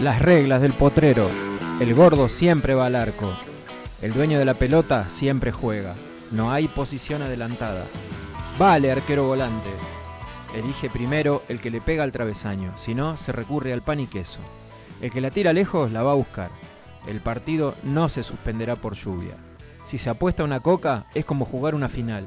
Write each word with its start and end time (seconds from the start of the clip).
Las 0.00 0.22
reglas 0.22 0.62
del 0.62 0.72
potrero. 0.72 1.28
El 1.78 1.94
gordo 1.94 2.30
siempre 2.30 2.74
va 2.74 2.86
al 2.86 2.96
arco. 2.96 3.30
El 4.00 4.14
dueño 4.14 4.38
de 4.38 4.46
la 4.46 4.54
pelota 4.54 5.10
siempre 5.10 5.52
juega. 5.52 5.94
No 6.30 6.50
hay 6.50 6.68
posición 6.68 7.20
adelantada. 7.20 7.84
Vale, 8.58 8.90
arquero 8.90 9.26
volante. 9.26 9.68
Elige 10.54 10.88
primero 10.88 11.42
el 11.50 11.60
que 11.60 11.70
le 11.70 11.82
pega 11.82 12.02
al 12.02 12.12
travesaño, 12.12 12.72
si 12.78 12.94
no, 12.94 13.18
se 13.18 13.30
recurre 13.30 13.74
al 13.74 13.82
pan 13.82 14.00
y 14.00 14.06
queso. 14.06 14.40
El 15.02 15.10
que 15.10 15.20
la 15.20 15.30
tira 15.30 15.52
lejos 15.52 15.92
la 15.92 16.02
va 16.02 16.12
a 16.12 16.14
buscar. 16.14 16.50
El 17.06 17.20
partido 17.20 17.74
no 17.82 18.08
se 18.08 18.22
suspenderá 18.22 18.76
por 18.76 18.94
lluvia. 18.94 19.34
Si 19.84 19.98
se 19.98 20.08
apuesta 20.08 20.44
una 20.44 20.60
coca, 20.60 21.04
es 21.14 21.26
como 21.26 21.44
jugar 21.44 21.74
una 21.74 21.90
final. 21.90 22.26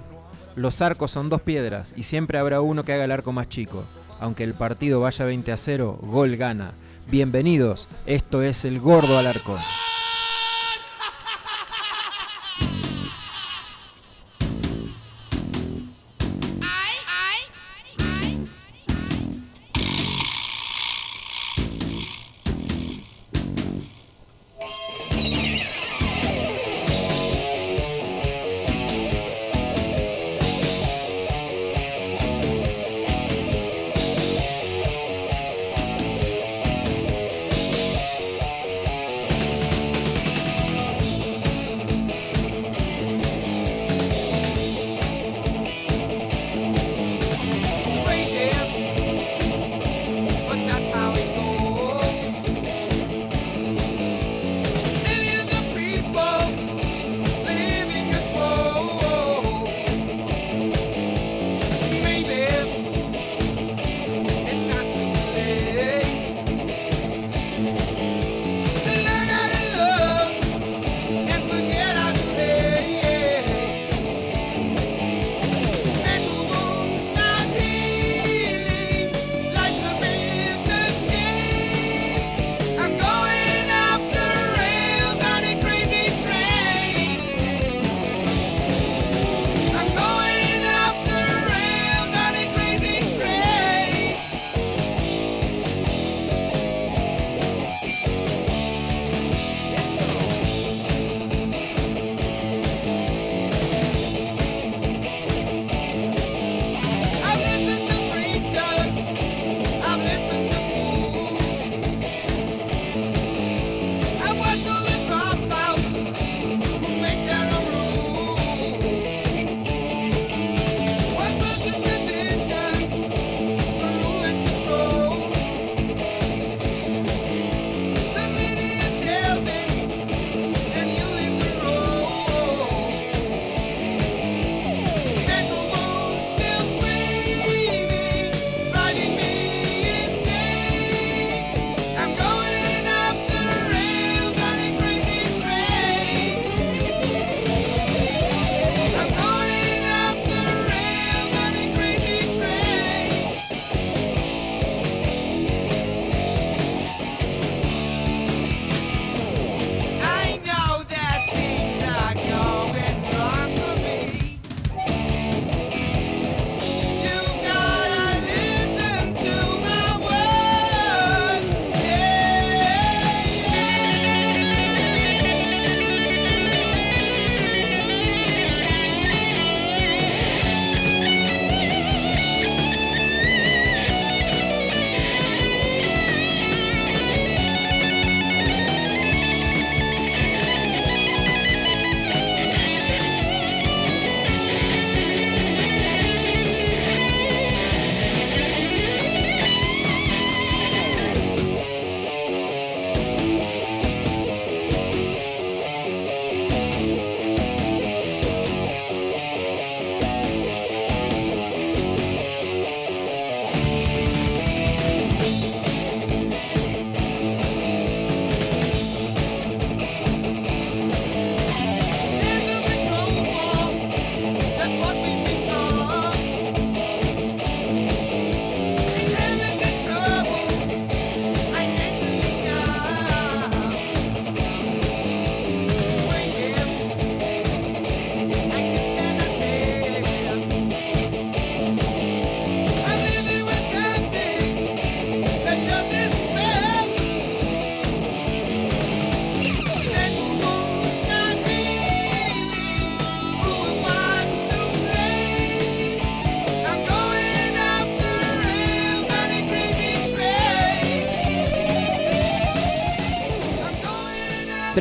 Los 0.56 0.80
arcos 0.84 1.10
son 1.10 1.28
dos 1.28 1.42
piedras 1.42 1.96
y 1.98 2.04
siempre 2.04 2.38
habrá 2.38 2.62
uno 2.62 2.84
que 2.84 2.94
haga 2.94 3.06
el 3.06 3.12
arco 3.12 3.32
más 3.32 3.50
chico. 3.50 3.84
Aunque 4.20 4.44
el 4.44 4.54
partido 4.54 5.00
vaya 5.00 5.26
20 5.26 5.52
a 5.52 5.58
0, 5.58 5.98
gol 6.04 6.36
gana. 6.36 6.76
Bienvenidos, 7.10 7.88
esto 8.06 8.42
es 8.42 8.66
el 8.66 8.80
gordo 8.80 9.18
al 9.18 9.28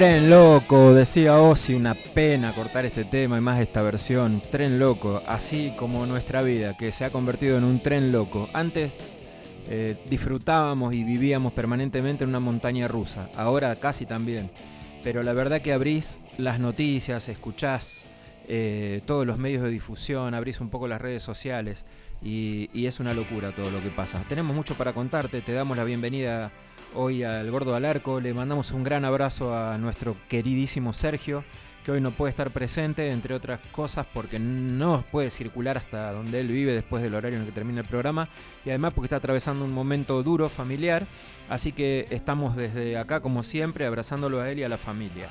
Tren 0.02 0.28
loco, 0.30 0.92
decía 0.94 1.38
Ozzy, 1.38 1.74
una 1.74 1.94
pena 1.94 2.52
cortar 2.52 2.84
este 2.84 3.04
tema 3.04 3.38
y 3.38 3.40
más 3.40 3.60
esta 3.60 3.82
versión. 3.82 4.42
Tren 4.50 4.80
loco, 4.80 5.22
así 5.28 5.72
como 5.78 6.06
nuestra 6.06 6.42
vida, 6.42 6.76
que 6.76 6.90
se 6.90 7.04
ha 7.04 7.10
convertido 7.10 7.56
en 7.56 7.62
un 7.62 7.78
tren 7.78 8.10
loco. 8.10 8.48
Antes 8.52 8.92
eh, 9.68 9.94
disfrutábamos 10.10 10.92
y 10.92 11.04
vivíamos 11.04 11.52
permanentemente 11.52 12.24
en 12.24 12.30
una 12.30 12.40
montaña 12.40 12.88
rusa. 12.88 13.28
Ahora 13.36 13.76
casi 13.76 14.04
también. 14.04 14.50
Pero 15.04 15.22
la 15.22 15.34
verdad 15.34 15.62
que 15.62 15.72
abrís 15.72 16.18
las 16.36 16.58
noticias, 16.58 17.28
escuchás 17.28 18.04
eh, 18.48 19.02
todos 19.06 19.24
los 19.24 19.38
medios 19.38 19.62
de 19.62 19.70
difusión, 19.70 20.34
abrís 20.34 20.60
un 20.60 20.68
poco 20.68 20.88
las 20.88 21.00
redes 21.00 21.22
sociales 21.22 21.84
y, 22.20 22.68
y, 22.72 22.86
es 22.86 22.98
una 22.98 23.14
locura 23.14 23.52
todo 23.54 23.70
lo 23.70 23.80
que 23.80 23.90
pasa. 23.90 24.20
Tenemos 24.28 24.56
mucho 24.56 24.74
para 24.74 24.94
contarte, 24.94 25.42
te 25.42 25.52
damos 25.52 25.76
la 25.76 25.84
bienvenida 25.84 26.50
hoy 26.94 27.22
al 27.22 27.50
Gordo 27.50 27.74
al 27.74 27.84
Arco, 27.84 28.20
le 28.20 28.34
mandamos 28.34 28.72
un 28.72 28.84
gran 28.84 29.04
abrazo 29.04 29.56
a 29.56 29.78
nuestro 29.78 30.16
queridísimo 30.28 30.92
Sergio 30.92 31.44
que 31.84 31.90
hoy 31.90 32.00
no 32.00 32.12
puede 32.12 32.30
estar 32.30 32.50
presente, 32.50 33.10
entre 33.10 33.34
otras 33.34 33.60
cosas, 33.72 34.06
porque 34.12 34.38
no 34.38 35.04
puede 35.10 35.30
circular 35.30 35.78
hasta 35.78 36.12
donde 36.12 36.40
él 36.40 36.48
vive 36.48 36.72
después 36.72 37.02
del 37.02 37.14
horario 37.14 37.36
en 37.36 37.42
el 37.42 37.48
que 37.48 37.54
termina 37.54 37.80
el 37.80 37.86
programa, 37.86 38.28
y 38.64 38.70
además 38.70 38.94
porque 38.94 39.06
está 39.06 39.16
atravesando 39.16 39.64
un 39.64 39.74
momento 39.74 40.22
duro 40.22 40.48
familiar, 40.48 41.06
así 41.48 41.72
que 41.72 42.06
estamos 42.10 42.54
desde 42.56 42.96
acá, 42.98 43.20
como 43.20 43.42
siempre, 43.42 43.84
abrazándolo 43.84 44.40
a 44.40 44.50
él 44.50 44.60
y 44.60 44.62
a 44.62 44.68
la 44.68 44.78
familia. 44.78 45.28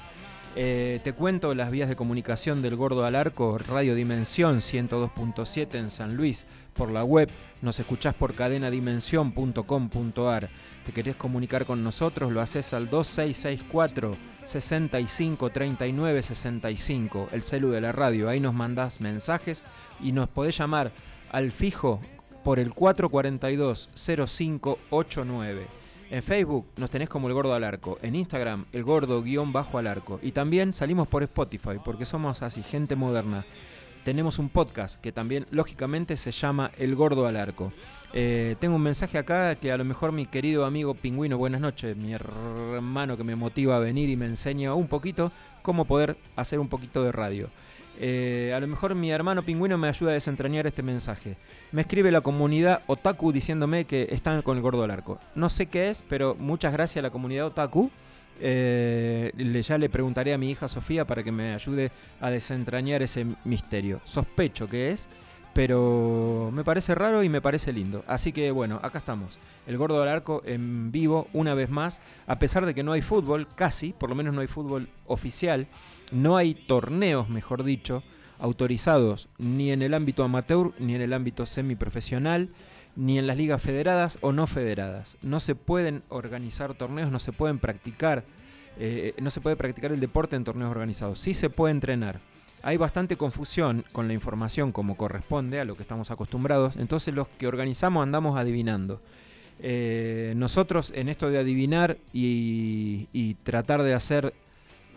Eh, 0.56 1.00
te 1.02 1.14
cuento 1.14 1.56
las 1.56 1.72
vías 1.72 1.88
de 1.88 1.96
comunicación 1.96 2.62
del 2.62 2.76
Gordo 2.76 3.06
al 3.06 3.16
Arco, 3.16 3.58
Radio 3.58 3.96
Dimensión 3.96 4.58
102.7 4.58 5.76
en 5.76 5.90
San 5.90 6.18
Luis, 6.18 6.46
por 6.74 6.92
la 6.92 7.06
web, 7.06 7.30
nos 7.62 7.80
escuchás 7.80 8.14
por 8.14 8.34
cadenadimensión.com.ar. 8.34 10.50
Te 10.86 10.92
querés 10.92 11.16
comunicar 11.16 11.66
con 11.66 11.86
nosotros, 11.86 12.34
lo 12.34 12.42
haces 12.42 12.74
al 12.74 12.90
2664 12.90 14.12
65 14.44 15.50
39 15.52 16.22
65, 16.22 17.30
el 17.32 17.44
celu 17.44 17.70
de 17.70 17.80
la 17.80 17.94
radio. 17.94 18.28
Ahí 18.28 18.42
nos 18.42 18.54
mandás 18.54 19.00
mensajes 19.00 19.64
y 20.02 20.12
nos 20.12 20.28
podés 20.28 20.58
llamar 20.58 20.92
al 21.32 21.52
fijo 21.52 22.02
por 22.44 22.60
el 22.60 22.74
442 22.74 23.90
0589. 23.96 25.81
En 26.12 26.24
Facebook 26.24 26.66
nos 26.76 26.90
tenés 26.90 27.08
como 27.08 27.30
El 27.30 27.34
Gordo 27.34 27.54
al 27.54 27.64
Arco. 27.64 27.98
En 28.02 28.16
Instagram, 28.16 28.66
El 28.74 28.84
Gordo 28.84 29.24
guion 29.24 29.54
bajo 29.54 29.78
al 29.78 29.88
arco. 29.88 30.20
Y 30.22 30.34
también 30.34 30.74
salimos 30.74 31.08
por 31.08 31.24
Spotify, 31.24 31.80
porque 31.82 32.04
somos 32.04 32.42
así, 32.42 32.64
gente 32.64 32.98
moderna. 32.98 33.46
Tenemos 34.04 34.38
un 34.38 34.50
podcast 34.50 35.00
que 35.00 35.14
también, 35.14 35.48
lógicamente, 35.52 36.18
se 36.18 36.34
llama 36.34 36.70
El 36.78 36.98
Gordo 36.98 37.28
al 37.28 37.38
Arco. 37.38 37.72
Eh, 38.12 38.58
tengo 38.60 38.76
un 38.76 38.82
mensaje 38.82 39.18
acá 39.18 39.56
que 39.56 39.72
a 39.72 39.78
lo 39.78 39.86
mejor 39.86 40.12
mi 40.12 40.26
querido 40.26 40.66
amigo 40.66 40.96
Pingüino, 40.96 41.38
buenas 41.38 41.62
noches, 41.62 41.96
mi 41.96 42.12
hermano 42.12 43.16
que 43.16 43.24
me 43.24 43.38
motiva 43.38 43.78
a 43.78 43.80
venir 43.80 44.10
y 44.10 44.18
me 44.18 44.26
enseña 44.26 44.74
un 44.74 44.90
poquito 44.90 45.32
cómo 45.62 45.86
poder 45.86 46.18
hacer 46.36 46.60
un 46.60 46.68
poquito 46.68 47.04
de 47.04 47.14
radio. 47.14 47.50
Eh, 48.00 48.54
a 48.56 48.60
lo 48.60 48.68
mejor 48.68 48.96
mi 48.96 49.12
hermano 49.12 49.44
pingüino 49.44 49.78
me 49.78 49.88
ayuda 49.88 50.12
a 50.12 50.14
desentrañar 50.14 50.68
este 50.68 50.82
mensaje. 50.82 51.36
Me 51.72 51.82
escribe 51.82 52.12
la 52.12 52.22
comunidad 52.22 52.82
Otaku 52.88 53.32
diciéndome 53.32 53.86
que 53.86 54.08
están 54.12 54.42
con 54.42 54.58
el 54.58 54.64
gordo 54.64 54.84
al 54.84 54.92
arco. 54.92 55.20
No 55.36 55.50
sé 55.50 55.68
qué 55.68 55.90
es, 55.90 56.04
pero 56.08 56.36
muchas 56.36 56.74
gracias 56.74 57.02
a 57.02 57.04
la 57.04 57.12
comunidad 57.12 57.48
Otaku. 57.48 57.92
Eh, 58.44 59.62
ya 59.68 59.78
le 59.78 59.90
preguntaré 59.90 60.34
a 60.34 60.38
mi 60.38 60.50
hija 60.50 60.68
Sofía 60.68 61.06
para 61.06 61.24
que 61.24 61.32
me 61.32 61.54
ayude 61.54 61.92
a 62.20 62.32
desentrañar 62.32 63.04
ese 63.04 63.26
misterio. 63.46 64.02
Sospecho 64.04 64.68
que 64.68 64.92
es, 64.92 65.08
pero 65.54 66.50
me 66.54 66.64
parece 66.64 66.96
raro 66.96 67.24
y 67.24 67.30
me 67.30 67.42
parece 67.42 67.74
lindo. 67.74 68.04
Así 68.08 68.32
que 68.32 68.52
bueno, 68.52 68.80
acá 68.84 69.00
estamos. 69.00 69.38
El 69.68 69.78
gordo 69.78 70.02
al 70.02 70.10
arco 70.10 70.42
en 70.46 70.92
vivo 70.92 71.28
una 71.34 71.54
vez 71.54 71.70
más, 71.70 72.02
a 72.28 72.40
pesar 72.40 72.66
de 72.66 72.74
que 72.74 72.84
no 72.84 72.94
hay 72.94 73.02
fútbol, 73.02 73.48
casi, 73.56 73.94
por 73.94 74.10
lo 74.10 74.16
menos 74.16 74.34
no 74.34 74.42
hay 74.42 74.48
fútbol 74.48 74.88
oficial. 75.08 75.68
No 76.12 76.38
hay 76.38 76.54
torneos, 76.54 77.30
mejor 77.30 77.64
dicho, 77.64 78.04
autorizados 78.40 79.30
ni 79.38 79.72
en 79.72 79.82
el 79.82 79.94
ámbito 79.94 80.24
amateur 80.24 80.72
ni 80.80 80.96
en 80.96 81.02
el 81.02 81.14
ámbito 81.14 81.46
semiprofesional, 81.46 82.50
ni 82.96 83.18
en 83.18 83.28
las 83.28 83.38
ligas 83.38 83.62
federadas 83.62 84.18
o 84.22 84.32
no 84.32 84.48
federadas. 84.48 85.18
No 85.22 85.40
se 85.40 85.56
pueden 85.56 86.04
organizar 86.10 86.74
torneos, 86.74 87.12
no 87.12 87.20
se 87.20 87.32
pueden 87.32 87.60
practicar, 87.60 88.24
eh, 88.78 89.14
no 89.22 89.30
se 89.30 89.42
puede 89.42 89.56
practicar 89.56 89.92
el 89.92 90.00
deporte 90.00 90.36
en 90.36 90.44
torneos 90.44 90.72
organizados. 90.72 91.20
Sí 91.20 91.34
se 91.34 91.50
puede 91.50 91.72
entrenar. 91.72 92.20
Hay 92.64 92.78
bastante 92.78 93.18
confusión 93.18 93.84
con 93.92 94.08
la 94.08 94.14
información 94.14 94.72
como 94.72 94.96
corresponde 94.96 95.60
a 95.60 95.66
lo 95.66 95.76
que 95.76 95.82
estamos 95.82 96.12
acostumbrados, 96.12 96.78
entonces 96.78 97.14
los 97.14 97.28
que 97.28 97.48
organizamos 97.48 98.04
andamos 98.04 98.38
adivinando. 98.38 99.02
Eh, 99.60 100.34
nosotros 100.36 100.92
en 100.96 101.10
esto 101.10 101.30
de 101.30 101.40
adivinar 101.40 101.98
y 102.14 103.36
tratar 103.44 103.84
de 103.84 103.94
hacer 103.94 104.34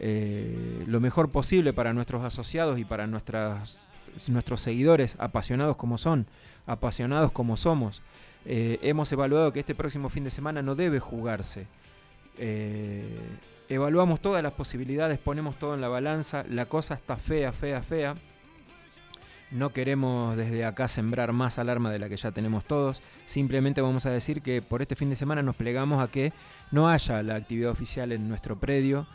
eh, 0.01 0.85
lo 0.87 1.01
mejor 1.01 1.31
posible 1.31 1.73
para 1.73 1.93
nuestros 1.93 2.25
asociados 2.25 2.79
y 2.79 2.85
para 2.85 3.07
nuestros 3.07 3.79
seguidores, 4.57 5.17
apasionados 5.19 5.77
como 5.77 5.99
son, 5.99 6.27
apasionados 6.67 7.33
como 7.33 7.57
somos. 7.57 8.03
Eh, 8.47 8.79
hemos 8.83 9.11
evaluado 9.13 9.53
que 9.53 9.61
este 9.61 9.75
próximo 9.75 10.09
fin 10.09 10.25
de 10.25 10.31
semana 10.31 10.63
no 10.63 10.75
debe 10.75 11.01
jugarse. 11.01 11.67
Evaluamos 13.69 14.21
todas 14.21 14.43
las 14.43 14.53
posibilidades, 14.53 15.19
ponemos 15.19 15.59
todo 15.59 15.75
en 15.75 15.81
la 15.81 15.89
balanza, 15.89 16.45
la 16.51 16.67
cosa 16.67 16.95
está 16.95 17.17
fea, 17.17 17.53
fea, 17.53 17.83
fea. 17.83 18.15
No 19.51 19.73
queremos 19.73 20.37
desde 20.37 20.65
acá 20.65 20.87
sembrar 20.89 21.33
más 21.33 21.59
alarma 21.59 21.91
de 21.91 21.99
la 21.99 22.09
que 22.09 22.17
ya 22.17 22.33
tenemos 22.33 22.65
todos. 22.65 23.01
Simplemente 23.25 23.81
vamos 23.81 24.05
a 24.05 24.11
decir 24.11 24.43
que 24.43 24.61
por 24.61 24.83
este 24.83 24.97
fin 24.97 25.09
de 25.09 25.17
semana 25.17 25.43
nos 25.43 25.57
plegamos 25.57 26.03
a 26.03 26.11
que 26.11 26.33
no 26.73 26.89
haya 26.89 27.23
la 27.23 27.37
actividad 27.37 27.71
oficial 27.71 28.13
en 28.13 28.29
nuestro 28.29 28.59
predio. 28.59 29.07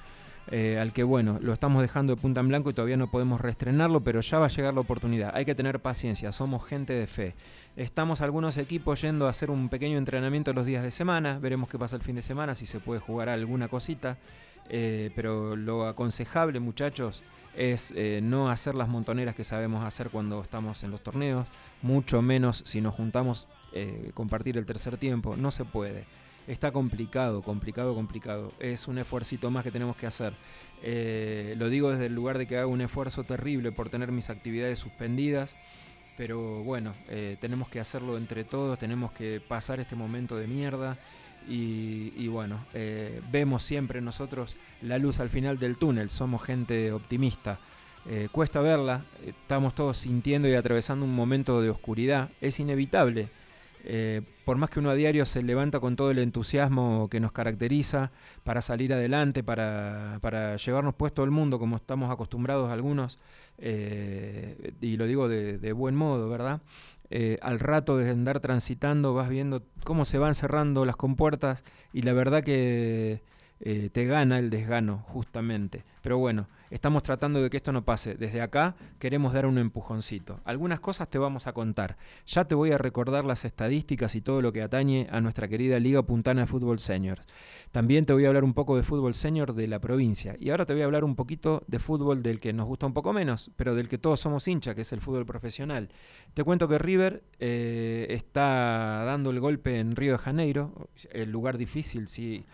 Eh, 0.52 0.80
al 0.80 0.94
que 0.94 1.04
bueno, 1.04 1.38
lo 1.42 1.54
estamos 1.54 1.82
dejando 1.82 2.16
de 2.16 2.22
punta 2.22 2.40
en 2.40 2.48
blanco 2.48 2.72
y 2.72 2.74
todavía 2.74 2.98
no 2.98 3.12
podemos 3.12 3.40
reestrenarlo, 3.40 4.02
pero 4.02 4.22
ya 4.22 4.40
va 4.40 4.48
a 4.48 4.50
llegar 4.50 4.74
la 4.74 4.80
oportunidad. 4.80 5.32
Hay 5.36 5.46
que 5.46 5.54
tener 5.54 5.80
paciencia, 5.80 6.32
somos 6.32 6.66
gente 6.66 6.94
de 6.94 7.06
fe. 7.06 7.36
Estamos 7.80 8.20
algunos 8.20 8.58
equipos 8.58 9.00
yendo 9.02 9.26
a 9.26 9.30
hacer 9.30 9.50
un 9.50 9.70
pequeño 9.70 9.98
entrenamiento 9.98 10.52
los 10.52 10.66
días 10.66 10.84
de 10.84 10.92
semana, 10.92 11.40
veremos 11.40 11.70
qué 11.70 11.80
pasa 11.80 11.96
el 11.96 12.02
fin 12.02 12.18
de 12.18 12.22
semana, 12.22 12.54
si 12.54 12.66
se 12.66 12.82
puede 12.82 13.00
jugar 13.00 13.30
alguna 13.30 13.70
cosita, 13.70 14.18
eh, 14.68 15.12
pero 15.16 15.56
lo 15.56 15.88
aconsejable 15.88 16.60
muchachos 16.60 17.24
es 17.56 17.94
eh, 17.96 18.20
no 18.22 18.50
hacer 18.50 18.76
las 18.76 18.90
montoneras 18.90 19.34
que 19.34 19.46
sabemos 19.46 19.86
hacer 19.86 20.10
cuando 20.10 20.42
estamos 20.42 20.84
en 20.84 20.92
los 20.92 21.02
torneos, 21.02 21.48
mucho 21.82 22.22
menos 22.22 22.64
si 22.66 22.82
nos 22.82 22.96
juntamos 22.96 23.48
compartir 24.14 24.58
el 24.58 24.66
tercer 24.66 24.98
tiempo, 24.98 25.38
no 25.38 25.50
se 25.50 25.64
puede. 25.64 26.04
Está 26.50 26.72
complicado, 26.72 27.44
complicado, 27.44 27.94
complicado. 27.94 28.52
Es 28.60 28.88
un 28.88 28.98
esfuerzo 28.98 29.52
más 29.52 29.64
que 29.64 29.70
tenemos 29.70 29.96
que 29.96 30.08
hacer. 30.08 30.34
Eh, 30.82 31.54
lo 31.60 31.70
digo 31.70 31.92
desde 31.92 32.08
el 32.08 32.16
lugar 32.16 32.40
de 32.40 32.48
que 32.48 32.58
hago 32.58 32.72
un 32.72 32.82
esfuerzo 32.82 33.24
terrible 33.24 33.72
por 33.72 33.90
tener 33.90 34.12
mis 34.12 34.32
actividades 34.32 34.80
suspendidas, 34.80 35.56
pero 36.20 36.66
bueno, 36.66 36.94
eh, 37.08 37.38
tenemos 37.40 37.70
que 37.70 37.80
hacerlo 37.80 38.18
entre 38.18 38.44
todos, 38.44 38.78
tenemos 38.78 39.14
que 39.14 39.40
pasar 39.40 39.80
este 39.80 39.96
momento 39.96 40.36
de 40.36 40.48
mierda. 40.48 40.98
Y, 41.48 42.28
bueno, 42.28 42.66
eh, 42.74 43.22
vemos 43.32 43.64
siempre 43.64 44.02
nosotros 44.02 44.58
la 44.82 44.98
luz 44.98 45.22
al 45.22 45.30
final 45.30 45.58
del 45.58 45.78
túnel, 45.78 46.10
somos 46.10 46.44
gente 46.44 46.92
optimista. 46.92 47.58
cuesta 48.34 48.60
verla, 48.60 49.06
estamos 49.26 49.74
todos 49.74 49.98
sintiendo 49.98 50.50
y 50.50 50.56
atravesando 50.56 51.06
un 51.06 51.16
momento 51.16 51.62
de 51.62 51.70
oscuridad, 51.70 52.30
es 52.42 52.60
inevitable 52.60 53.30
eh, 53.84 54.22
por 54.44 54.58
más 54.58 54.70
que 54.70 54.80
uno 54.80 54.90
a 54.90 54.96
diario 54.96 55.26
se 55.26 55.42
levanta 55.42 55.80
con 55.80 55.96
todo 55.96 56.12
el 56.12 56.20
entusiasmo 56.20 57.08
que 57.10 57.20
nos 57.20 57.32
caracteriza 57.32 58.12
para 58.44 58.62
salir 58.62 58.94
adelante, 58.94 59.44
para, 59.44 60.58
llevarnos 60.58 60.96
puesto 60.96 61.24
el 61.24 61.32
mundo 61.32 61.60
como 61.60 61.78
estamos 61.78 62.12
acostumbrados 62.12 62.72
algunos, 62.72 63.20
eh, 63.60 64.74
y 64.82 64.98
lo 64.98 65.06
digo 65.06 65.28
de, 65.28 65.72
buen 65.74 65.96
modo, 65.96 66.30
¿verdad? 66.30 66.62
Eh, 67.12 67.38
al 67.42 67.60
rato 67.60 67.98
de 67.98 68.10
andar 68.10 68.40
transitando 68.40 69.14
vas 69.14 69.30
viendo 69.30 69.64
cómo 69.84 70.06
se 70.06 70.20
van 70.20 70.36
cerrando 70.36 70.86
las 70.86 70.96
compuertas 70.96 71.64
y 71.92 72.04
la 72.04 72.14
verdad 72.14 72.44
que 72.44 73.22
te 73.60 74.06
gana 74.06 74.40
el 74.40 74.50
desgano 74.50 75.04
justamente. 75.08 75.84
Pero 76.02 76.18
bueno, 76.18 76.48
Estamos 76.70 77.04
tratando 77.04 77.42
de 77.42 77.50
que 77.50 77.58
esto 77.58 77.72
no 77.72 77.84
pase. 77.84 78.16
Desde 78.16 78.42
acá 78.42 78.76
queremos 79.00 79.34
dar 79.34 79.46
un 79.46 79.58
empujoncito. 79.58 80.40
Algunas 80.46 80.80
cosas 80.80 81.10
te 81.10 81.18
vamos 81.18 81.48
a 81.48 81.54
contar. 81.54 81.98
Ya 82.28 82.46
te 82.46 82.56
voy 82.56 82.72
a 82.72 82.78
recordar 82.78 83.26
las 83.26 83.46
estadísticas 83.46 84.16
y 84.16 84.22
todo 84.22 84.42
lo 84.42 84.54
que 84.54 84.62
atañe 84.62 85.08
a 85.12 85.20
nuestra 85.20 85.48
querida 85.48 85.80
Liga 85.80 86.04
Puntana 86.04 86.42
de 86.42 86.48
Fútbol 86.48 86.80
Senior. 86.80 87.22
También 87.72 88.06
te 88.06 88.14
voy 88.14 88.26
a 88.26 88.30
hablar 88.30 88.44
un 88.44 88.54
poco 88.54 88.76
de 88.76 88.84
fútbol 88.84 89.14
senior 89.14 89.54
de 89.54 89.68
la 89.68 89.80
provincia. 89.80 90.36
Y 90.40 90.50
ahora 90.50 90.66
te 90.66 90.74
voy 90.74 90.82
a 90.82 90.86
hablar 90.86 91.04
un 91.04 91.16
poquito 91.16 91.64
de 91.68 91.78
fútbol 91.78 92.24
del 92.24 92.40
que 92.40 92.52
nos 92.52 92.66
gusta 92.66 92.88
un 92.88 92.94
poco 92.94 93.14
menos, 93.14 93.52
pero 93.56 93.76
del 93.76 93.88
que 93.88 94.00
todos 94.00 94.20
somos 94.20 94.48
hincha, 94.48 94.74
que 94.74 94.82
es 94.82 94.92
el 94.92 95.02
fútbol 95.02 95.26
profesional. 95.26 95.90
Te 96.34 96.44
cuento 96.44 96.68
que 96.68 96.80
River 96.80 97.24
eh, 97.40 98.08
está 98.10 99.04
dando 99.06 99.30
el 99.30 99.40
golpe 99.40 99.80
en 99.80 99.96
Río 99.96 100.14
de 100.14 100.18
Janeiro, 100.18 100.90
el 101.12 101.32
lugar 101.32 101.60
difícil, 101.60 102.08
sí 102.08 102.20
si 102.20 102.46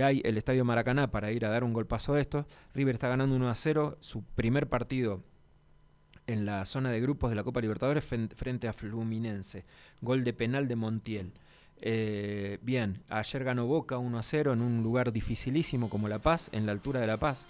hay 0.00 0.22
el 0.24 0.38
Estadio 0.38 0.64
Maracaná 0.64 1.10
para 1.10 1.30
ir 1.32 1.44
a 1.44 1.50
dar 1.50 1.64
un 1.64 1.72
golpazo 1.72 2.14
de 2.14 2.22
estos, 2.22 2.46
River 2.74 2.94
está 2.94 3.08
ganando 3.08 3.36
1 3.36 3.50
a 3.50 3.54
0, 3.54 3.98
su 4.00 4.22
primer 4.22 4.68
partido 4.68 5.22
en 6.26 6.46
la 6.46 6.64
zona 6.64 6.90
de 6.90 7.00
grupos 7.00 7.30
de 7.30 7.36
la 7.36 7.44
Copa 7.44 7.60
Libertadores 7.60 8.04
frente 8.04 8.68
a 8.68 8.72
Fluminense, 8.72 9.64
gol 10.00 10.24
de 10.24 10.32
penal 10.32 10.68
de 10.68 10.76
Montiel. 10.76 11.32
Eh, 11.80 12.58
bien, 12.62 13.02
ayer 13.08 13.44
ganó 13.44 13.66
Boca 13.66 13.98
1 13.98 14.18
a 14.18 14.22
0 14.22 14.52
en 14.54 14.62
un 14.62 14.82
lugar 14.82 15.12
dificilísimo 15.12 15.90
como 15.90 16.08
La 16.08 16.18
Paz, 16.18 16.48
en 16.52 16.66
la 16.66 16.72
altura 16.72 17.00
de 17.00 17.06
La 17.06 17.18
Paz. 17.18 17.46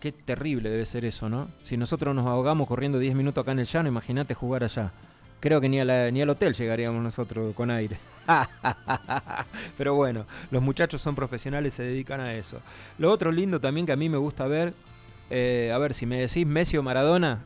Qué 0.00 0.10
terrible 0.12 0.70
debe 0.70 0.84
ser 0.84 1.04
eso, 1.04 1.28
¿no? 1.28 1.48
Si 1.62 1.76
nosotros 1.76 2.14
nos 2.14 2.26
ahogamos 2.26 2.66
corriendo 2.66 2.98
10 2.98 3.14
minutos 3.14 3.42
acá 3.42 3.52
en 3.52 3.60
el 3.60 3.66
llano, 3.66 3.88
imagínate 3.88 4.34
jugar 4.34 4.64
allá. 4.64 4.92
Creo 5.40 5.60
que 5.60 5.68
ni, 5.68 5.76
ni 5.76 6.22
al 6.22 6.30
hotel 6.30 6.54
llegaríamos 6.54 7.02
nosotros 7.02 7.54
con 7.54 7.70
aire. 7.70 7.98
Pero 9.78 9.94
bueno, 9.94 10.26
los 10.50 10.62
muchachos 10.62 11.00
son 11.00 11.14
profesionales, 11.14 11.74
se 11.74 11.82
dedican 11.82 12.20
a 12.20 12.34
eso. 12.34 12.60
Lo 12.98 13.10
otro 13.10 13.32
lindo 13.32 13.60
también 13.60 13.86
que 13.86 13.92
a 13.92 13.96
mí 13.96 14.08
me 14.08 14.18
gusta 14.18 14.46
ver, 14.46 14.74
eh, 15.30 15.70
a 15.74 15.78
ver, 15.78 15.94
si 15.94 16.06
me 16.06 16.20
decís 16.20 16.46
Messi 16.46 16.76
o 16.76 16.82
Maradona, 16.82 17.40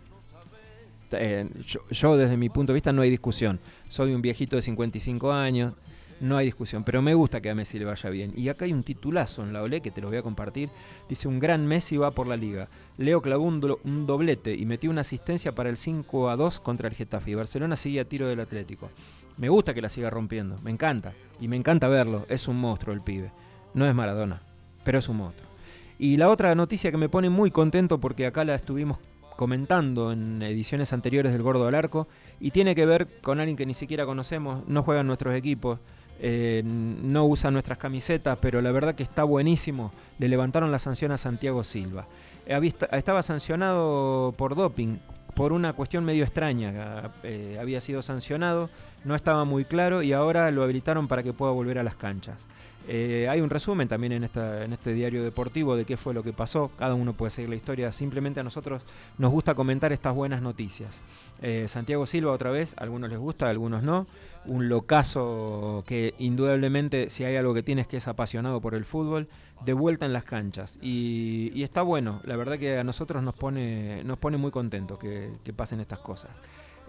eh, 1.12 1.48
yo, 1.90 2.16
desde 2.16 2.36
mi 2.36 2.48
punto 2.48 2.72
de 2.72 2.74
vista 2.74 2.92
no 2.92 3.02
hay 3.02 3.10
discusión. 3.10 3.60
Soy 3.88 4.14
un 4.14 4.22
viejito 4.22 4.56
de 4.56 4.62
55 4.62 5.32
años, 5.32 5.74
no 6.22 6.36
hay 6.36 6.46
discusión, 6.46 6.84
pero 6.84 7.02
me 7.02 7.14
gusta 7.14 7.40
que 7.40 7.50
a 7.50 7.54
Messi 7.54 7.78
le 7.78 7.84
vaya 7.84 8.08
bien. 8.08 8.32
Y 8.36 8.48
acá 8.48 8.64
hay 8.64 8.72
un 8.72 8.82
titulazo 8.82 9.42
en 9.42 9.52
la 9.52 9.62
Olé 9.62 9.80
que 9.80 9.90
te 9.90 10.00
lo 10.00 10.08
voy 10.08 10.16
a 10.16 10.22
compartir. 10.22 10.70
Dice, 11.08 11.28
un 11.28 11.40
gran 11.40 11.66
Messi 11.66 11.96
va 11.96 12.12
por 12.12 12.26
la 12.26 12.36
liga. 12.36 12.68
Leo 12.96 13.20
clavó 13.20 13.44
un, 13.44 14.06
doblete 14.06 14.54
y 14.54 14.64
metió 14.64 14.90
una 14.90 15.00
asistencia 15.00 15.52
para 15.52 15.68
el 15.68 15.76
5 15.76 16.30
a 16.30 16.36
2 16.36 16.60
contra 16.60 16.88
el 16.88 16.94
Getafe. 16.94 17.32
Y 17.32 17.34
Barcelona 17.34 17.76
sigue 17.76 18.00
a 18.00 18.08
tiro 18.08 18.28
del 18.28 18.40
Atlético. 18.40 18.88
Me 19.36 19.48
gusta 19.48 19.74
que 19.74 19.82
la 19.82 19.88
siga 19.88 20.10
rompiendo, 20.10 20.58
me 20.62 20.70
encanta. 20.70 21.12
Y 21.40 21.48
me 21.48 21.56
encanta 21.56 21.88
verlo, 21.88 22.24
es 22.28 22.46
un 22.48 22.56
monstruo 22.56 22.94
el 22.94 23.02
pibe. 23.02 23.32
No 23.74 23.86
es 23.86 23.94
Maradona, 23.94 24.42
pero 24.84 24.98
es 25.00 25.08
un 25.08 25.16
monstruo. 25.16 25.48
Y 25.98 26.16
la 26.16 26.30
otra 26.30 26.54
noticia 26.54 26.90
que 26.90 26.96
me 26.96 27.08
pone 27.08 27.30
muy 27.30 27.50
contento 27.50 27.98
porque 27.98 28.26
acá 28.26 28.44
la 28.44 28.54
estuvimos 28.54 28.98
comentando 29.36 30.12
en 30.12 30.42
ediciones 30.42 30.92
anteriores 30.92 31.32
del 31.32 31.42
Gordo 31.42 31.66
al 31.66 31.74
Arco 31.74 32.06
y 32.38 32.50
tiene 32.50 32.74
que 32.74 32.86
ver 32.86 33.08
con 33.22 33.40
alguien 33.40 33.56
que 33.56 33.66
ni 33.66 33.74
siquiera 33.74 34.06
conocemos, 34.06 34.62
no 34.68 34.82
juega 34.82 35.00
en 35.00 35.06
nuestros 35.06 35.34
equipos, 35.34 35.80
eh, 36.20 36.62
no 36.64 37.26
usa 37.26 37.50
nuestras 37.50 37.78
camisetas, 37.78 38.38
pero 38.40 38.60
la 38.60 38.72
verdad 38.72 38.94
que 38.94 39.02
está 39.02 39.24
buenísimo. 39.24 39.92
Le 40.18 40.28
levantaron 40.28 40.70
la 40.70 40.78
sanción 40.78 41.12
a 41.12 41.18
Santiago 41.18 41.64
Silva. 41.64 42.06
estaba 42.46 43.22
sancionado 43.22 44.34
por 44.36 44.54
doping, 44.54 44.98
por 45.34 45.52
una 45.52 45.72
cuestión 45.72 46.04
medio 46.04 46.24
extraña. 46.24 47.10
Eh, 47.22 47.58
había 47.60 47.80
sido 47.80 48.02
sancionado, 48.02 48.70
no 49.04 49.14
estaba 49.14 49.44
muy 49.44 49.64
claro 49.64 50.02
y 50.02 50.12
ahora 50.12 50.50
lo 50.50 50.62
habilitaron 50.62 51.08
para 51.08 51.22
que 51.22 51.32
pueda 51.32 51.52
volver 51.52 51.78
a 51.78 51.82
las 51.82 51.96
canchas. 51.96 52.46
Eh, 52.88 53.28
hay 53.28 53.40
un 53.40 53.50
resumen 53.50 53.86
también 53.88 54.12
en, 54.12 54.24
este 54.24 54.92
diario 54.92 55.22
deportivo 55.22 55.76
de 55.76 55.84
qué 55.84 55.96
fue 55.96 56.14
lo 56.14 56.22
que 56.22 56.32
pasó. 56.32 56.70
Cada 56.76 56.94
uno 56.94 57.12
puede 57.12 57.30
seguir 57.30 57.50
la 57.50 57.56
historia. 57.56 57.92
Simplemente 57.92 58.40
a 58.40 58.42
nosotros 58.42 58.82
nos 59.18 59.30
gusta 59.30 59.54
comentar 59.54 59.92
estas 59.92 60.14
buenas 60.14 60.42
noticias. 60.42 61.02
Eh, 61.40 61.66
Santiago 61.68 62.06
Silva 62.06 62.32
otra 62.32 62.50
vez, 62.50 62.74
a 62.78 62.82
algunos 62.82 63.10
les 63.10 63.18
gusta, 63.18 63.46
a 63.46 63.50
algunos 63.50 63.82
no. 63.82 64.06
Un 64.44 64.68
locazo 64.68 65.84
que 65.86 66.14
indudablemente 66.18 67.10
si 67.10 67.24
hay 67.24 67.36
algo 67.36 67.54
que 67.54 67.62
tiene 67.62 67.82
es 67.82 67.88
que 67.88 67.98
es 67.98 68.08
apasionado 68.08 68.60
por 68.60 68.74
el 68.74 68.84
fútbol, 68.84 69.28
de 69.64 69.72
vuelta 69.72 70.06
en 70.06 70.12
las 70.12 70.24
canchas. 70.24 70.78
Y, 70.82 71.62
está 71.62 71.82
bueno, 71.82 72.20
la 72.24 72.36
verdad 72.36 72.58
que 72.58 72.78
a 72.78 72.84
nosotros 72.84 73.22
nos 73.22 73.34
pone, 73.34 74.02
nos 74.04 74.18
pone 74.18 74.36
muy 74.36 74.50
contentos 74.50 74.98
que, 74.98 75.30
pasen 75.56 75.80
estas 75.80 76.00
cosas. 76.00 76.30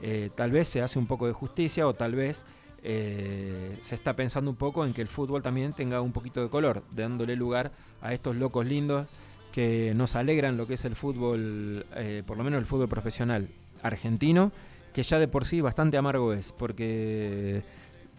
Eh, 0.02 0.32
tal 0.34 0.52
vez 0.52 0.68
se 0.68 0.82
hace 0.82 0.98
un 0.98 1.06
poco 1.06 1.28
de 1.28 1.34
justicia 1.34 1.88
o 1.88 1.94
tal 1.94 2.16
vez 2.16 2.46
eh, 2.84 3.78
se 3.82 3.96
está 3.96 4.14
pensando 4.16 4.52
un 4.52 4.58
poco 4.58 4.86
en 4.86 4.92
que 4.92 5.02
el 5.02 5.08
fútbol 5.08 5.42
también 5.42 5.72
tenga 5.72 6.02
un 6.02 6.12
poquito 6.12 6.42
de 6.42 6.50
color, 6.50 6.84
dándole 6.92 7.36
lugar 7.36 7.72
a 8.02 8.14
estos 8.14 8.36
locos 8.36 8.66
lindos 8.66 9.08
que 9.54 9.94
nos 9.96 10.16
alegran 10.16 10.58
lo 10.58 10.68
que 10.68 10.74
es 10.74 10.84
el 10.84 10.96
fútbol, 10.96 11.86
eh, 11.96 12.24
por 12.26 12.38
lo 12.38 12.44
menos 12.44 12.60
el 12.60 12.66
fútbol 12.66 12.90
profesional 12.90 13.48
argentino, 13.84 14.52
que 14.94 15.04
ya 15.04 15.18
de 15.18 15.28
por 15.28 15.46
sí 15.46 15.62
bastante 15.62 15.96
amargo 15.96 16.34
es, 16.34 16.52
porque 16.52 17.64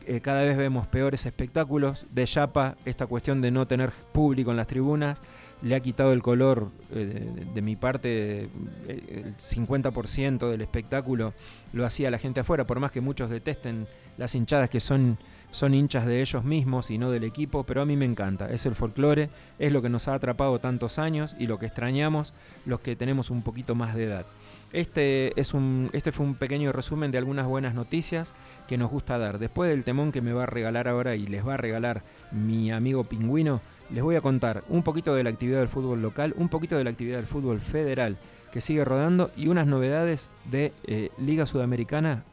eh, 0.07 0.21
cada 0.21 0.43
vez 0.43 0.57
vemos 0.57 0.87
peores 0.87 1.27
espectáculos, 1.27 2.07
de 2.11 2.25
Yapa 2.25 2.77
esta 2.85 3.07
cuestión 3.07 3.41
de 3.41 3.51
no 3.51 3.67
tener 3.67 3.91
público 3.91 4.51
en 4.51 4.57
las 4.57 4.67
tribunas, 4.67 5.21
le 5.63 5.75
ha 5.75 5.81
quitado 5.81 6.13
el 6.13 6.23
color 6.23 6.71
de, 6.91 7.63
mi 7.63 7.77
parte, 7.77 8.49
el 8.87 9.37
50% 9.37 10.51
del 10.51 10.61
espectáculo 10.61 11.33
lo 11.73 11.87
hacía 11.87 12.11
la 12.11 12.19
gente 12.19 12.41
afuera, 12.41 12.67
por 12.67 12.81
más 12.81 12.93
que 12.93 13.01
muchos 13.01 13.31
detesten 13.31 13.87
las 14.19 14.35
hinchadas 14.35 14.71
que 14.71 14.81
son, 14.81 15.19
son 15.51 15.75
hinchas 15.75 16.07
de 16.07 16.21
ellos 16.21 16.45
mismos 16.45 16.91
y 16.91 16.99
no 16.99 17.11
del 17.11 17.25
equipo, 17.25 17.65
pero 17.65 17.83
a 17.83 17.87
mí 17.87 17.97
me 17.97 18.05
encanta, 18.05 18.51
es 18.51 18.67
el 18.67 18.75
folclore, 18.75 19.31
es 19.59 19.73
lo 19.73 19.83
que 19.83 19.89
nos 19.89 20.07
ha 20.09 20.15
atrapado 20.15 20.59
tantos 20.59 20.99
años 20.99 21.35
y 21.39 21.47
lo 21.47 21.59
que 21.59 21.67
extrañamos 21.67 22.35
los 22.67 22.81
que 22.81 22.97
tenemos 22.97 23.31
un 23.31 23.43
poquito 23.43 23.75
más 23.75 23.95
de 23.95 24.05
edad. 24.05 24.27
Este, 24.75 25.39
es 25.41 25.55
un, 25.55 25.89
este 25.93 26.11
fue 26.11 26.27
un 26.27 26.35
pequeño 26.35 26.73
resumen 26.73 27.13
de 27.13 27.19
algunas 27.19 27.47
buenas 27.47 27.75
noticias 27.75 28.35
que 28.67 28.77
nos 28.77 28.91
gusta 28.91 29.19
dar. 29.19 29.39
Después 29.39 29.71
del 29.71 29.85
temón 29.85 30.11
que 30.11 30.21
me 30.21 30.33
va 30.33 30.43
a 30.43 30.47
regalar 30.47 30.89
ahora 30.89 31.15
y 31.15 31.27
les 31.29 31.47
va 31.47 31.55
a 31.55 31.57
regalar 31.57 32.03
mi 32.33 32.73
amigo 32.73 33.05
Pingüino, 33.05 33.61
les 33.91 34.03
voy 34.03 34.17
a 34.17 34.21
contar 34.21 34.65
un 34.69 34.83
poquito 34.83 35.15
de 35.15 35.25
la 35.25 35.31
actividad 35.31 35.59
del 35.59 35.69
fútbol 35.69 36.03
local, 36.03 36.35
un 36.37 36.49
poquito 36.49 36.77
de 36.77 36.85
la 36.85 36.91
actividad 36.91 37.17
del 37.17 37.27
fútbol 37.27 37.59
federal 37.59 38.17
que 38.53 38.61
sigue 38.61 38.85
rodando 38.85 39.31
y 39.37 39.49
unas 39.49 39.67
novedades 39.67 40.31
de 40.51 40.73
eh, 40.85 41.11
Liga 41.19 41.47
Sudamericana 41.47 42.25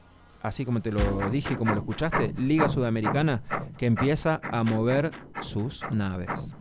así 0.41 0.65
como 0.65 0.81
te 0.81 0.91
lo 0.91 1.29
dije, 1.29 1.55
como 1.55 1.74
lo 1.74 1.79
escuchaste, 1.79 2.34
Liga 2.38 2.70
Sudamericana 2.70 3.41
que 3.77 3.86
empieza 3.86 4.41
a 4.43 4.63
mover 4.63 5.12
sus 5.41 5.84
naves. 5.91 6.55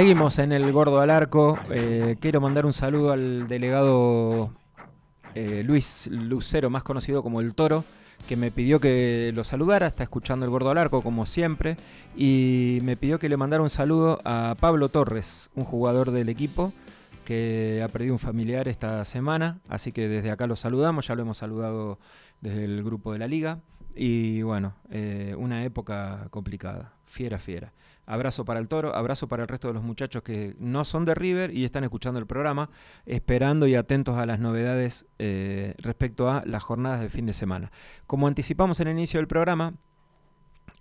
Seguimos 0.00 0.38
en 0.38 0.52
el 0.52 0.72
Gordo 0.72 0.98
al 1.02 1.10
Arco. 1.10 1.58
Eh, 1.70 2.16
quiero 2.20 2.40
mandar 2.40 2.64
un 2.64 2.72
saludo 2.72 3.12
al 3.12 3.46
delegado 3.48 4.50
eh, 5.34 5.62
Luis 5.62 6.08
Lucero, 6.10 6.70
más 6.70 6.82
conocido 6.82 7.22
como 7.22 7.42
El 7.42 7.54
Toro, 7.54 7.84
que 8.26 8.34
me 8.34 8.50
pidió 8.50 8.80
que 8.80 9.30
lo 9.34 9.44
saludara. 9.44 9.86
Está 9.86 10.02
escuchando 10.02 10.46
el 10.46 10.50
Gordo 10.50 10.70
al 10.70 10.78
Arco, 10.78 11.02
como 11.02 11.26
siempre. 11.26 11.76
Y 12.16 12.78
me 12.82 12.96
pidió 12.96 13.18
que 13.18 13.28
le 13.28 13.36
mandara 13.36 13.62
un 13.62 13.68
saludo 13.68 14.18
a 14.24 14.56
Pablo 14.58 14.88
Torres, 14.88 15.50
un 15.54 15.64
jugador 15.64 16.12
del 16.12 16.30
equipo 16.30 16.72
que 17.26 17.82
ha 17.84 17.88
perdido 17.88 18.14
un 18.14 18.18
familiar 18.18 18.68
esta 18.68 19.04
semana. 19.04 19.58
Así 19.68 19.92
que 19.92 20.08
desde 20.08 20.30
acá 20.30 20.46
lo 20.46 20.56
saludamos. 20.56 21.08
Ya 21.08 21.14
lo 21.14 21.20
hemos 21.20 21.36
saludado 21.36 21.98
desde 22.40 22.64
el 22.64 22.82
grupo 22.82 23.12
de 23.12 23.18
la 23.18 23.26
liga. 23.26 23.58
Y 23.94 24.40
bueno, 24.40 24.72
eh, 24.90 25.34
una 25.36 25.62
época 25.62 26.28
complicada. 26.30 26.94
Fiera, 27.04 27.38
fiera. 27.38 27.74
Abrazo 28.10 28.44
para 28.44 28.58
el 28.58 28.66
toro, 28.66 28.96
abrazo 28.96 29.28
para 29.28 29.44
el 29.44 29.48
resto 29.48 29.68
de 29.68 29.74
los 29.74 29.84
muchachos 29.84 30.24
que 30.24 30.56
no 30.58 30.84
son 30.84 31.04
de 31.04 31.14
River 31.14 31.54
y 31.54 31.64
están 31.64 31.84
escuchando 31.84 32.18
el 32.18 32.26
programa, 32.26 32.68
esperando 33.06 33.68
y 33.68 33.76
atentos 33.76 34.18
a 34.18 34.26
las 34.26 34.40
novedades 34.40 35.06
eh, 35.20 35.74
respecto 35.78 36.28
a 36.28 36.42
las 36.44 36.64
jornadas 36.64 37.00
de 37.02 37.08
fin 37.08 37.24
de 37.26 37.32
semana. 37.32 37.70
Como 38.08 38.26
anticipamos 38.26 38.80
en 38.80 38.88
el 38.88 38.96
inicio 38.96 39.20
del 39.20 39.28
programa, 39.28 39.74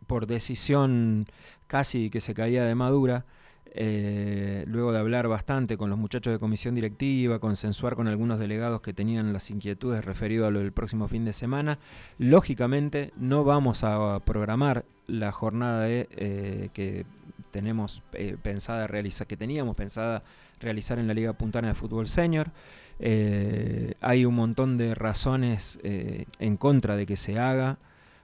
por 0.08 0.26
decisión 0.26 1.28
casi 1.68 2.10
que 2.10 2.20
se 2.20 2.34
caía 2.34 2.64
de 2.64 2.74
madura, 2.74 3.26
eh, 3.74 4.64
luego 4.68 4.92
de 4.92 5.00
hablar 5.00 5.28
bastante 5.28 5.78
con 5.78 5.90
los 5.90 6.00
muchachos 6.00 6.34
de 6.34 6.40
comisión 6.40 6.76
directiva, 6.76 7.40
consensuar 7.40 7.96
con 7.96 8.08
algunos 8.08 8.40
delegados 8.40 8.82
que 8.82 8.94
tenían 8.94 9.32
las 9.34 9.50
inquietudes 9.52 10.04
referido 10.04 10.48
a 10.48 10.52
lo 10.52 10.60
del 10.60 10.72
próximo 10.72 11.08
fin 11.08 11.26
de 11.26 11.34
semana, 11.34 11.80
lógicamente 12.18 13.14
no 13.18 13.44
vamos 13.44 13.84
a 13.84 14.20
programar 14.26 14.86
la 15.08 15.32
jornada 15.32 15.86
eh, 15.90 16.70
que 16.74 17.06
tenemos 17.52 18.04
eh, 18.14 18.38
pensada 18.42 18.88
realizar, 18.88 19.28
que 19.28 19.38
teníamos 19.38 19.76
pensada 19.76 20.24
realizar 20.60 21.00
en 21.00 21.08
la 21.08 21.14
Liga 21.14 21.34
Puntana 21.34 21.70
de 21.70 21.74
Fútbol 21.74 22.08
Senior. 22.08 22.52
hay 23.00 24.26
un 24.26 24.36
montón 24.36 24.78
de 24.78 24.94
razones 24.94 25.80
en 25.84 26.58
contra 26.58 26.96
de 26.96 27.06
que 27.06 27.16
se 27.16 27.40
haga 27.40 27.78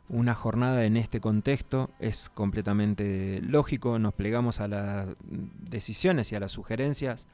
una 0.09 0.33
jornada 0.35 0.85
en 0.85 0.97
este 0.97 1.19
contexto 1.19 1.89
es 1.99 2.29
completamente 2.29 3.39
lógico, 3.41 3.97
nos 3.99 4.13
plegamos 4.13 4.59
a 4.59 4.67
las 4.67 5.07
decisiones 5.21 6.31
y 6.31 6.35
a 6.35 6.39
las 6.39 6.51
sugerencias 6.51 7.27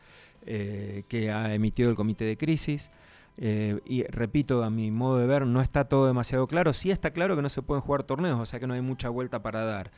eh, 0.45 1.03
que 1.07 1.31
ha 1.31 1.53
emitido 1.53 1.89
el 1.89 1.95
comité 1.95 2.25
de 2.25 2.37
crisis. 2.37 2.91
Eh, 3.37 3.79
y 3.85 4.03
repito, 4.03 4.63
a 4.63 4.69
mi 4.69 4.91
modo 4.91 5.17
de 5.17 5.27
ver, 5.27 5.45
no 5.45 5.61
está 5.61 5.85
todo 5.85 6.07
demasiado 6.07 6.47
claro. 6.47 6.73
Sí 6.73 6.91
está 6.91 7.11
claro 7.11 7.35
que 7.35 7.41
no 7.41 7.49
se 7.49 7.61
pueden 7.61 7.81
jugar 7.81 8.03
torneos, 8.03 8.39
o 8.39 8.45
sea 8.45 8.59
que 8.59 8.67
no 8.67 8.73
hay 8.73 8.81
mucha 8.81 9.09
vuelta 9.09 9.41
para 9.41 9.63
dar. 9.63 9.91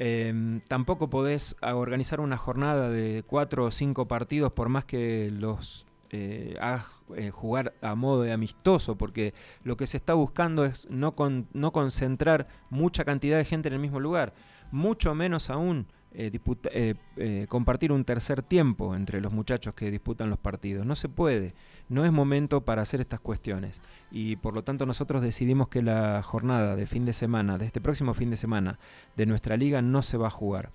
Eh, 0.00 0.60
tampoco 0.68 1.10
podés 1.10 1.56
organizar 1.60 2.20
una 2.20 2.36
jornada 2.36 2.88
de 2.88 3.24
cuatro 3.26 3.64
o 3.64 3.70
cinco 3.72 4.06
partidos 4.06 4.52
por 4.52 4.68
más 4.68 4.84
que 4.84 5.30
los 5.32 5.88
eh, 6.10 6.56
a 6.60 6.86
eh, 7.16 7.30
jugar 7.30 7.74
a 7.82 7.94
modo 7.94 8.22
de 8.22 8.32
amistoso, 8.32 8.96
porque 8.96 9.34
lo 9.62 9.76
que 9.76 9.86
se 9.86 9.96
está 9.96 10.14
buscando 10.14 10.64
es 10.64 10.88
no, 10.90 11.14
no 11.52 11.72
concentrar 11.72 12.48
mucha 12.70 13.04
cantidad 13.04 13.38
de 13.38 13.44
gente 13.44 13.68
en 13.68 13.74
el 13.74 13.80
mismo 13.80 14.00
lugar, 14.00 14.34
mucho 14.70 15.14
menos 15.14 15.50
aún 15.50 15.86
eh, 16.10 17.46
compartir 17.48 17.92
un 17.92 18.04
tercer 18.04 18.42
tiempo 18.42 18.96
entre 18.96 19.20
los 19.20 19.32
muchachos 19.32 19.74
que 19.74 19.90
disputan 19.90 20.30
los 20.30 20.38
partidos. 20.38 20.86
No 20.86 20.94
se 20.94 21.08
puede, 21.08 21.54
no 21.88 22.04
es 22.04 22.12
momento 22.12 22.64
para 22.64 22.82
hacer 22.82 23.00
estas 23.00 23.20
cuestiones. 23.20 23.80
Y 24.10 24.36
por 24.36 24.54
lo 24.54 24.64
tanto 24.64 24.86
nosotros 24.86 25.22
decidimos 25.22 25.68
que 25.68 25.82
la 25.82 26.22
jornada 26.22 26.76
de 26.76 26.86
fin 26.86 27.04
de 27.04 27.12
semana, 27.12 27.58
de 27.58 27.66
este 27.66 27.80
próximo 27.80 28.14
fin 28.14 28.30
de 28.30 28.36
semana 28.36 28.78
de 29.16 29.26
nuestra 29.26 29.56
liga, 29.56 29.82
no 29.82 30.02
se 30.02 30.16
va 30.16 30.28
a 30.28 30.30
jugar. 30.30 30.72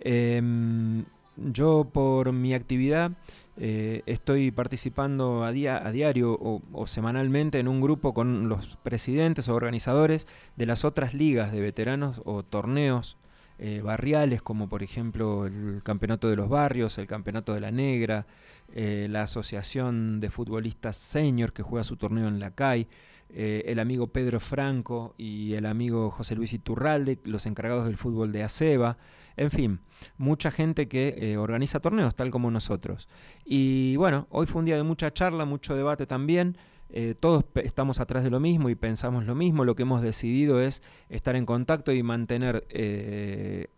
Em, 0.00 1.04
yo 1.36 1.88
por 1.92 2.32
mi 2.32 2.54
actividad 2.54 3.12
eh, 3.58 4.02
estoy 4.06 4.50
participando 4.50 5.44
a, 5.44 5.52
día, 5.52 5.86
a 5.86 5.92
diario 5.92 6.38
o, 6.40 6.86
semanalmente 6.86 7.58
en 7.58 7.68
un 7.68 7.82
grupo 7.82 8.14
con 8.14 8.48
los 8.48 8.76
presidentes 8.78 9.48
o 9.48 9.54
organizadores 9.54 10.26
de 10.56 10.66
las 10.66 10.84
otras 10.84 11.12
ligas 11.12 11.52
de 11.52 11.60
veteranos 11.60 12.22
o 12.24 12.42
torneos 12.42 13.18
eh, 13.58 13.82
barriales, 13.82 14.40
como 14.40 14.68
por 14.68 14.82
ejemplo 14.82 15.46
el 15.46 15.82
Campeonato 15.82 16.30
de 16.30 16.36
los 16.36 16.48
Barrios, 16.48 16.96
el 16.96 17.06
Campeonato 17.06 17.52
de 17.52 17.60
la 17.60 17.70
Negra, 17.70 18.26
eh, 18.74 19.06
la 19.10 19.24
Asociación 19.24 20.20
de 20.20 20.30
Futbolistas 20.30 20.96
Senior 20.96 21.52
que 21.52 21.62
juega 21.62 21.84
su 21.84 21.96
torneo 21.96 22.28
en 22.28 22.40
la 22.40 22.52
CAI. 22.52 22.88
el 23.34 23.78
amigo 23.78 24.08
Pedro 24.08 24.40
Franco 24.40 25.14
y 25.16 25.54
el 25.54 25.66
amigo 25.66 26.10
José 26.10 26.34
Luis 26.34 26.52
Iturralde, 26.52 27.18
los 27.24 27.46
encargados 27.46 27.86
del 27.86 27.96
fútbol 27.96 28.30
de 28.32 28.42
ACEBA, 28.42 28.98
en 29.36 29.50
fin, 29.50 29.80
mucha 30.16 30.50
gente 30.50 30.88
que 30.88 31.14
eh, 31.16 31.36
organiza 31.36 31.80
torneos, 31.80 32.14
tal 32.14 32.30
como 32.30 32.50
nosotros. 32.50 33.08
Y 33.44 33.96
bueno, 33.96 34.26
hoy 34.30 34.46
fue 34.46 34.60
un 34.60 34.66
día 34.66 34.76
de 34.76 34.82
mucha 34.82 35.12
charla, 35.12 35.44
mucho 35.44 35.74
debate 35.74 36.06
también. 36.06 36.56
Eh, 36.90 37.14
todos 37.18 37.44
estamos 37.56 38.00
atrás 38.00 38.22
de 38.22 38.30
lo 38.30 38.38
mismo 38.38 38.68
y 38.68 38.74
pensamos 38.74 39.24
lo 39.24 39.34
mismo. 39.34 39.64
Lo 39.64 39.74
que 39.74 39.82
hemos 39.82 40.02
decidido 40.02 40.60
es 40.60 40.82
estar 41.08 41.36
en 41.36 41.46
contacto 41.46 41.92
y 41.92 42.02
mantener 42.02 42.66
eh, 42.68 43.68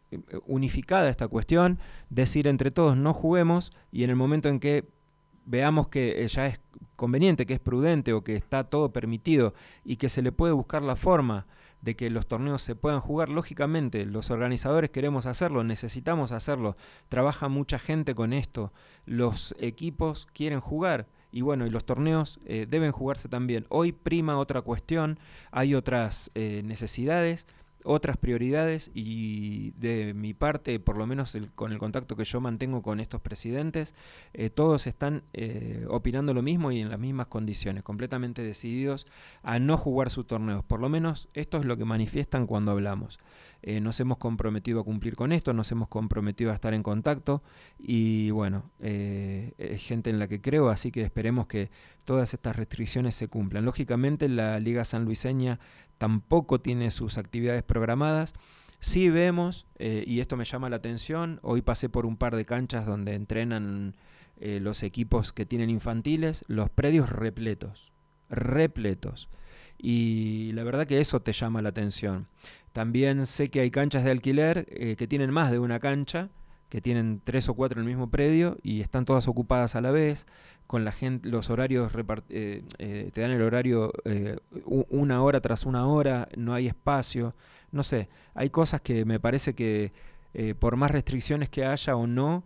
unificada 0.47 1.09
esta 1.09 1.29
cuestión, 1.29 1.79
decir 2.11 2.47
entre 2.47 2.71
todos 2.71 2.97
no 2.97 3.15
juguemos 3.15 3.73
y 3.93 4.05
en 4.05 4.11
el 4.11 4.17
momento 4.17 4.49
en 4.49 4.61
que 4.61 4.85
veamos 5.47 5.89
que 5.89 6.27
ya 6.29 6.47
es 6.47 6.61
conveniente, 6.97 7.47
que 7.47 7.55
es 7.55 7.61
prudente 7.61 8.13
o 8.13 8.23
que 8.25 8.37
está 8.37 8.65
todo 8.65 8.93
permitido 8.93 9.55
y 9.85 9.97
que 9.97 10.09
se 10.09 10.23
le 10.23 10.33
puede 10.33 10.53
buscar 10.53 10.83
la 10.83 10.97
forma 10.97 11.47
de 11.85 11.97
que 11.97 12.09
los 12.11 12.27
torneos 12.27 12.63
se 12.63 12.75
puedan 12.75 13.01
jugar. 13.01 13.29
Lógicamente, 13.29 14.07
los 14.07 14.31
organizadores 14.31 14.91
queremos 14.91 15.27
hacerlo, 15.27 15.63
necesitamos 15.65 16.33
hacerlo. 16.33 16.77
Trabaja 17.09 17.49
mucha 17.49 17.79
gente 17.79 18.15
con 18.15 18.33
esto. 18.33 18.73
Los 19.05 19.55
equipos 19.59 20.27
quieren 20.33 20.61
jugar. 20.61 21.09
Y 21.31 21.43
bueno, 21.43 21.67
y 21.67 21.71
los 21.71 21.85
torneos 21.85 22.41
eh, 22.47 22.67
deben 22.69 22.93
jugarse 22.93 23.29
también. 23.29 23.67
Hoy 23.69 23.93
prima 23.93 24.39
otra 24.39 24.63
cuestión, 24.63 25.19
hay 25.51 25.75
otras 25.75 26.31
eh, 26.35 26.63
necesidades 26.65 27.47
otras 27.85 28.17
prioridades 28.17 28.91
y 28.95 29.73
de 29.73 30.15
mi 30.15 30.35
parte, 30.35 30.81
por 30.81 30.97
lo 30.97 31.07
menos 31.07 31.37
con 31.55 31.71
el 31.71 31.79
contacto 31.79 32.17
que 32.17 32.25
yo 32.25 32.41
mantengo 32.41 32.83
con 32.83 32.99
estos 32.99 33.21
presidentes, 33.21 33.95
eh, 34.33 34.51
todos 34.51 34.87
están 34.87 35.23
eh, 35.35 35.87
opinando 35.89 36.35
lo 36.35 36.43
mismo 36.43 36.73
y 36.73 36.81
en 36.81 36.89
las 36.89 36.99
mismas 36.99 37.27
condiciones, 37.29 37.83
completamente 37.83 38.43
decididos 38.43 39.07
a 39.43 39.59
no 39.59 39.77
jugar 39.77 40.11
sus 40.11 40.27
torneos. 40.27 40.65
Por 40.65 40.81
lo 40.81 40.89
menos 40.89 41.29
esto 41.35 41.59
es 41.59 41.67
lo 41.67 41.77
que 41.77 41.85
manifiestan 41.85 42.47
cuando 42.47 42.73
hablamos. 42.73 43.21
Eh, 43.67 43.81
nos 43.81 43.99
hemos 44.01 44.19
comprometido 44.19 44.81
a 44.81 44.85
cumplir 44.85 45.17
con 45.17 45.33
esto, 45.33 45.55
nos 45.55 45.73
hemos 45.73 45.89
comprometido 45.89 46.51
a 46.51 46.55
estar 46.55 46.75
en 46.75 46.83
contacto 46.83 47.43
y 47.79 48.31
bueno, 48.31 48.71
es 48.79 49.83
gente 49.83 50.11
en 50.11 50.19
la 50.19 50.29
que 50.29 50.43
creo, 50.43 50.69
así 50.69 50.91
que 50.91 51.01
esperemos 51.01 51.47
que 51.47 51.71
todas 52.05 52.35
estas 52.35 52.57
restricciones 52.57 53.15
se 53.15 53.29
cumplan. 53.29 53.65
Lógicamente 53.65 54.29
la 54.29 54.59
Liga 54.61 54.85
Sanluiseña 54.85 55.59
tampoco 55.99 56.61
tiene 56.61 56.91
sus 56.91 57.19
actividades 57.19 57.63
programadas. 57.63 58.35
Sí 58.81 59.09
vemos, 59.09 59.67
eh, 59.79 60.05
y 60.07 60.21
esto 60.21 60.37
me 60.37 60.45
llama 60.45 60.69
la 60.69 60.77
atención, 60.77 61.41
hoy 61.43 61.63
pasé 61.63 61.89
por 61.89 62.05
un 62.05 62.17
par 62.17 62.37
de 62.37 62.45
canchas 62.45 62.85
donde 62.85 63.15
entrenan 63.15 63.97
eh, 64.37 64.61
los 64.61 64.83
equipos 64.83 65.33
que 65.33 65.47
tienen 65.47 65.71
infantiles, 65.71 66.45
los 66.49 66.69
predios 66.69 67.09
repletos, 67.09 67.93
repletos. 68.29 69.31
Y 69.79 70.53
la 70.53 70.65
verdad 70.65 70.87
que 70.87 71.01
eso 71.01 71.23
te 71.23 71.33
llama 71.33 71.63
la 71.63 71.71
atención. 71.71 72.29
También 72.75 73.25
sé 73.25 73.49
que 73.49 73.61
hay 73.61 73.71
canchas 73.71 74.05
de 74.05 74.11
alquiler 74.11 74.67
eh, 74.69 74.97
que 74.97 75.07
tienen 75.07 75.31
más 75.31 75.51
de 75.51 75.59
una 75.59 75.81
cancha, 75.81 76.29
que 76.69 76.81
tienen 76.81 77.23
tres 77.23 77.49
o 77.49 77.55
cuatro 77.55 77.81
en 77.81 77.87
el 77.87 77.89
mismo 77.89 78.11
predio 78.11 78.59
y 78.61 78.81
están 78.81 79.05
todas 79.05 79.29
ocupadas 79.29 79.77
a 79.77 79.81
la 79.81 79.93
vez 79.93 80.27
con 80.67 80.85
la 80.85 80.91
gente, 80.91 81.29
los 81.29 81.49
horarios, 81.49 81.93
eh, 82.31 82.65
eh, 82.79 83.11
te 83.13 83.21
dan 83.21 83.31
el 83.31 83.43
horario 83.43 83.93
eh, 84.05 84.39
una 84.65 85.23
hora 85.23 85.41
tras 85.41 85.67
una 85.67 85.87
hora, 85.87 86.29
no 86.37 86.53
hay 86.53 86.67
espacio, 86.67 87.37
no 87.71 87.85
sé, 87.85 88.09
hay 88.35 88.51
cosas 88.51 88.81
que 88.81 89.05
me 89.05 89.21
parece 89.21 89.55
que 89.55 89.93
por 90.59 90.75
más 90.75 90.91
restricciones 90.91 91.49
que 91.49 91.65
haya 91.65 91.95
o 91.95 92.09
no, 92.09 92.43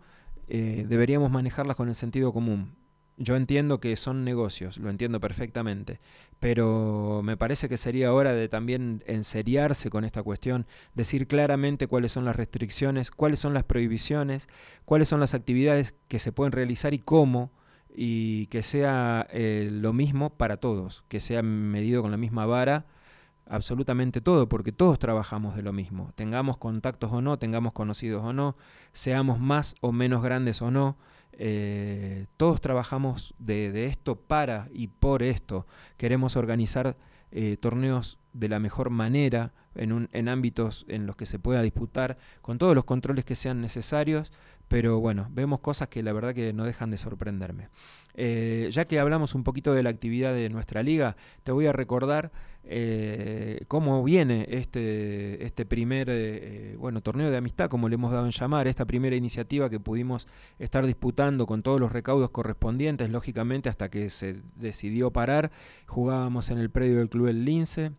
deberíamos 0.47 1.31
manejarlas 1.31 1.75
con 1.75 1.89
el 1.89 1.95
sentido 1.95 2.31
común. 2.31 2.75
Yo 3.21 3.35
entiendo 3.35 3.81
que 3.81 3.97
son 3.97 4.23
negocios, 4.23 4.77
lo 4.77 4.89
entiendo 4.89 5.19
perfectamente, 5.19 5.99
pero 6.39 7.19
me 7.21 7.35
parece 7.35 7.67
que 7.67 7.75
sería 7.75 8.13
hora 8.13 8.31
de 8.31 8.47
también 8.47 9.03
enseriarse 9.07 9.89
con 9.89 10.05
esta 10.05 10.23
cuestión, 10.23 10.65
decir 10.95 11.27
claramente 11.27 11.87
cuáles 11.87 12.13
son 12.13 12.23
las 12.23 12.37
restricciones, 12.37 13.11
cuáles 13.11 13.39
son 13.39 13.53
las 13.53 13.65
prohibiciones, 13.65 14.47
cuáles 14.85 15.09
son 15.09 15.19
las 15.19 15.33
actividades 15.33 15.95
que 16.07 16.17
se 16.17 16.31
pueden 16.31 16.53
realizar 16.53 16.93
y 16.93 16.99
cómo, 16.99 17.51
y 17.93 18.47
que 18.47 18.63
sea 18.63 19.27
eh, 19.31 19.67
lo 19.69 19.91
mismo 19.91 20.29
para 20.29 20.55
todos, 20.55 21.03
que 21.09 21.19
sea 21.19 21.41
medido 21.43 22.01
con 22.01 22.11
la 22.11 22.17
misma 22.17 22.45
vara 22.45 22.85
absolutamente 23.49 24.21
todo, 24.21 24.47
porque 24.47 24.71
todos 24.71 24.97
trabajamos 24.97 25.57
de 25.57 25.63
lo 25.63 25.73
mismo, 25.73 26.13
tengamos 26.15 26.57
contactos 26.57 27.11
o 27.11 27.21
no, 27.21 27.37
tengamos 27.37 27.73
conocidos 27.73 28.23
o 28.23 28.31
no, 28.31 28.55
seamos 28.93 29.39
más 29.39 29.75
o 29.81 29.91
menos 29.91 30.23
grandes 30.23 30.61
o 30.61 30.71
no, 30.71 30.97
eh, 31.33 32.27
todos 32.37 32.61
trabajamos 32.61 33.33
de, 33.39 33.85
esto 33.85 34.15
para 34.15 34.67
y 34.73 34.87
por 34.87 35.23
esto, 35.23 35.67
queremos 35.97 36.35
organizar 36.35 36.97
eh, 37.31 37.57
torneos 37.57 38.19
de 38.33 38.49
la 38.49 38.59
mejor 38.59 38.89
manera, 38.89 39.53
en, 39.75 39.91
un, 39.93 40.09
en 40.11 40.27
ámbitos 40.27 40.85
en 40.89 41.05
los 41.05 41.15
que 41.15 41.25
se 41.25 41.39
pueda 41.39 41.61
disputar, 41.61 42.17
con 42.41 42.57
todos 42.57 42.75
los 42.75 42.85
controles 42.85 43.25
que 43.25 43.35
sean 43.35 43.61
necesarios, 43.61 44.31
pero 44.69 44.99
bueno, 44.99 45.27
vemos 45.31 45.59
cosas 45.59 45.89
que 45.89 46.03
la 46.03 46.13
verdad 46.13 46.33
que 46.33 46.53
no 46.53 46.63
dejan 46.63 46.91
de 46.91 46.97
sorprenderme. 46.97 47.69
Eh, 48.13 48.69
ya 48.71 48.85
que 48.85 48.99
hablamos 48.99 49.33
un 49.33 49.43
poquito 49.43 49.73
de 49.73 49.81
la 49.81 49.89
actividad 49.89 50.33
de 50.33 50.47
nuestra 50.49 50.83
liga, 50.83 51.17
te 51.43 51.51
voy 51.51 51.65
a 51.65 51.73
recordar 51.73 52.31
eh, 52.63 53.61
cómo 53.67 54.03
viene 54.03 54.45
este, 54.47 55.43
este 55.43 55.65
primer 55.65 56.07
eh, 56.11 56.75
bueno, 56.77 57.01
torneo 57.01 57.31
de 57.31 57.37
amistad, 57.37 57.67
como 57.67 57.89
le 57.89 57.95
hemos 57.95 58.11
dado 58.11 58.25
en 58.25 58.31
llamar, 58.31 58.67
esta 58.67 58.85
primera 58.85 59.15
iniciativa 59.15 59.71
que 59.71 59.79
pudimos 59.79 60.27
estar 60.59 60.85
disputando 60.85 61.47
con 61.47 61.63
todos 61.63 61.79
los 61.79 61.91
recaudos 61.91 62.29
correspondientes, 62.29 63.09
lógicamente 63.09 63.69
hasta 63.69 63.89
que 63.89 64.11
se 64.11 64.35
decidió 64.55 65.11
parar. 65.11 65.49
Jugábamos 65.87 66.51
en 66.51 66.59
el 66.59 66.69
predio 66.69 66.99
del 66.99 67.09
Club 67.09 67.27
El 67.27 67.43
Lince. 67.43 67.91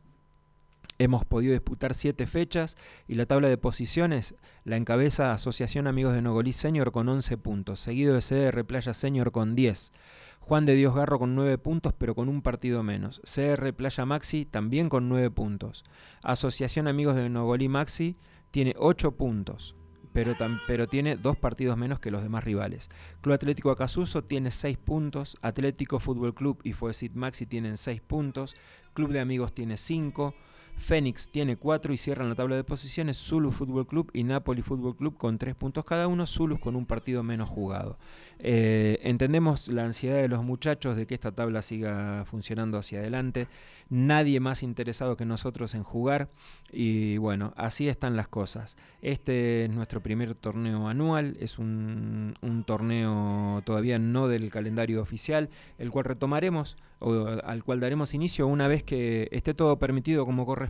Hemos 1.00 1.24
podido 1.24 1.52
disputar 1.52 1.94
siete 1.94 2.26
fechas 2.26 2.76
y 3.08 3.14
la 3.14 3.24
tabla 3.24 3.48
de 3.48 3.56
posiciones 3.56 4.34
la 4.64 4.76
encabeza 4.76 5.32
Asociación 5.32 5.86
Amigos 5.86 6.12
de 6.12 6.20
Nogolí 6.20 6.52
Senior 6.52 6.92
con 6.92 7.08
11 7.08 7.38
puntos, 7.38 7.80
seguido 7.80 8.14
de 8.14 8.20
CR 8.20 8.64
Playa 8.66 8.92
Senior 8.92 9.32
con 9.32 9.54
10. 9.54 9.92
Juan 10.40 10.66
de 10.66 10.74
Dios 10.74 10.94
Garro 10.94 11.18
con 11.18 11.34
9 11.34 11.56
puntos, 11.56 11.94
pero 11.96 12.14
con 12.14 12.28
un 12.28 12.42
partido 12.42 12.82
menos. 12.82 13.22
CR 13.24 13.72
Playa 13.72 14.04
Maxi 14.04 14.44
también 14.44 14.90
con 14.90 15.08
9 15.08 15.30
puntos. 15.30 15.84
Asociación 16.22 16.86
Amigos 16.86 17.16
de 17.16 17.30
Nogolí 17.30 17.68
Maxi 17.68 18.18
tiene 18.50 18.74
8 18.76 19.12
puntos. 19.12 19.76
pero, 20.12 20.36
pero 20.66 20.86
tiene 20.86 21.16
dos 21.16 21.36
partidos 21.38 21.78
menos 21.78 22.00
que 22.00 22.10
los 22.10 22.22
demás 22.22 22.44
rivales. 22.44 22.90
Club 23.22 23.36
Atlético 23.36 23.70
Acasuso 23.70 24.24
tiene 24.24 24.50
seis 24.50 24.76
puntos, 24.76 25.38
Atlético 25.40 25.98
Fútbol 25.98 26.34
Club 26.34 26.60
y 26.64 26.72
Fuesit 26.72 27.14
Maxi 27.14 27.46
tienen 27.46 27.76
seis 27.76 28.00
puntos, 28.00 28.56
Club 28.92 29.12
de 29.12 29.20
Amigos 29.20 29.54
tiene 29.54 29.76
cinco, 29.76 30.34
Fénix 30.80 31.28
tiene 31.28 31.56
4 31.56 31.92
y 31.92 31.96
cierran 31.96 32.28
la 32.28 32.34
tabla 32.34 32.56
de 32.56 32.64
posiciones 32.64 33.18
Zulu 33.18 33.50
Fútbol 33.52 33.86
Club 33.86 34.10
y 34.14 34.24
Napoli 34.24 34.62
Fútbol 34.62 34.96
Club 34.96 35.16
con 35.16 35.38
3 35.38 35.54
puntos 35.54 35.84
cada 35.84 36.08
uno, 36.08 36.26
Zulu 36.26 36.58
con 36.58 36.74
un 36.74 36.86
partido 36.86 37.22
menos 37.22 37.48
jugado. 37.48 37.98
Eh, 38.42 38.98
entendemos 39.02 39.68
la 39.68 39.84
ansiedad 39.84 40.16
de 40.16 40.28
los 40.28 40.42
muchachos 40.42 40.96
de 40.96 41.06
que 41.06 41.14
esta 41.14 41.32
tabla 41.32 41.62
siga 41.62 42.24
funcionando 42.24 42.78
hacia 42.78 43.00
adelante. 43.00 43.46
Nadie 43.90 44.40
más 44.40 44.62
interesado 44.62 45.16
que 45.16 45.26
nosotros 45.26 45.74
en 45.74 45.82
jugar. 45.82 46.30
Y 46.72 47.18
bueno, 47.18 47.52
así 47.56 47.88
están 47.88 48.16
las 48.16 48.28
cosas. 48.28 48.76
Este 49.02 49.64
es 49.64 49.70
nuestro 49.70 50.02
primer 50.02 50.34
torneo 50.34 50.88
anual. 50.88 51.36
Es 51.40 51.58
un, 51.58 52.36
un 52.40 52.64
torneo 52.64 53.62
todavía 53.64 53.98
no 53.98 54.28
del 54.28 54.50
calendario 54.50 55.02
oficial, 55.02 55.50
el 55.78 55.90
cual 55.90 56.06
retomaremos 56.06 56.76
o 57.00 57.26
al 57.44 57.64
cual 57.64 57.80
daremos 57.80 58.14
inicio 58.14 58.46
una 58.46 58.68
vez 58.68 58.82
que 58.82 59.28
esté 59.32 59.54
todo 59.54 59.78
permitido 59.78 60.24
como 60.24 60.46
corresponde. 60.46 60.69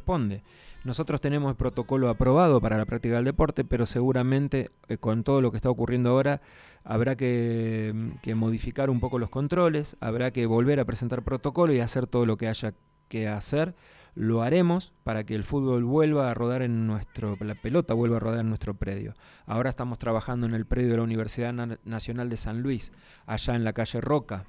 Nosotros 0.82 1.20
tenemos 1.20 1.50
el 1.50 1.56
protocolo 1.56 2.08
aprobado 2.08 2.60
para 2.60 2.78
la 2.78 2.86
práctica 2.86 3.16
del 3.16 3.24
deporte, 3.24 3.64
pero 3.64 3.84
seguramente 3.84 4.70
eh, 4.88 4.96
con 4.96 5.24
todo 5.24 5.42
lo 5.42 5.50
que 5.50 5.58
está 5.58 5.68
ocurriendo 5.68 6.10
ahora 6.10 6.40
habrá 6.84 7.16
que, 7.16 7.92
modificar 8.34 8.88
un 8.88 9.00
poco 9.00 9.18
los 9.18 9.30
controles, 9.30 9.96
habrá 10.00 10.30
que 10.30 10.46
volver 10.46 10.80
a 10.80 10.84
presentar 10.84 11.22
protocolo 11.22 11.74
y 11.74 11.80
hacer 11.80 12.06
todo 12.06 12.24
lo 12.24 12.36
que 12.36 12.48
haya 12.48 12.74
que 13.08 13.28
hacer. 13.28 13.74
Lo 14.14 14.42
haremos 14.42 14.92
para 15.04 15.24
que 15.24 15.34
el 15.34 15.44
fútbol 15.44 15.84
vuelva 15.84 16.30
a 16.30 16.34
rodar 16.34 16.62
en 16.62 16.86
nuestro, 16.86 17.36
la 17.40 17.54
pelota 17.54 17.94
vuelva 17.94 18.16
a 18.16 18.20
rodar 18.20 18.40
en 18.40 18.48
nuestro 18.48 18.74
predio. 18.74 19.14
Ahora 19.46 19.70
estamos 19.70 19.98
trabajando 19.98 20.46
en 20.46 20.54
el 20.54 20.66
predio 20.66 20.90
de 20.90 20.96
la 20.96 21.02
Universidad 21.02 21.52
Nacional 21.84 22.28
de 22.28 22.36
San 22.36 22.62
Luis, 22.62 22.92
allá 23.26 23.54
en 23.54 23.64
la 23.64 23.72
calle 23.72 24.00
Roca, 24.00 24.46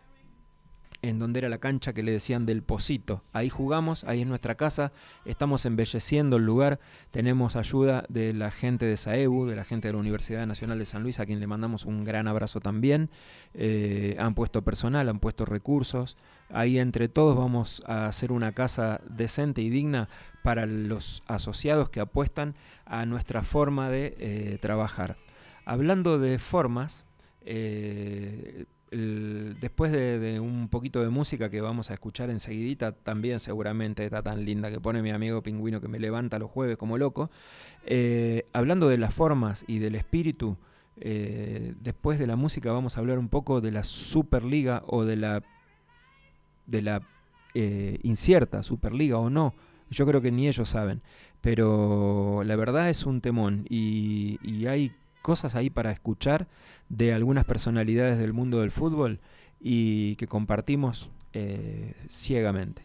en 1.01 1.19
donde 1.19 1.39
era 1.39 1.49
la 1.49 1.57
cancha 1.57 1.93
que 1.93 2.03
le 2.03 2.11
decían 2.11 2.45
del 2.45 2.63
Pocito. 2.63 3.23
Ahí 3.33 3.49
jugamos, 3.49 4.03
ahí 4.03 4.21
es 4.21 4.27
nuestra 4.27 4.55
casa, 4.55 4.91
estamos 5.25 5.65
embelleciendo 5.65 6.37
el 6.37 6.45
lugar, 6.45 6.79
tenemos 7.11 7.55
ayuda 7.55 8.05
de 8.09 8.33
la 8.33 8.51
gente 8.51 8.85
de 8.85 8.97
SAEBU, 8.97 9.47
de 9.47 9.55
la 9.55 9.63
gente 9.63 9.87
de 9.87 9.93
la 9.93 9.99
Universidad 9.99 10.45
Nacional 10.45 10.79
de 10.79 10.85
San 10.85 11.03
Luis, 11.03 11.19
a 11.19 11.25
quien 11.25 11.39
le 11.39 11.47
mandamos 11.47 11.85
un 11.85 12.03
gran 12.03 12.27
abrazo 12.27 12.59
también. 12.59 13.09
Eh, 13.53 14.15
han 14.19 14.35
puesto 14.35 14.61
personal, 14.63 15.09
han 15.09 15.19
puesto 15.19 15.45
recursos. 15.45 16.17
Ahí 16.49 16.77
entre 16.79 17.07
todos 17.07 17.37
vamos 17.37 17.81
a 17.87 18.07
hacer 18.07 18.31
una 18.31 18.51
casa 18.51 19.01
decente 19.09 19.61
y 19.61 19.69
digna 19.69 20.09
para 20.43 20.65
los 20.65 21.23
asociados 21.27 21.89
que 21.89 21.99
apuestan 21.99 22.55
a 22.85 23.05
nuestra 23.05 23.43
forma 23.43 23.89
de 23.89 24.15
eh, 24.19 24.57
trabajar. 24.61 25.17
Hablando 25.65 26.19
de 26.19 26.39
formas, 26.39 27.05
eh, 27.43 28.65
después 28.91 29.91
de, 29.91 30.39
un 30.41 30.67
poquito 30.67 31.01
de 31.01 31.09
música 31.09 31.49
que 31.49 31.61
vamos 31.61 31.89
a 31.89 31.93
escuchar 31.93 32.29
enseguidita, 32.29 32.91
también 32.91 33.39
seguramente 33.39 34.03
está 34.03 34.21
tan 34.21 34.43
linda 34.43 34.69
que 34.69 34.81
pone 34.81 35.01
mi 35.01 35.11
amigo 35.11 35.41
Pingüino 35.41 35.79
que 35.79 35.87
me 35.87 35.97
levanta 35.97 36.39
los 36.39 36.51
jueves 36.51 36.77
como 36.77 36.97
loco, 36.97 37.31
eh, 37.85 38.45
hablando 38.51 38.89
de 38.89 38.97
las 38.97 39.13
formas 39.13 39.63
y 39.65 39.79
del 39.79 39.95
espíritu, 39.95 40.57
eh, 40.99 41.73
después 41.79 42.19
de 42.19 42.27
la 42.27 42.35
música 42.35 42.73
vamos 42.73 42.97
a 42.97 42.99
hablar 42.99 43.17
un 43.17 43.29
poco 43.29 43.61
de 43.61 43.71
la 43.71 43.85
Superliga 43.85 44.83
o 44.85 45.05
de 45.05 45.15
la, 45.15 45.41
de 46.65 46.81
la 46.81 47.01
eh, 47.53 47.97
incierta 48.03 48.61
Superliga 48.61 49.17
o 49.19 49.29
no. 49.29 49.55
Yo 49.89 50.05
creo 50.05 50.21
que 50.21 50.31
ni 50.31 50.47
ellos 50.47 50.69
saben, 50.69 51.01
pero 51.39 52.43
la 52.45 52.55
verdad 52.57 52.89
es 52.89 53.05
un 53.05 53.21
temón 53.21 53.65
y, 53.69 54.37
y 54.41 54.67
hay 54.67 54.91
cosas 55.21 55.55
ahí 55.55 55.69
para 55.69 55.91
escuchar 55.91 56.47
de 56.89 57.13
algunas 57.13 57.45
personalidades 57.45 58.17
del 58.17 58.33
mundo 58.33 58.61
del 58.61 58.71
fútbol 58.71 59.19
y 59.59 60.15
que 60.15 60.27
compartimos 60.27 61.09
eh, 61.33 61.93
ciegamente. 62.09 62.83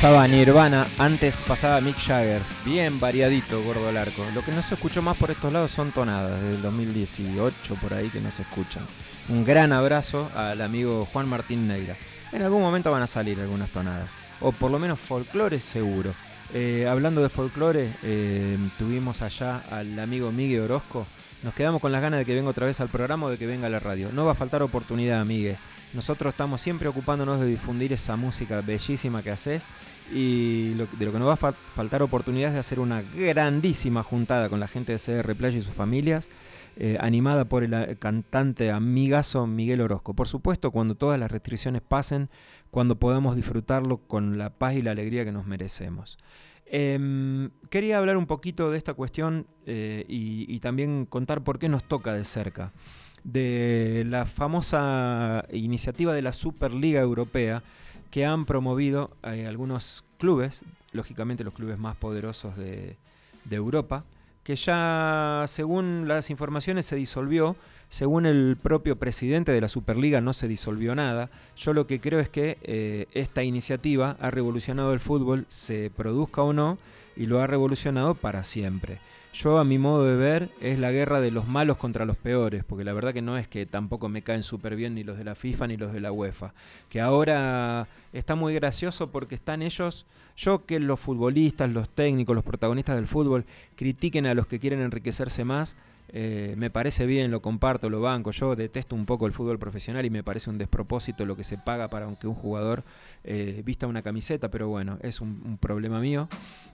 Pasaba 0.00 0.26
Nirvana, 0.26 0.86
antes 0.96 1.42
pasaba 1.46 1.78
Mick 1.82 1.98
Jagger. 1.98 2.40
Bien 2.64 2.98
variadito, 2.98 3.62
gordo 3.62 3.86
al 3.86 3.98
arco. 3.98 4.24
Lo 4.34 4.42
que 4.42 4.50
no 4.50 4.62
se 4.62 4.72
escuchó 4.72 5.02
más 5.02 5.14
por 5.18 5.30
estos 5.30 5.52
lados 5.52 5.72
son 5.72 5.92
tonadas, 5.92 6.40
del 6.40 6.62
2018 6.62 7.74
por 7.74 7.92
ahí 7.92 8.08
que 8.08 8.22
no 8.22 8.30
se 8.30 8.40
escuchan. 8.40 8.82
Un 9.28 9.44
gran 9.44 9.74
abrazo 9.74 10.30
al 10.34 10.62
amigo 10.62 11.06
Juan 11.12 11.28
Martín 11.28 11.68
Negra. 11.68 11.96
En 12.32 12.40
algún 12.40 12.62
momento 12.62 12.90
van 12.90 13.02
a 13.02 13.06
salir 13.06 13.38
algunas 13.40 13.68
tonadas. 13.68 14.08
O 14.40 14.52
por 14.52 14.70
lo 14.70 14.78
menos 14.78 14.98
folclore 14.98 15.60
seguro. 15.60 16.14
Eh, 16.54 16.88
hablando 16.88 17.20
de 17.20 17.28
folclore, 17.28 17.92
eh, 18.02 18.56
tuvimos 18.78 19.20
allá 19.20 19.64
al 19.70 19.98
amigo 19.98 20.32
Miguel 20.32 20.62
Orozco. 20.62 21.06
Nos 21.42 21.52
quedamos 21.52 21.82
con 21.82 21.92
las 21.92 22.00
ganas 22.00 22.20
de 22.20 22.24
que 22.24 22.34
venga 22.34 22.48
otra 22.48 22.66
vez 22.66 22.80
al 22.80 22.88
programa 22.88 23.26
o 23.26 23.30
de 23.30 23.36
que 23.36 23.46
venga 23.46 23.66
a 23.66 23.70
la 23.70 23.80
radio. 23.80 24.08
No 24.14 24.24
va 24.24 24.32
a 24.32 24.34
faltar 24.34 24.62
oportunidad, 24.62 25.22
Miguel. 25.26 25.58
Nosotros 25.92 26.32
estamos 26.32 26.60
siempre 26.60 26.88
ocupándonos 26.88 27.40
de 27.40 27.46
difundir 27.46 27.92
esa 27.92 28.16
música 28.16 28.60
bellísima 28.60 29.22
que 29.22 29.30
haces 29.32 29.64
y 30.12 30.74
de 30.74 31.04
lo 31.04 31.12
que 31.12 31.18
nos 31.18 31.28
va 31.28 31.32
a 31.32 31.52
faltar 31.52 32.02
oportunidad 32.02 32.50
es 32.50 32.54
de 32.54 32.60
hacer 32.60 32.78
una 32.78 33.02
grandísima 33.02 34.04
juntada 34.04 34.48
con 34.48 34.60
la 34.60 34.68
gente 34.68 34.92
de 34.92 34.98
CR 34.98 35.34
Playa 35.34 35.58
y 35.58 35.62
sus 35.62 35.74
familias, 35.74 36.28
eh, 36.76 36.96
animada 37.00 37.44
por 37.46 37.64
el 37.64 37.74
eh, 37.74 37.96
cantante 37.98 38.70
amigazo 38.70 39.48
Miguel 39.48 39.80
Orozco. 39.80 40.14
Por 40.14 40.28
supuesto, 40.28 40.70
cuando 40.70 40.94
todas 40.94 41.18
las 41.18 41.30
restricciones 41.30 41.82
pasen, 41.82 42.30
cuando 42.70 42.96
podamos 42.96 43.34
disfrutarlo 43.34 43.98
con 43.98 44.38
la 44.38 44.50
paz 44.50 44.74
y 44.74 44.82
la 44.82 44.92
alegría 44.92 45.24
que 45.24 45.32
nos 45.32 45.44
merecemos. 45.44 46.18
Em, 46.66 47.50
quería 47.68 47.98
hablar 47.98 48.16
un 48.16 48.26
poquito 48.26 48.70
de 48.70 48.78
esta 48.78 48.94
cuestión 48.94 49.48
eh, 49.66 50.04
y 50.06 50.60
también 50.60 51.04
contar 51.04 51.42
por 51.42 51.58
qué 51.58 51.68
nos 51.68 51.82
toca 51.82 52.12
de 52.12 52.24
cerca 52.24 52.72
de 53.24 54.04
la 54.08 54.26
famosa 54.26 55.44
iniciativa 55.52 56.12
de 56.14 56.22
la 56.22 56.32
Superliga 56.32 57.00
Europea 57.00 57.62
que 58.10 58.26
han 58.26 58.44
promovido 58.44 59.10
eh, 59.22 59.46
algunos 59.46 60.04
clubes, 60.18 60.62
lógicamente 60.92 61.44
los 61.44 61.54
clubes 61.54 61.78
más 61.78 61.96
poderosos 61.96 62.56
de, 62.56 62.96
Europa, 63.50 64.04
que 64.44 64.54
ya 64.54 65.44
según 65.48 66.04
las 66.06 66.30
informaciones 66.30 66.86
se 66.86 66.94
disolvió, 66.94 67.56
según 67.88 68.26
el 68.26 68.56
propio 68.56 68.96
presidente 68.96 69.50
de 69.50 69.60
la 69.60 69.68
Superliga 69.68 70.20
no 70.20 70.32
se 70.32 70.46
disolvió 70.46 70.94
nada. 70.94 71.30
Yo 71.56 71.72
lo 71.72 71.86
que 71.86 72.00
creo 72.00 72.20
es 72.20 72.28
que 72.28 72.58
eh, 72.62 73.06
esta 73.12 73.42
iniciativa 73.42 74.16
ha 74.20 74.30
revolucionado 74.30 74.92
el 74.92 75.00
fútbol, 75.00 75.46
se 75.48 75.90
produzca 75.90 76.42
o 76.42 76.52
no, 76.52 76.78
y 77.16 77.26
lo 77.26 77.40
ha 77.40 77.46
revolucionado 77.46 78.14
para 78.14 78.44
siempre. 78.44 78.98
Yo 79.32 79.58
a 79.58 79.64
mi 79.64 79.78
modo 79.78 80.04
de 80.04 80.16
ver 80.16 80.48
es 80.60 80.78
la 80.78 80.90
guerra 80.90 81.20
de 81.20 81.30
los 81.30 81.46
malos 81.46 81.76
contra 81.76 82.04
los 82.04 82.16
peores, 82.16 82.64
porque 82.64 82.82
la 82.84 82.92
verdad 82.92 83.14
que 83.14 83.22
no 83.22 83.38
es 83.38 83.46
que 83.46 83.64
tampoco 83.64 84.08
me 84.08 84.22
caen 84.22 84.42
súper 84.42 84.74
bien 84.74 84.94
ni 84.96 85.04
los 85.04 85.18
de 85.18 85.24
la 85.24 85.36
FIFA 85.36 85.68
ni 85.68 85.76
los 85.76 85.92
de 85.92 86.00
la 86.00 86.10
UEFA, 86.10 86.52
que 86.88 87.00
ahora 87.00 87.86
está 88.12 88.34
muy 88.34 88.54
gracioso 88.54 89.10
porque 89.12 89.36
están 89.36 89.62
ellos, 89.62 90.04
yo 90.36 90.66
que 90.66 90.80
los 90.80 90.98
futbolistas, 90.98 91.70
los 91.70 91.88
técnicos, 91.88 92.34
los 92.34 92.44
protagonistas 92.44 92.96
del 92.96 93.06
fútbol 93.06 93.44
critiquen 93.76 94.26
a 94.26 94.34
los 94.34 94.48
que 94.48 94.58
quieren 94.58 94.80
enriquecerse 94.80 95.44
más, 95.44 95.76
eh, 96.12 96.54
me 96.56 96.70
parece 96.70 97.06
bien, 97.06 97.30
lo 97.30 97.40
comparto, 97.40 97.88
lo 97.88 98.00
banco. 98.00 98.32
Yo 98.32 98.56
detesto 98.56 98.96
un 98.96 99.06
poco 99.06 99.26
el 99.26 99.32
fútbol 99.32 99.58
profesional 99.58 100.04
y 100.04 100.10
me 100.10 100.24
parece 100.24 100.50
un 100.50 100.58
despropósito 100.58 101.24
lo 101.24 101.36
que 101.36 101.44
se 101.44 101.56
paga 101.56 101.88
para 101.88 102.12
que 102.16 102.26
un 102.26 102.34
jugador 102.34 102.82
eh, 103.24 103.62
vista 103.64 103.86
una 103.86 104.02
camiseta, 104.02 104.50
pero 104.50 104.68
bueno, 104.68 104.98
es 105.02 105.20
un, 105.20 105.58
problema 105.60 106.00
mío. 106.00 106.28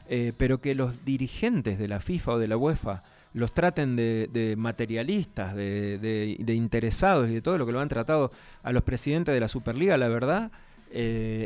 Eh, 0.08 0.32
pero 0.36 0.60
que 0.60 0.74
los 0.74 1.04
dirigentes 1.04 1.78
de 1.78 1.88
la 1.88 1.98
FIFA 1.98 2.34
o 2.34 2.38
de 2.38 2.46
la 2.46 2.56
UEFA 2.56 3.02
los 3.32 3.52
traten 3.52 3.96
de, 3.96 4.54
materialistas, 4.56 5.54
de, 5.54 6.44
interesados 6.48 7.28
y 7.28 7.34
de 7.34 7.42
todo 7.42 7.58
lo 7.58 7.66
que 7.66 7.72
lo 7.72 7.80
han 7.80 7.88
tratado 7.88 8.30
a 8.62 8.72
los 8.72 8.82
presidentes 8.82 9.34
de 9.34 9.40
la 9.40 9.48
Superliga, 9.48 9.98
la 9.98 10.08
verdad, 10.08 10.50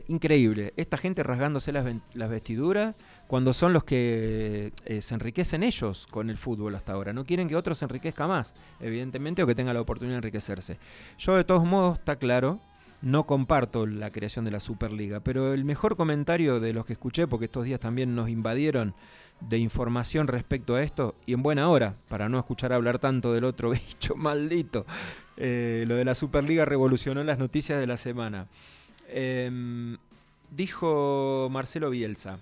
increíble. 0.06 0.72
Esta 0.76 0.96
gente 0.96 1.24
rasgándose 1.24 1.72
las, 1.72 1.84
vestiduras 2.30 2.94
cuando 3.26 3.52
son 3.52 3.72
los 3.72 3.84
que 3.84 4.72
eh, 4.84 5.00
se 5.00 5.14
enriquecen 5.14 5.62
ellos 5.62 6.08
con 6.08 6.30
el 6.30 6.36
fútbol 6.36 6.74
hasta 6.74 6.92
ahora. 6.92 7.12
No 7.12 7.24
quieren 7.24 7.48
que 7.48 7.54
otros 7.54 7.78
se 7.78 7.84
enriquezca 7.84 8.26
más, 8.26 8.54
evidentemente, 8.80 9.42
o 9.42 9.46
que 9.46 9.54
tenga 9.54 9.72
la 9.72 9.80
oportunidad 9.80 10.14
de 10.14 10.18
enriquecerse. 10.18 10.78
Yo, 11.16 11.36
de 11.36 11.44
todos 11.44 11.64
modos, 11.64 11.98
está 12.00 12.16
claro, 12.16 12.58
no 13.02 13.24
comparto 13.24 13.86
la 13.86 14.10
creación 14.10 14.44
de 14.44 14.50
la 14.50 14.60
Superliga, 14.60 15.20
pero 15.20 15.54
el 15.54 15.64
mejor 15.64 15.96
comentario 15.96 16.60
de 16.60 16.72
los 16.72 16.84
que 16.84 16.92
escuché, 16.92 17.26
porque 17.26 17.46
estos 17.46 17.64
días 17.64 17.80
también 17.80 18.14
nos 18.14 18.28
invadieron 18.28 18.94
de 19.40 19.58
información 19.58 20.28
respecto 20.28 20.74
a 20.74 20.82
esto, 20.82 21.14
y 21.26 21.32
en 21.32 21.42
buena 21.42 21.68
hora, 21.70 21.94
para 22.08 22.28
no 22.28 22.38
escuchar 22.38 22.72
hablar 22.72 22.98
tanto 22.98 23.32
del 23.32 23.44
otro 23.44 23.70
bicho 23.88 24.14
maldito, 24.16 24.86
eh, 25.36 25.84
lo 25.88 25.94
de 25.94 26.04
la 26.04 26.14
Superliga 26.14 26.64
revolucionó 26.64 27.24
las 27.24 27.38
noticias 27.38 27.80
de 27.80 27.86
la 27.86 27.96
semana. 27.96 28.46
Em, 29.08 29.96
dijo 30.50 31.48
Marcelo 31.50 31.88
Bielsa, 31.90 32.38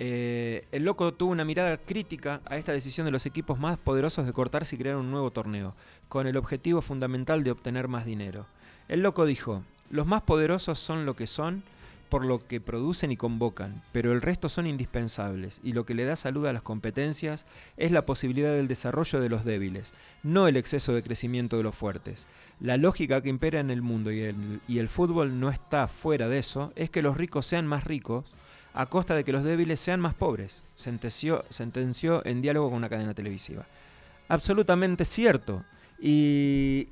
eh, 0.00 0.64
el 0.70 0.84
loco 0.84 1.12
tuvo 1.12 1.32
una 1.32 1.44
mirada 1.44 1.76
crítica 1.76 2.40
a 2.44 2.56
esta 2.56 2.70
decisión 2.70 3.04
de 3.04 3.10
los 3.10 3.26
equipos 3.26 3.58
más 3.58 3.78
poderosos 3.78 4.26
de 4.26 4.32
cortarse 4.32 4.76
y 4.76 4.78
crear 4.78 4.96
un 4.96 5.10
nuevo 5.10 5.32
torneo, 5.32 5.74
con 6.08 6.28
el 6.28 6.36
objetivo 6.36 6.82
fundamental 6.82 7.42
de 7.42 7.50
obtener 7.50 7.88
más 7.88 8.06
dinero. 8.06 8.46
El 8.88 9.02
loco 9.02 9.26
dijo, 9.26 9.62
los 9.90 10.06
más 10.06 10.22
poderosos 10.22 10.78
son 10.78 11.06
lo 11.06 11.14
que 11.14 11.26
son 11.26 11.62
por 12.08 12.24
lo 12.24 12.46
que 12.46 12.60
producen 12.60 13.12
y 13.12 13.16
convocan, 13.16 13.82
pero 13.92 14.12
el 14.12 14.22
resto 14.22 14.48
son 14.48 14.66
indispensables 14.66 15.60
y 15.62 15.72
lo 15.72 15.84
que 15.84 15.94
le 15.94 16.04
da 16.04 16.16
salud 16.16 16.46
a 16.46 16.52
las 16.52 16.62
competencias 16.62 17.44
es 17.76 17.92
la 17.92 18.06
posibilidad 18.06 18.52
del 18.52 18.68
desarrollo 18.68 19.20
de 19.20 19.28
los 19.28 19.44
débiles, 19.44 19.92
no 20.22 20.48
el 20.48 20.56
exceso 20.56 20.94
de 20.94 21.02
crecimiento 21.02 21.58
de 21.58 21.62
los 21.62 21.74
fuertes. 21.74 22.26
La 22.60 22.76
lógica 22.76 23.20
que 23.20 23.28
impera 23.28 23.60
en 23.60 23.70
el 23.70 23.82
mundo 23.82 24.10
y 24.10 24.22
el, 24.22 24.88
fútbol 24.88 25.38
no 25.38 25.50
está 25.50 25.86
fuera 25.86 26.28
de 26.28 26.38
eso, 26.38 26.72
es 26.76 26.88
que 26.90 27.02
los 27.02 27.16
ricos 27.16 27.46
sean 27.46 27.66
más 27.66 27.84
ricos, 27.84 28.24
a 28.74 28.86
costa 28.86 29.14
de 29.14 29.24
que 29.24 29.32
los 29.32 29.44
débiles 29.44 29.80
sean 29.80 30.00
más 30.00 30.14
pobres, 30.14 30.62
sentenció 30.76 32.24
en 32.24 32.40
diálogo 32.40 32.68
con 32.68 32.78
una 32.78 32.88
cadena 32.88 33.14
televisiva. 33.14 33.66
Absolutamente 34.28 35.04
cierto. 35.04 35.64
Y, 36.00 36.88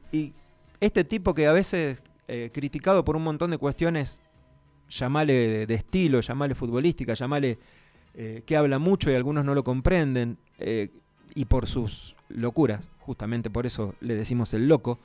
este 0.80 1.04
tipo 1.04 1.34
que 1.34 1.46
a 1.46 1.52
veces, 1.52 2.02
eh, 2.28 2.50
criticado 2.52 3.04
por 3.04 3.16
un 3.16 3.24
montón 3.24 3.50
de 3.50 3.58
cuestiones, 3.58 4.20
llamale 4.88 5.66
de, 5.66 5.74
estilo, 5.74 6.20
llamale 6.20 6.54
futbolística, 6.54 7.14
llamale 7.14 7.58
eh, 8.14 8.42
que 8.46 8.56
habla 8.56 8.78
mucho 8.78 9.10
y 9.10 9.14
algunos 9.14 9.44
no 9.44 9.54
lo 9.54 9.64
comprenden, 9.64 10.38
eh, 10.58 10.90
y 11.34 11.44
por 11.46 11.66
sus 11.66 12.14
locuras, 12.28 12.90
justamente 13.00 13.50
por 13.50 13.66
eso 13.66 13.94
le 14.00 14.14
decimos 14.14 14.54
el 14.54 14.68
loco, 14.68 15.00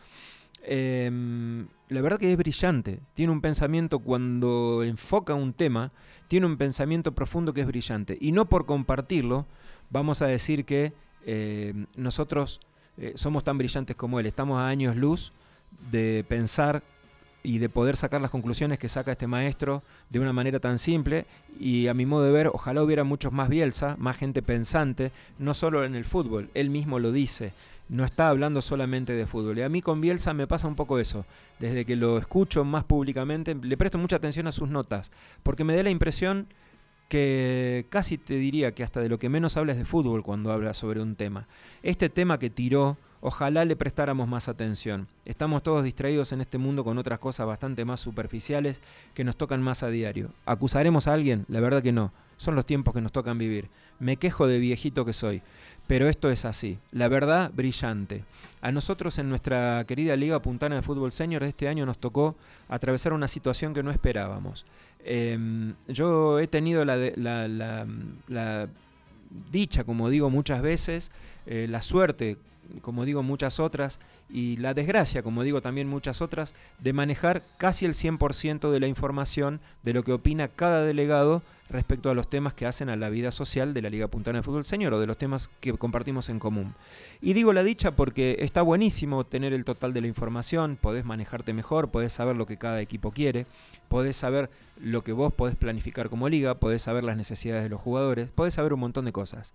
Em, 0.63 1.67
la 1.89 2.01
verdad 2.01 2.19
que 2.19 2.31
es 2.31 2.37
brillante. 2.37 2.99
Tiene 3.15 3.31
un 3.31 3.41
pensamiento 3.41 3.99
cuando 3.99 4.83
enfoca 4.83 5.33
un 5.33 5.53
tema, 5.53 5.91
tiene 6.27 6.45
un 6.45 6.57
pensamiento 6.57 7.13
profundo 7.13 7.51
que 7.53 7.61
es 7.61 7.67
brillante. 7.67 8.15
Y 8.21 8.31
no 8.31 8.47
por 8.47 8.67
compartirlo, 8.67 9.47
vamos 9.89 10.21
a 10.21 10.27
decir 10.27 10.65
que 10.65 10.93
nosotros 11.95 12.61
somos 13.15 13.43
tan 13.43 13.57
brillantes 13.57 13.95
como 13.95 14.19
él. 14.19 14.27
Estamos 14.27 14.59
a 14.59 14.67
años 14.67 14.95
luz 14.95 15.31
de 15.91 16.25
pensar 16.27 16.83
y 17.43 17.57
de 17.57 17.69
poder 17.69 17.95
sacar 17.95 18.21
las 18.21 18.31
conclusiones 18.31 18.77
que 18.77 18.89
saca 18.89 19.13
este 19.13 19.27
maestro 19.27 19.81
de 20.09 20.19
una 20.19 20.33
manera 20.33 20.59
tan 20.59 20.77
simple 20.77 21.25
y 21.59 21.87
a 21.87 21.93
mi 21.93 22.05
modo 22.05 22.25
de 22.25 22.31
ver 22.31 22.47
ojalá 22.47 22.83
hubiera 22.83 23.03
muchos 23.03 23.31
más 23.31 23.49
Bielsa, 23.49 23.95
más 23.97 24.17
gente 24.17 24.41
pensante, 24.41 25.11
no 25.39 25.53
solo 25.53 25.83
en 25.83 25.95
el 25.95 26.05
fútbol, 26.05 26.49
él 26.53 26.69
mismo 26.69 26.99
lo 26.99 27.11
dice, 27.11 27.53
no 27.91 28.05
está 28.05 28.29
hablando 28.29 28.61
solamente 28.61 29.13
de 29.13 29.27
fútbol. 29.27 29.57
Y 29.57 29.63
a 29.63 29.69
mí 29.69 29.81
con 29.81 29.99
Bielsa 29.99 30.33
me 30.33 30.47
pasa 30.47 30.67
un 30.67 30.75
poco 30.75 30.97
eso. 30.97 31.25
Desde 31.59 31.83
que 31.83 31.97
lo 31.97 32.17
escucho 32.17 32.63
más 32.63 32.85
públicamente, 32.85 33.53
le 33.53 33.77
presto 33.77 33.97
mucha 33.97 34.15
atención 34.15 34.47
a 34.47 34.53
sus 34.53 34.69
notas, 34.69 35.11
porque 35.43 35.65
me 35.65 35.75
da 35.75 35.83
la 35.83 35.89
impresión 35.89 36.47
que 37.09 37.85
casi 37.89 38.17
te 38.17 38.35
diría 38.35 38.71
que 38.71 38.83
hasta 38.83 39.01
de 39.01 39.09
lo 39.09 39.19
que 39.19 39.27
menos 39.27 39.57
habla 39.57 39.73
es 39.73 39.77
de 39.77 39.83
fútbol 39.83 40.23
cuando 40.23 40.53
habla 40.53 40.73
sobre 40.73 41.01
un 41.01 41.17
tema. 41.17 41.47
Este 41.83 42.07
tema 42.07 42.39
que 42.39 42.49
tiró, 42.49 42.97
ojalá 43.21 43.63
le 43.65 43.75
prestáramos 43.75 44.27
más 44.27 44.49
atención. 44.49 45.07
Estamos 45.25 45.63
todos 45.63 45.83
distraídos 45.83 46.33
en 46.33 46.41
este 46.41 46.57
mundo 46.57 46.83
con 46.83 46.97
otras 46.97 47.19
cosas 47.19 47.47
bastante 47.47 47.85
más 47.85 47.99
superficiales 47.99 48.81
que 49.13 49.23
nos 49.23 49.37
tocan 49.37 49.61
más 49.61 49.83
a 49.83 49.87
diario. 49.87 50.31
¿Acusaremos 50.45 51.07
a 51.07 51.13
alguien? 51.13 51.45
La 51.47 51.61
verdad 51.61 51.81
que 51.81 51.91
no. 51.91 52.11
Son 52.37 52.55
los 52.55 52.65
tiempos 52.65 52.93
que 52.93 53.01
nos 53.01 53.11
tocan 53.11 53.37
vivir. 53.37 53.69
Me 53.99 54.17
quejo 54.17 54.47
de 54.47 54.57
viejito 54.57 55.05
que 55.05 55.13
soy. 55.13 55.43
Pero 55.87 56.07
esto 56.07 56.31
es 56.31 56.45
así. 56.45 56.79
La 56.91 57.07
verdad, 57.07 57.51
brillante. 57.53 58.23
A 58.61 58.71
nosotros 58.71 59.19
en 59.19 59.29
nuestra 59.29 59.83
querida 59.87 60.15
Liga 60.15 60.41
Puntana 60.41 60.75
de 60.75 60.81
Fútbol 60.81 61.11
Senior 61.11 61.43
este 61.43 61.67
año 61.67 61.85
nos 61.85 61.99
tocó 61.99 62.35
atravesar 62.69 63.13
una 63.13 63.27
situación 63.27 63.73
que 63.73 63.83
no 63.83 63.91
esperábamos. 63.91 64.65
Em, 65.03 65.73
yo 65.87 66.39
he 66.39 66.47
tenido 66.47 66.85
la, 66.85 68.67
dicha, 69.51 69.83
como 69.83 70.09
digo 70.09 70.29
muchas 70.29 70.61
veces, 70.61 71.11
eh, 71.45 71.67
la 71.69 71.81
suerte, 71.81 72.37
como 72.79 73.05
digo 73.05 73.23
muchas 73.23 73.59
otras, 73.59 73.99
y 74.31 74.57
la 74.57 74.73
desgracia, 74.73 75.23
como 75.23 75.43
digo 75.43 75.61
también 75.61 75.87
muchas 75.87 76.21
otras, 76.21 76.53
de 76.79 76.93
manejar 76.93 77.43
casi 77.57 77.85
el 77.85 77.93
100% 77.93 78.71
de 78.71 78.79
la 78.79 78.87
información 78.87 79.59
de 79.83 79.93
lo 79.93 80.03
que 80.03 80.13
opina 80.13 80.47
cada 80.47 80.83
delegado 80.83 81.41
respecto 81.71 82.09
a 82.09 82.13
los 82.13 82.29
temas 82.29 82.53
que 82.53 82.65
hacen 82.65 82.89
a 82.89 82.95
la 82.95 83.09
vida 83.09 83.31
social 83.31 83.73
de 83.73 83.81
la 83.81 83.89
Liga 83.89 84.07
Puntana 84.07 84.39
de 84.39 84.43
Fútbol 84.43 84.65
Señor 84.65 84.93
o 84.93 84.99
de 84.99 85.07
los 85.07 85.17
temas 85.17 85.49
que 85.59 85.73
compartimos 85.73 86.29
en 86.29 86.39
común. 86.39 86.75
Y 87.21 87.33
digo 87.33 87.53
la 87.53 87.63
dicha 87.63 87.95
porque 87.95 88.37
está 88.39 88.61
buenísimo 88.61 89.25
tener 89.25 89.53
el 89.53 89.65
total 89.65 89.93
de 89.93 90.01
la 90.01 90.07
información, 90.07 90.77
podés 90.79 91.05
manejarte 91.05 91.53
mejor, 91.53 91.89
podés 91.89 92.13
saber 92.13 92.35
lo 92.35 92.45
que 92.45 92.57
cada 92.57 92.81
equipo 92.81 93.11
quiere, 93.11 93.45
podés 93.87 94.17
saber 94.17 94.49
lo 94.79 95.03
que 95.03 95.13
vos 95.13 95.33
podés 95.33 95.55
planificar 95.55 96.09
como 96.09 96.29
liga, 96.29 96.55
podés 96.55 96.81
saber 96.81 97.03
las 97.03 97.17
necesidades 97.17 97.63
de 97.63 97.69
los 97.69 97.81
jugadores, 97.81 98.29
podés 98.29 98.53
saber 98.53 98.73
un 98.73 98.81
montón 98.81 99.05
de 99.05 99.11
cosas. 99.11 99.53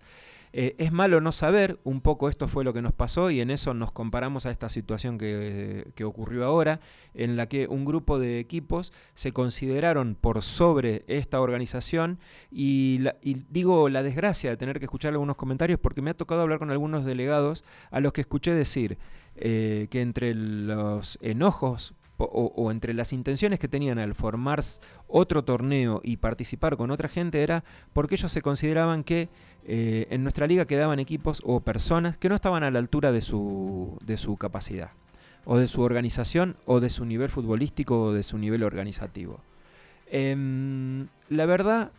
Eh, 0.53 0.75
es 0.77 0.91
malo 0.91 1.19
no 1.21 1.31
saber, 1.31 1.77
un 1.83 2.01
poco 2.01 2.29
esto 2.29 2.47
fue 2.47 2.63
lo 2.63 2.73
que 2.73 2.81
nos 2.81 2.93
pasó 2.93 3.29
y 3.29 3.41
en 3.41 3.51
eso 3.51 3.73
nos 3.73 3.91
comparamos 3.91 4.45
a 4.45 4.51
esta 4.51 4.66
situación 4.69 5.17
que, 5.17 6.03
ocurrió 6.03 6.45
ahora, 6.45 6.79
en 7.13 7.35
la 7.35 7.47
que 7.47 7.67
un 7.67 7.85
grupo 7.85 8.19
de 8.19 8.39
equipos 8.39 8.93
se 9.13 9.31
consideraron 9.31 10.15
por 10.15 10.41
sobre 10.41 11.03
esta 11.07 11.41
organización 11.41 12.19
y, 12.51 13.03
digo 13.49 13.89
la 13.89 14.03
desgracia 14.03 14.49
de 14.49 14.57
tener 14.57 14.79
que 14.79 14.85
escuchar 14.85 15.13
algunos 15.13 15.35
comentarios 15.35 15.79
porque 15.79 16.01
me 16.01 16.11
ha 16.11 16.13
tocado 16.13 16.41
hablar 16.41 16.59
con 16.59 16.71
algunos 16.71 17.05
delegados 17.05 17.63
a 17.91 17.99
los 17.99 18.13
que 18.13 18.21
escuché 18.21 18.53
decir 18.53 18.97
eh, 19.35 19.87
que 19.89 20.01
entre 20.01 20.33
los 20.33 21.19
enojos 21.21 21.93
o, 22.17 22.71
entre 22.71 22.93
las 22.93 23.13
intenciones 23.13 23.59
que 23.59 23.67
tenían 23.67 23.99
al 23.99 24.15
formar 24.15 24.63
otro 25.07 25.43
torneo 25.43 26.01
y 26.03 26.17
participar 26.17 26.77
con 26.77 26.91
otra 26.91 27.09
gente 27.09 27.43
era 27.43 27.63
porque 27.93 28.15
ellos 28.15 28.31
se 28.31 28.41
consideraban 28.41 29.03
que 29.03 29.29
eh, 29.65 30.07
en 30.09 30.23
nuestra 30.23 30.47
liga 30.47 30.65
quedaban 30.65 30.99
equipos 30.99 31.41
o 31.45 31.59
personas 31.59 32.17
que 32.17 32.29
no 32.29 32.35
estaban 32.35 32.63
a 32.63 32.71
la 32.71 32.79
altura 32.79 33.11
de 33.11 33.21
su, 33.21 33.97
de 34.05 34.17
su 34.17 34.37
capacidad, 34.37 34.91
o 35.45 35.57
de 35.57 35.67
su 35.67 35.81
organización, 35.81 36.55
o 36.65 36.79
de 36.79 36.89
su 36.89 37.05
nivel 37.05 37.29
futbolístico, 37.29 38.01
o 38.01 38.13
de 38.13 38.23
su 38.23 38.37
nivel 38.37 38.63
organizativo. 38.63 39.41
Em, 40.09 41.07
la 41.29 41.45
verdad, 41.45 41.91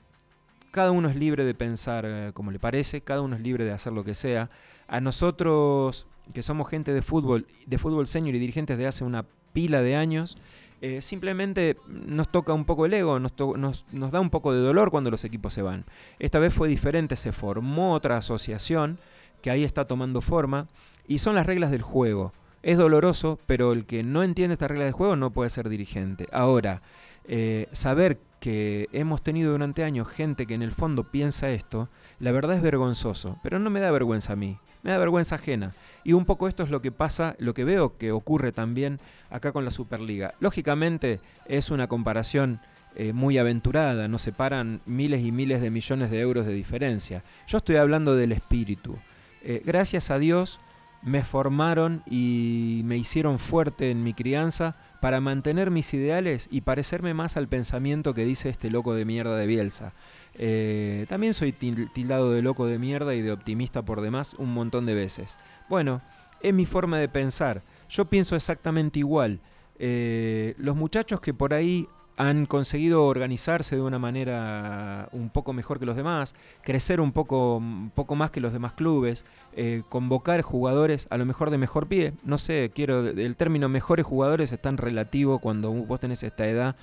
cada 0.71 0.91
uno 0.91 1.09
es 1.09 1.16
libre 1.16 1.45
de 1.45 1.55
pensar 1.55 2.05
eh, 2.07 2.31
como 2.35 2.51
le 2.51 2.59
parece, 2.59 3.03
cada 3.03 3.21
uno 3.21 3.37
es 3.37 3.43
libre 3.43 3.64
de 3.64 3.73
hacer 3.73 3.93
lo 3.93 4.05
que 4.05 4.14
sea. 4.14 4.51
A 4.87 5.01
nosotros, 5.01 6.07
que 6.33 6.43
somos 6.43 6.69
gente 6.69 6.93
de 6.93 7.03
fútbol, 7.03 7.47
de 7.66 7.79
fútbol 7.79 8.07
senior 8.07 8.35
y 8.35 8.39
dirigentes 8.39 8.79
de 8.79 8.87
hace 8.87 9.05
una 9.05 9.27
pila 9.53 9.83
de 9.83 9.97
años, 9.97 10.39
eh, 10.81 11.03
simplemente 11.03 11.77
nos 11.89 12.29
toca 12.29 12.53
un 12.53 12.65
poco 12.65 12.87
el 12.87 12.95
ego, 12.95 13.19
nos, 13.19 13.33
nos, 13.57 14.13
da 14.13 14.21
un 14.21 14.31
poco 14.31 14.53
de 14.53 14.61
dolor 14.61 14.91
cuando 14.91 15.11
los 15.11 15.25
equipos 15.25 15.53
se 15.53 15.63
van. 15.63 15.85
Esta 16.19 16.39
vez 16.39 16.55
fue 16.55 16.69
diferente, 16.69 17.17
se 17.17 17.33
formó 17.33 17.95
otra 17.95 18.17
asociación 18.17 18.99
que 19.43 19.51
ahí 19.51 19.65
está 19.65 19.87
tomando 19.87 20.21
forma 20.21 20.69
y 21.09 21.19
son 21.19 21.35
las 21.35 21.47
reglas 21.47 21.71
del 21.73 21.83
juego. 21.83 22.33
Es 22.63 22.77
doloroso, 22.77 23.39
pero 23.47 23.73
el 23.73 23.87
que 23.87 24.03
no 24.03 24.23
entiende 24.23 24.53
estas 24.53 24.71
reglas 24.71 24.87
del 24.87 24.95
juego 24.95 25.17
no 25.17 25.31
puede 25.31 25.51
ser 25.51 25.69
dirigente. 25.69 26.29
Ahora, 26.33 26.83
eh, 27.27 27.69
saber 27.73 28.19
que 28.41 28.89
hemos 28.93 29.22
tenido 29.22 29.53
durante 29.53 29.84
años 29.84 30.09
gente 30.09 30.47
que 30.47 30.55
en 30.55 30.62
el 30.62 30.72
fondo 30.72 31.05
piensa 31.05 31.51
esto, 31.51 31.89
la 32.18 32.32
verdad 32.32 32.57
es 32.57 32.62
vergonzoso, 32.62 33.39
pero 33.43 33.59
no 33.59 33.70
me 33.70 33.80
da 33.80 33.91
vergüenza 33.91 34.34
a 34.34 34.36
mí, 34.36 34.59
me 34.82 34.91
da 34.91 34.99
vergüenza 34.99 35.36
ajena. 35.36 35.74
Y 36.05 36.12
un 36.12 36.24
poco 36.24 36.49
esto 36.49 36.62
es 36.62 36.70
lo 36.70 36.80
que 36.80 36.93
pasa, 36.93 37.36
lo 37.39 37.55
que 37.55 37.64
veo 37.64 37.97
que 37.99 38.12
ocurre 38.12 38.53
también 38.53 39.01
acá 39.30 39.53
con 39.53 39.64
la 39.64 39.70
Superliga. 39.70 40.34
Lógicamente 40.41 41.20
es 41.47 41.70
una 41.70 41.89
comparación 41.89 42.61
eh, 42.95 43.12
muy 43.12 43.39
aventurada, 43.39 44.09
nos 44.09 44.22
separan 44.22 44.80
miles 44.86 45.24
y 45.24 45.32
miles 45.32 45.61
de 45.61 45.70
millones 45.70 46.11
de 46.11 46.20
euros 46.20 46.47
de 46.47 46.53
diferencia. 46.53 47.24
Yo 47.47 47.59
estoy 47.59 47.76
hablando 47.76 48.14
del 48.14 48.32
espíritu. 48.32 48.97
Eh, 49.43 49.62
gracias 49.64 50.11
a 50.11 50.18
Dios 50.18 50.61
me 51.03 51.22
formaron 51.22 52.03
y 52.11 52.82
me 52.84 52.97
hicieron 52.97 53.39
fuerte 53.39 53.91
en 53.91 54.03
mi 54.03 54.14
crianza 54.14 54.76
para 55.01 55.21
mantener 55.21 55.71
mis 55.71 55.93
ideales 55.95 56.49
y 56.51 56.63
parecerme 56.63 57.15
más 57.15 57.37
al 57.37 57.49
pensamiento 57.49 58.15
que 58.15 58.25
dice 58.25 58.49
este 58.49 58.71
loco 58.71 58.95
de 58.95 59.05
mierda 59.05 59.37
de 59.37 59.47
Bielsa. 59.47 59.93
Eh, 60.35 61.07
también 61.09 61.35
soy 61.35 61.53
tildado 61.53 62.33
de 62.33 62.43
loco 62.43 62.67
de 62.67 62.79
mierda 62.79 63.15
y 63.15 63.23
de 63.23 63.33
optimista 63.33 63.85
por 63.85 64.01
demás 64.01 64.35
un 64.35 64.53
montón 64.53 64.87
de 64.87 64.95
veces. 64.95 65.37
Bueno, 65.69 66.03
es 66.41 66.55
mi 66.55 66.67
forma 66.67 66.99
de 66.99 67.09
pensar. 67.09 67.63
Yo 67.89 68.05
pienso 68.07 68.37
exactamente 68.37 68.99
igual. 68.99 69.41
Eh, 69.79 70.55
los 70.59 70.77
muchachos 70.77 71.21
que 71.21 71.35
por 71.35 71.55
ahí 71.55 71.89
han 72.19 72.47
conseguido 72.47 73.07
organizarse 73.07 73.77
de 73.77 73.83
una 73.83 74.01
manera 74.01 75.09
un 75.12 75.31
poco 75.31 75.53
mejor 75.53 75.79
que 75.79 75.87
los 75.87 75.95
demás, 75.95 76.35
crecer 76.62 77.01
un 77.01 77.12
poco, 77.12 77.62
poco 77.95 78.16
más 78.16 78.33
que 78.33 78.41
los 78.41 78.53
demás 78.53 78.73
clubes, 78.73 79.25
eh, 79.55 79.85
convocar 79.89 80.43
jugadores 80.43 81.07
a 81.11 81.16
lo 81.16 81.25
mejor 81.25 81.51
de 81.51 81.59
mejor 81.59 81.87
pie. 81.87 82.14
No 82.25 82.37
sé, 82.37 82.73
quiero, 82.75 83.07
el 83.07 83.37
término 83.37 83.69
mejores 83.69 84.05
jugadores 84.05 84.51
es 84.51 84.61
tan 84.61 84.79
relativo 84.79 85.39
cuando 85.39 85.71
vos 85.71 86.01
tenés 86.01 86.25
esta 86.25 86.49
edad. 86.49 86.75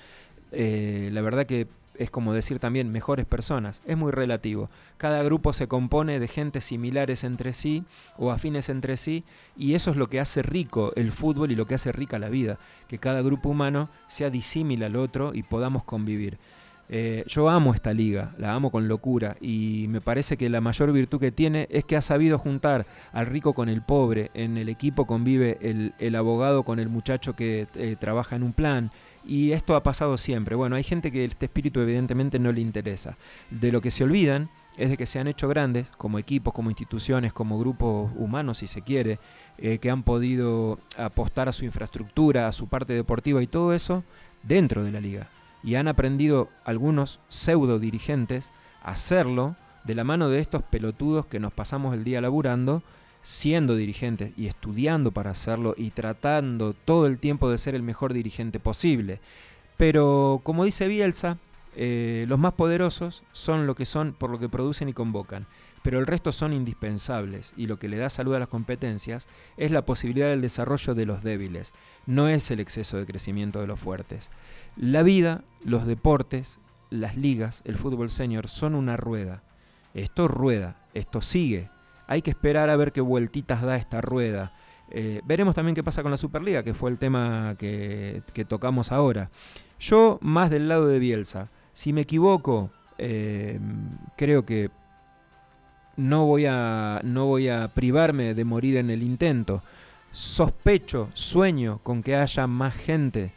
Eh, 0.52 1.10
la 1.12 1.20
verdad 1.20 1.44
que 1.44 1.68
es 1.98 2.10
como 2.10 2.32
decir 2.32 2.58
también 2.58 2.90
mejores 2.90 3.26
personas, 3.26 3.82
es 3.86 3.96
muy 3.96 4.12
relativo. 4.12 4.70
Cada 4.96 5.22
grupo 5.22 5.52
se 5.52 5.68
compone 5.68 6.18
de 6.18 6.28
gente 6.28 6.60
similares 6.60 7.24
entre 7.24 7.52
sí 7.52 7.84
o 8.16 8.30
afines 8.30 8.68
entre 8.68 8.96
sí 8.96 9.24
y 9.56 9.74
eso 9.74 9.90
es 9.90 9.96
lo 9.96 10.08
que 10.08 10.20
hace 10.20 10.42
rico 10.42 10.92
el 10.96 11.12
fútbol 11.12 11.52
y 11.52 11.56
lo 11.56 11.66
que 11.66 11.74
hace 11.74 11.92
rica 11.92 12.18
la 12.18 12.28
vida, 12.28 12.58
que 12.88 12.98
cada 12.98 13.22
grupo 13.22 13.48
humano 13.48 13.88
sea 14.06 14.30
disímil 14.30 14.82
al 14.82 14.96
otro 14.96 15.32
y 15.34 15.42
podamos 15.42 15.84
convivir. 15.84 16.38
Eh, 16.88 17.24
yo 17.26 17.48
amo 17.48 17.74
esta 17.74 17.92
liga, 17.92 18.32
la 18.38 18.54
amo 18.54 18.70
con 18.70 18.86
locura 18.86 19.36
y 19.40 19.86
me 19.88 20.00
parece 20.00 20.36
que 20.36 20.48
la 20.48 20.60
mayor 20.60 20.92
virtud 20.92 21.18
que 21.18 21.32
tiene 21.32 21.66
es 21.70 21.84
que 21.84 21.96
ha 21.96 22.00
sabido 22.00 22.38
juntar 22.38 22.86
al 23.12 23.26
rico 23.26 23.54
con 23.54 23.68
el 23.68 23.82
pobre. 23.82 24.30
En 24.34 24.56
el 24.56 24.68
equipo 24.68 25.06
convive 25.06 25.58
el, 25.60 26.16
abogado 26.16 26.62
con 26.62 26.78
el 26.78 26.88
muchacho 26.88 27.34
que 27.34 27.66
eh, 27.74 27.96
trabaja 27.98 28.36
en 28.36 28.44
un 28.44 28.52
plan, 28.52 28.92
y 29.26 29.52
esto 29.52 29.74
ha 29.74 29.82
pasado 29.82 30.16
siempre. 30.16 30.54
Bueno, 30.54 30.76
hay 30.76 30.82
gente 30.82 31.10
que 31.10 31.24
este 31.24 31.46
espíritu 31.46 31.80
evidentemente 31.80 32.38
no 32.38 32.52
le 32.52 32.60
interesa. 32.60 33.16
De 33.50 33.72
lo 33.72 33.80
que 33.80 33.90
se 33.90 34.04
olvidan 34.04 34.50
es 34.76 34.90
de 34.90 34.96
que 34.96 35.06
se 35.06 35.18
han 35.18 35.26
hecho 35.26 35.48
grandes 35.48 35.90
como 35.92 36.18
equipos, 36.18 36.54
como 36.54 36.70
instituciones, 36.70 37.32
como 37.32 37.58
grupos 37.58 38.10
humanos, 38.16 38.58
si 38.58 38.66
se 38.66 38.82
quiere, 38.82 39.18
eh, 39.58 39.78
que 39.78 39.90
han 39.90 40.02
podido 40.02 40.78
apostar 40.96 41.48
a 41.48 41.52
su 41.52 41.64
infraestructura, 41.64 42.46
a 42.46 42.52
su 42.52 42.68
parte 42.68 42.92
deportiva 42.92 43.42
y 43.42 43.46
todo 43.46 43.72
eso 43.72 44.04
dentro 44.42 44.84
de 44.84 44.92
la 44.92 45.00
liga. 45.00 45.28
Y 45.62 45.74
han 45.74 45.88
aprendido 45.88 46.50
algunos 46.64 47.20
pseudo 47.28 47.78
dirigentes 47.78 48.52
a 48.82 48.92
hacerlo 48.92 49.56
de 49.84 49.94
la 49.94 50.04
mano 50.04 50.28
de 50.28 50.40
estos 50.40 50.62
pelotudos 50.62 51.26
que 51.26 51.40
nos 51.40 51.52
pasamos 51.52 51.94
el 51.94 52.04
día 52.04 52.20
laburando 52.20 52.82
siendo 53.26 53.74
dirigentes 53.74 54.30
y 54.36 54.46
estudiando 54.46 55.10
para 55.10 55.32
hacerlo 55.32 55.74
y 55.76 55.90
tratando 55.90 56.74
todo 56.74 57.08
el 57.08 57.18
tiempo 57.18 57.50
de 57.50 57.58
ser 57.58 57.74
el 57.74 57.82
mejor 57.82 58.12
dirigente 58.12 58.60
posible. 58.60 59.18
Pero 59.76 60.40
como 60.44 60.64
dice 60.64 60.86
Bielsa, 60.86 61.36
eh, 61.74 62.24
los 62.28 62.38
más 62.38 62.52
poderosos 62.52 63.24
son 63.32 63.66
lo 63.66 63.74
que 63.74 63.84
son 63.84 64.12
por 64.12 64.30
lo 64.30 64.38
que 64.38 64.48
producen 64.48 64.88
y 64.88 64.92
convocan, 64.92 65.48
pero 65.82 65.98
el 65.98 66.06
resto 66.06 66.30
son 66.30 66.52
indispensables 66.52 67.52
y 67.56 67.66
lo 67.66 67.80
que 67.80 67.88
le 67.88 67.96
da 67.96 68.10
salud 68.10 68.32
a 68.36 68.38
las 68.38 68.46
competencias 68.46 69.26
es 69.56 69.72
la 69.72 69.84
posibilidad 69.84 70.28
del 70.28 70.40
desarrollo 70.40 70.94
de 70.94 71.06
los 71.06 71.24
débiles, 71.24 71.74
no 72.06 72.28
es 72.28 72.48
el 72.52 72.60
exceso 72.60 72.96
de 72.96 73.06
crecimiento 73.06 73.60
de 73.60 73.66
los 73.66 73.80
fuertes. 73.80 74.30
La 74.76 75.02
vida, 75.02 75.42
los 75.64 75.84
deportes, 75.84 76.60
las 76.90 77.16
ligas, 77.16 77.62
el 77.64 77.74
fútbol 77.74 78.08
senior 78.08 78.46
son 78.48 78.76
una 78.76 78.96
rueda. 78.96 79.42
Esto 79.94 80.28
rueda, 80.28 80.76
esto 80.94 81.20
sigue, 81.20 81.70
hay 82.06 82.22
que 82.22 82.30
esperar 82.30 82.70
a 82.70 82.76
ver 82.76 82.92
qué 82.92 83.00
vueltitas 83.00 83.62
da 83.62 83.76
esta 83.76 84.00
rueda. 84.00 84.52
Eh, 84.90 85.20
veremos 85.24 85.54
también 85.54 85.74
qué 85.74 85.82
pasa 85.82 86.02
con 86.02 86.10
la 86.10 86.16
Superliga, 86.16 86.62
que 86.62 86.74
fue 86.74 86.90
el 86.90 86.98
tema 86.98 87.56
que, 87.58 88.22
tocamos 88.48 88.92
ahora. 88.92 89.30
Yo 89.78 90.18
más 90.22 90.50
del 90.50 90.68
lado 90.68 90.86
de 90.86 90.98
Bielsa. 90.98 91.50
Si 91.72 91.92
me 91.92 92.02
equivoco, 92.02 92.70
eh, 92.98 93.58
creo 94.16 94.46
que 94.46 94.70
no 95.96 96.26
voy, 96.26 96.46
a, 96.46 97.00
no 97.04 97.26
voy 97.26 97.48
a 97.48 97.68
privarme 97.68 98.34
de 98.34 98.44
morir 98.44 98.76
en 98.76 98.90
el 98.90 99.02
intento. 99.02 99.62
Sospecho, 100.12 101.10
sueño 101.12 101.80
con 101.82 102.02
que 102.02 102.16
haya 102.16 102.46
más 102.46 102.74
gente 102.74 103.32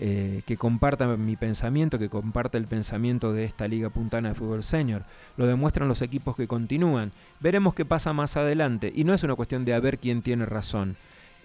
eh, 0.00 0.42
que 0.44 0.56
comparta 0.56 1.06
mi 1.16 1.36
pensamiento, 1.36 2.00
que 2.00 2.08
comparta 2.08 2.58
el 2.58 2.66
pensamiento 2.66 3.32
de 3.32 3.44
esta 3.44 3.68
Liga 3.68 3.90
Puntana 3.90 4.30
de 4.30 4.34
Fútbol 4.34 4.64
Senior. 4.64 5.04
Lo 5.36 5.46
demuestran 5.46 5.86
los 5.86 6.02
equipos 6.02 6.34
que 6.34 6.48
continúan. 6.48 7.12
Veremos 7.38 7.74
qué 7.74 7.84
pasa 7.84 8.12
más 8.12 8.36
adelante. 8.36 8.92
Y 8.94 9.04
no 9.04 9.14
es 9.14 9.22
una 9.22 9.36
cuestión 9.36 9.64
de 9.64 9.72
a 9.72 9.78
ver 9.78 9.98
quién 9.98 10.22
tiene 10.22 10.46
razón. 10.46 10.96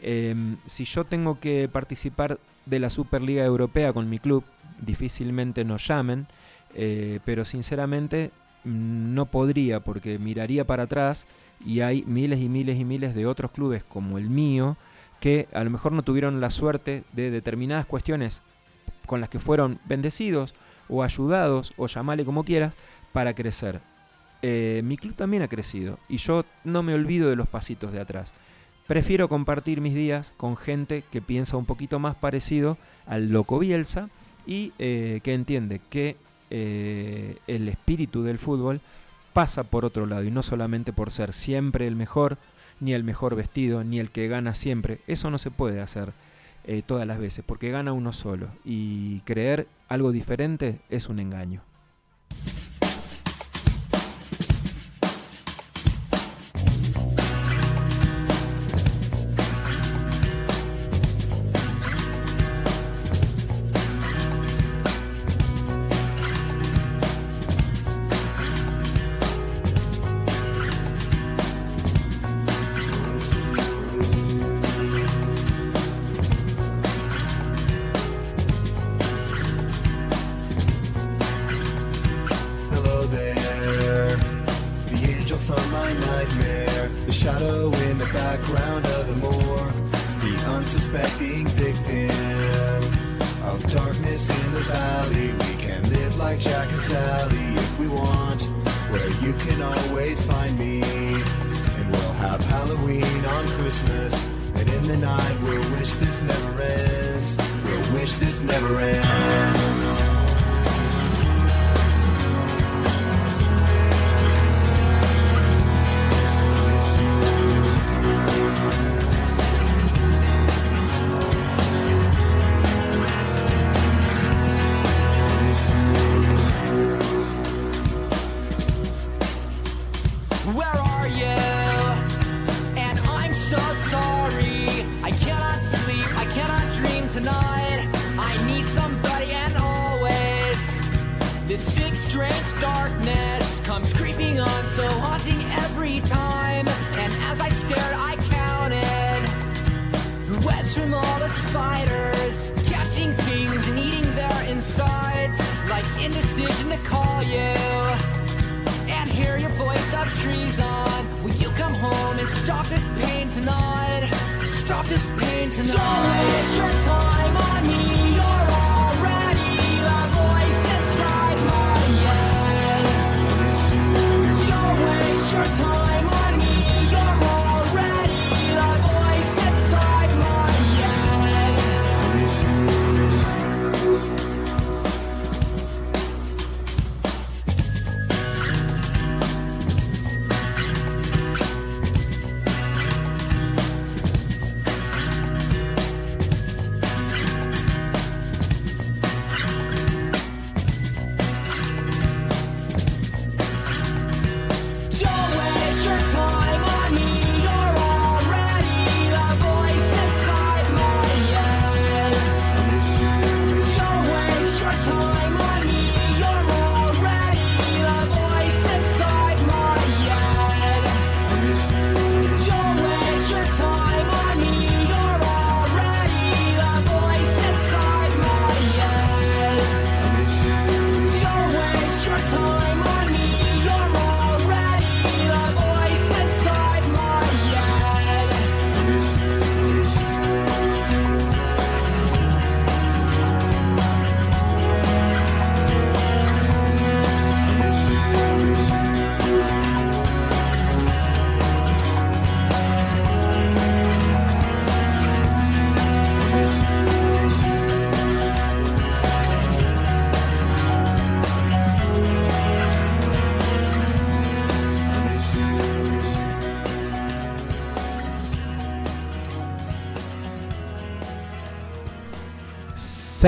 Em, 0.01 0.57
si 0.65 0.85
yo 0.85 1.03
tengo 1.03 1.39
que 1.39 1.69
participar 1.71 2.39
de 2.65 2.79
la 2.79 2.89
Superliga 2.89 3.43
Europea 3.45 3.93
con 3.93 4.09
mi 4.09 4.17
club, 4.17 4.43
difícilmente 4.81 5.63
nos 5.63 5.87
llamen, 5.87 6.25
eh, 6.73 7.19
pero 7.25 7.45
sinceramente 7.45 8.31
mm, 8.63 9.13
no 9.13 9.25
podría 9.27 9.79
porque 9.81 10.17
miraría 10.17 10.65
para 10.65 10.83
atrás 10.83 11.27
y 11.63 11.81
hay 11.81 12.03
miles 12.07 12.39
y 12.39 12.49
miles 12.49 12.79
y 12.79 12.85
miles 12.85 13.13
de 13.13 13.25
otros 13.25 13.51
clubes 13.51 13.83
como 13.83 14.17
el 14.17 14.29
mío 14.29 14.77
que 15.19 15.47
a 15.53 15.63
lo 15.63 15.69
mejor 15.69 15.91
no 15.91 16.03
tuvieron 16.03 16.39
la 16.41 16.49
suerte 16.49 17.03
de 17.13 17.31
determinadas 17.31 17.85
cuestiones 17.85 18.41
con 19.05 19.21
las 19.21 19.29
que 19.29 19.39
fueron 19.39 19.79
bendecidos 19.85 20.53
o 20.87 21.03
ayudados 21.03 21.73
o 21.77 21.87
llamale 21.87 22.25
como 22.25 22.43
quieras 22.43 22.73
para 23.11 23.33
crecer. 23.33 23.81
eh, 24.41 24.81
mi 24.85 24.95
club 24.95 25.15
también 25.15 25.43
ha 25.43 25.49
crecido 25.49 25.99
y 26.07 26.17
yo 26.17 26.45
no 26.63 26.81
me 26.81 26.93
olvido 26.93 27.29
de 27.29 27.35
los 27.35 27.47
pasitos 27.47 27.91
de 27.91 27.99
atrás. 27.99 28.33
Prefiero 28.87 29.27
compartir 29.27 29.81
mis 29.81 29.93
días 29.93 30.33
con 30.37 30.55
gente 30.57 31.03
que 31.11 31.21
piensa 31.21 31.57
un 31.57 31.65
poquito 31.65 31.99
más 31.99 32.15
parecido 32.15 32.77
al 33.05 33.29
loco 33.29 33.59
Bielsa 33.59 34.09
y 34.47 34.71
eh, 34.79 35.19
que 35.23 35.33
entiende 35.33 35.79
que 35.89 36.15
eh, 36.49 37.37
el 37.45 37.67
espíritu 37.67 38.23
del 38.23 38.39
fútbol 38.39 38.81
pasa 39.33 39.63
por 39.63 39.85
otro 39.85 40.07
lado 40.07 40.23
y 40.23 40.31
no 40.31 40.41
solamente 40.41 40.91
por 40.91 41.11
ser 41.11 41.33
siempre 41.33 41.85
el 41.85 41.95
mejor, 41.95 42.37
ni 42.79 42.93
el 42.93 43.03
mejor 43.03 43.35
vestido, 43.35 43.83
ni 43.83 43.99
el 43.99 44.11
que 44.11 44.27
gana 44.27 44.53
siempre. 44.53 44.99
Eso 45.07 45.29
no 45.29 45.37
se 45.37 45.51
puede 45.51 45.81
hacer 45.81 46.13
eh, 46.65 46.81
todas 46.85 47.07
las 47.07 47.19
veces, 47.19 47.43
porque 47.45 47.71
gana 47.71 47.93
uno 47.93 48.13
solo. 48.13 48.47
Y 48.63 49.21
creer 49.21 49.67
algo 49.87 50.11
diferente 50.11 50.79
es 50.89 51.09
un 51.09 51.19
engaño. 51.19 51.61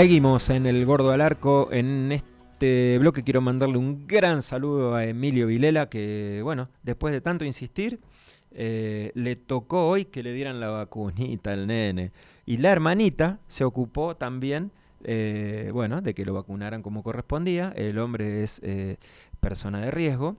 Seguimos 0.01 0.49
en 0.49 0.65
el 0.65 0.83
Gordo 0.83 1.11
al 1.11 1.21
Arco. 1.21 1.69
En 1.71 2.11
este 2.11 2.97
bloque 2.97 3.23
quiero 3.23 3.39
mandarle 3.39 3.77
un 3.77 4.07
gran 4.07 4.41
saludo 4.41 4.95
a 4.95 5.05
Emilio 5.05 5.45
Vilela, 5.45 5.89
que, 5.89 6.41
bueno, 6.43 6.69
después 6.81 7.13
de 7.13 7.21
tanto 7.21 7.45
insistir, 7.45 7.99
eh, 8.49 9.11
le 9.13 9.35
tocó 9.35 9.87
hoy 9.87 10.05
que 10.05 10.23
le 10.23 10.33
dieran 10.33 10.59
la 10.59 10.69
vacunita 10.69 11.53
al 11.53 11.67
nene. 11.67 12.11
Y 12.47 12.57
la 12.57 12.71
hermanita 12.71 13.37
se 13.45 13.63
ocupó 13.63 14.15
también, 14.15 14.71
eh, 15.03 15.69
bueno, 15.71 16.01
de 16.01 16.15
que 16.15 16.25
lo 16.25 16.33
vacunaran 16.33 16.81
como 16.81 17.03
correspondía. 17.03 17.71
El 17.75 17.99
hombre 17.99 18.41
es 18.41 18.59
eh, 18.63 18.97
persona 19.39 19.81
de 19.81 19.91
riesgo. 19.91 20.35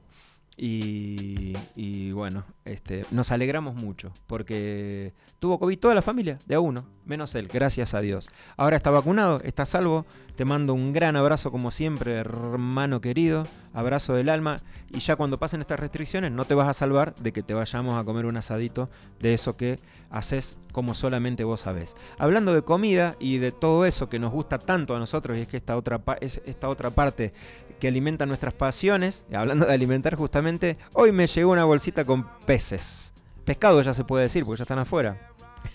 Y, 0.57 2.11
bueno, 2.11 2.45
este, 2.65 3.05
nos 3.11 3.33
alegramos 3.33 3.75
mucho 3.75 4.13
porque 4.27 5.13
tuvo 5.39 5.59
COVID 5.59 5.79
toda 5.79 5.95
la 5.95 6.03
familia, 6.03 6.39
de 6.47 6.55
a 6.55 6.61
uno, 6.61 6.87
menos 7.05 7.35
él, 7.35 7.49
gracias 7.49 7.95
a 7.95 8.01
Dios. 8.01 8.29
Ahora 8.57 8.77
está 8.77 8.91
vacunado, 8.91 9.41
está 9.43 9.67
salvo, 9.67 10.07
Te 10.37 10.47
mando 10.47 10.73
un 10.73 10.95
gran 10.95 11.17
abrazo 11.17 11.51
como 11.51 11.71
siempre, 11.71 12.15
hermano 12.15 13.01
querido, 13.03 13.47
abrazo 13.75 14.15
del 14.15 14.31
alma. 14.31 14.57
Y 14.89 15.01
ya 15.01 15.17
cuando 15.17 15.39
pasen 15.39 15.61
estas 15.61 15.79
restricciones 15.79 16.33
no 16.33 16.45
te 16.47 16.55
vas 16.55 16.69
a 16.69 16.73
salvar 16.73 17.15
de 17.17 17.33
que 17.33 17.43
te 17.43 17.53
vayamos 17.53 17.99
a 17.99 18.05
comer 18.05 18.25
un 18.25 18.37
asadito 18.37 18.89
de 19.21 19.35
eso 19.35 19.57
que 19.57 19.79
haces 20.11 20.57
como 20.73 20.95
solamente 20.95 21.45
vos 21.45 21.61
sabés. 21.61 21.97
Hablando 22.19 22.55
de 22.55 22.63
comida 22.63 23.15
y 23.19 23.39
de 23.39 23.53
todo 23.53 23.85
eso 23.85 24.09
que 24.09 24.19
nos 24.19 24.33
gusta 24.33 24.59
tanto 24.59 24.97
a 24.97 24.99
nosotros, 24.99 25.37
y 25.37 25.43
es 25.43 25.49
que 25.49 25.59
esta 25.59 25.77
otra, 25.77 26.03
es 26.21 26.41
esta 26.47 26.69
otra 26.69 26.91
parte 26.91 27.33
que 27.79 27.89
alimenta 27.89 28.27
nuestras 28.27 28.55
pasiones, 28.55 29.25
hablando 29.35 29.67
de 29.67 29.75
alimentar 29.75 30.15
justamente, 30.15 30.79
hoy 30.95 31.13
me 31.13 31.27
llegó 31.27 31.53
una 31.53 31.65
bolsita 31.65 32.05
con 32.05 32.27
peces. 32.53 33.14
Pescado 33.46 33.80
ya 33.80 33.94
se 33.94 34.05
puede 34.05 34.24
decir, 34.24 34.44
porque 34.44 34.59
ya 34.59 34.64
están 34.64 34.78
afuera. 34.78 35.30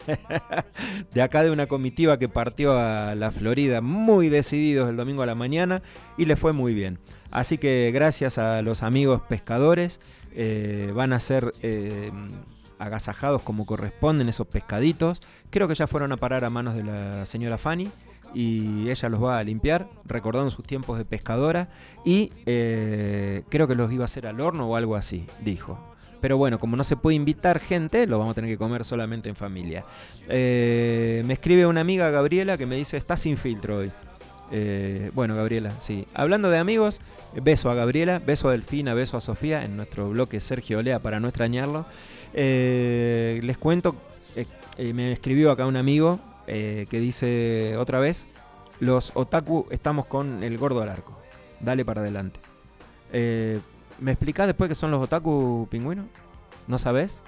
de 1.12 1.22
acá 1.24 1.44
de 1.44 1.50
una 1.50 1.66
comitiva 1.66 2.20
que 2.20 2.30
partió 2.30 2.78
a 2.78 3.16
la 3.16 3.32
Florida 3.32 3.82
muy 3.82 4.30
decididos 4.30 4.88
el 4.88 4.96
domingo 4.96 5.24
a 5.24 5.26
la 5.26 5.34
mañana 5.34 5.82
y 6.20 6.26
le 6.26 6.36
fue 6.36 6.54
muy 6.54 6.76
bien. 6.76 7.00
Así 7.32 7.58
que 7.58 7.90
gracias 7.92 8.38
a 8.38 8.62
los 8.62 8.84
amigos 8.84 9.22
pescadores 9.28 10.00
eh, 10.36 10.92
van 10.94 11.14
a 11.14 11.20
ser 11.20 11.52
eh, 11.64 12.12
agasajados 12.78 13.42
como 13.42 13.66
corresponden 13.66 14.30
esos 14.30 14.46
pescaditos. 14.46 15.24
Creo 15.50 15.68
que 15.68 15.74
ya 15.74 15.88
fueron 15.88 16.12
a 16.12 16.18
parar 16.18 16.46
a 16.46 16.52
manos 16.52 16.76
de 16.76 16.84
la 16.84 17.26
señora 17.26 17.58
Fanny 17.58 17.90
y 18.36 18.92
ella 18.92 19.10
los 19.10 19.24
va 19.24 19.40
a 19.40 19.44
limpiar, 19.44 19.90
recordando 20.06 20.52
sus 20.52 20.64
tiempos 20.64 21.00
de 21.00 21.06
pescadora 21.06 21.70
y 22.06 22.32
eh, 22.46 23.42
creo 23.50 23.68
que 23.68 23.74
los 23.74 23.92
iba 23.92 24.04
a 24.04 24.06
hacer 24.06 24.28
al 24.28 24.40
horno 24.42 24.70
o 24.70 24.76
algo 24.76 24.96
así, 24.96 25.26
dijo. 25.44 25.97
Pero 26.20 26.38
bueno, 26.38 26.60
como 26.60 26.76
no 26.76 26.84
se 26.84 26.96
puede 26.96 27.16
invitar 27.16 27.60
gente, 27.60 28.08
lo 28.08 28.18
vamos 28.18 28.32
a 28.32 28.36
tener 28.36 28.50
que 28.50 28.58
comer 28.58 28.84
solamente 28.84 29.30
en 29.30 29.36
familia. 29.36 29.86
Eh, 30.28 31.24
me 31.26 31.34
escribe 31.34 31.66
una 31.68 31.82
amiga, 31.82 32.10
Gabriela, 32.10 32.58
que 32.58 32.66
me 32.66 32.76
dice, 32.76 32.98
está 32.98 33.16
sin 33.18 33.38
filtro 33.38 33.78
hoy. 33.78 33.92
Eh, 34.52 35.12
bueno, 35.14 35.36
Gabriela, 35.36 35.74
sí. 35.80 36.08
Hablando 36.14 36.50
de 36.50 36.58
amigos, 36.58 37.02
beso 37.42 37.70
a 37.70 37.76
Gabriela, 37.76 38.20
beso 38.20 38.50
a 38.50 38.54
Delfina, 38.54 38.94
beso 38.94 39.18
a 39.18 39.22
Sofía 39.22 39.64
en 39.64 39.78
nuestro 39.78 40.10
bloque 40.10 40.40
Sergio 40.40 40.80
Olea 40.80 41.00
para 41.00 41.20
no 41.20 41.28
extrañarlo. 41.28 41.86
Eh, 42.34 43.40
les 43.44 43.58
cuento, 43.58 43.96
me 44.78 45.12
escribió 45.12 45.52
acá 45.52 45.66
un 45.66 45.78
amigo 45.78 46.20
que 46.46 46.88
dice 46.92 47.76
otra 47.78 48.00
vez, 48.00 48.28
los 48.80 49.12
otaku 49.16 49.68
estamos 49.70 50.06
con 50.06 50.44
el 50.44 50.58
gordo 50.58 50.82
al 50.82 50.90
arco. 50.90 51.20
Dale 51.60 51.86
para 51.86 52.02
adelante. 52.02 52.40
¿Me 54.00 54.12
explicás 54.12 54.48
después 54.48 54.70
qué 54.70 54.76
son 54.76 54.92
los 54.92 55.02
otaku 55.02 55.68
pingüinos? 55.70 56.06
¿No 56.68 56.78
sabes? 56.78 57.22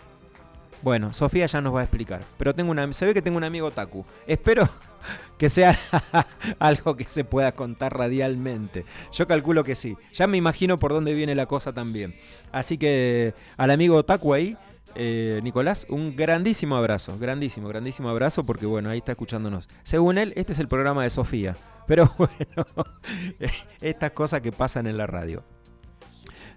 Bueno, 0.82 1.12
Sofía 1.12 1.46
ya 1.46 1.62
nos 1.62 1.76
va 1.76 1.82
a 1.82 1.84
explicar. 1.84 2.22
Pero 2.38 2.54
tengo 2.54 2.72
una, 2.72 2.92
se 2.94 3.06
ve 3.06 3.14
que 3.14 3.22
tengo 3.22 3.38
un 3.38 3.44
amigo 3.44 3.68
otaku. 3.68 4.06
Espero 4.28 4.70
que 5.38 5.50
sea 5.50 5.78
algo 6.60 6.96
que 6.96 7.06
se 7.06 7.24
pueda 7.24 7.52
contar 7.52 7.98
radialmente. 7.98 8.86
Yo 9.12 9.28
calculo 9.28 9.64
que 9.64 9.76
sí. 9.76 9.98
Ya 10.14 10.28
me 10.28 10.38
imagino 10.38 10.78
por 10.78 10.94
dónde 10.94 11.14
viene 11.14 11.36
la 11.36 11.48
cosa 11.48 11.74
también. 11.74 12.16
Así 12.52 12.78
que 12.78 13.34
al 13.58 13.72
amigo 13.72 13.96
otaku 13.96 14.34
ahí, 14.34 14.58
eh, 14.96 15.42
Nicolás, 15.44 15.86
un 15.90 16.16
grandísimo 16.16 16.76
abrazo. 16.76 17.18
Grandísimo, 17.20 17.68
grandísimo 17.68 18.10
abrazo 18.10 18.46
porque 18.46 18.66
bueno, 18.66 18.90
ahí 18.90 19.00
está 19.00 19.12
escuchándonos. 19.14 19.68
Según 19.84 20.18
él, 20.18 20.34
este 20.36 20.54
es 20.54 20.60
el 20.60 20.68
programa 20.68 21.04
de 21.04 21.10
Sofía. 21.10 21.58
Pero 21.88 22.14
bueno, 22.18 22.66
estas 23.82 24.12
cosas 24.12 24.42
que 24.42 24.52
pasan 24.52 24.88
en 24.88 24.98
la 24.98 25.08
radio. 25.08 25.44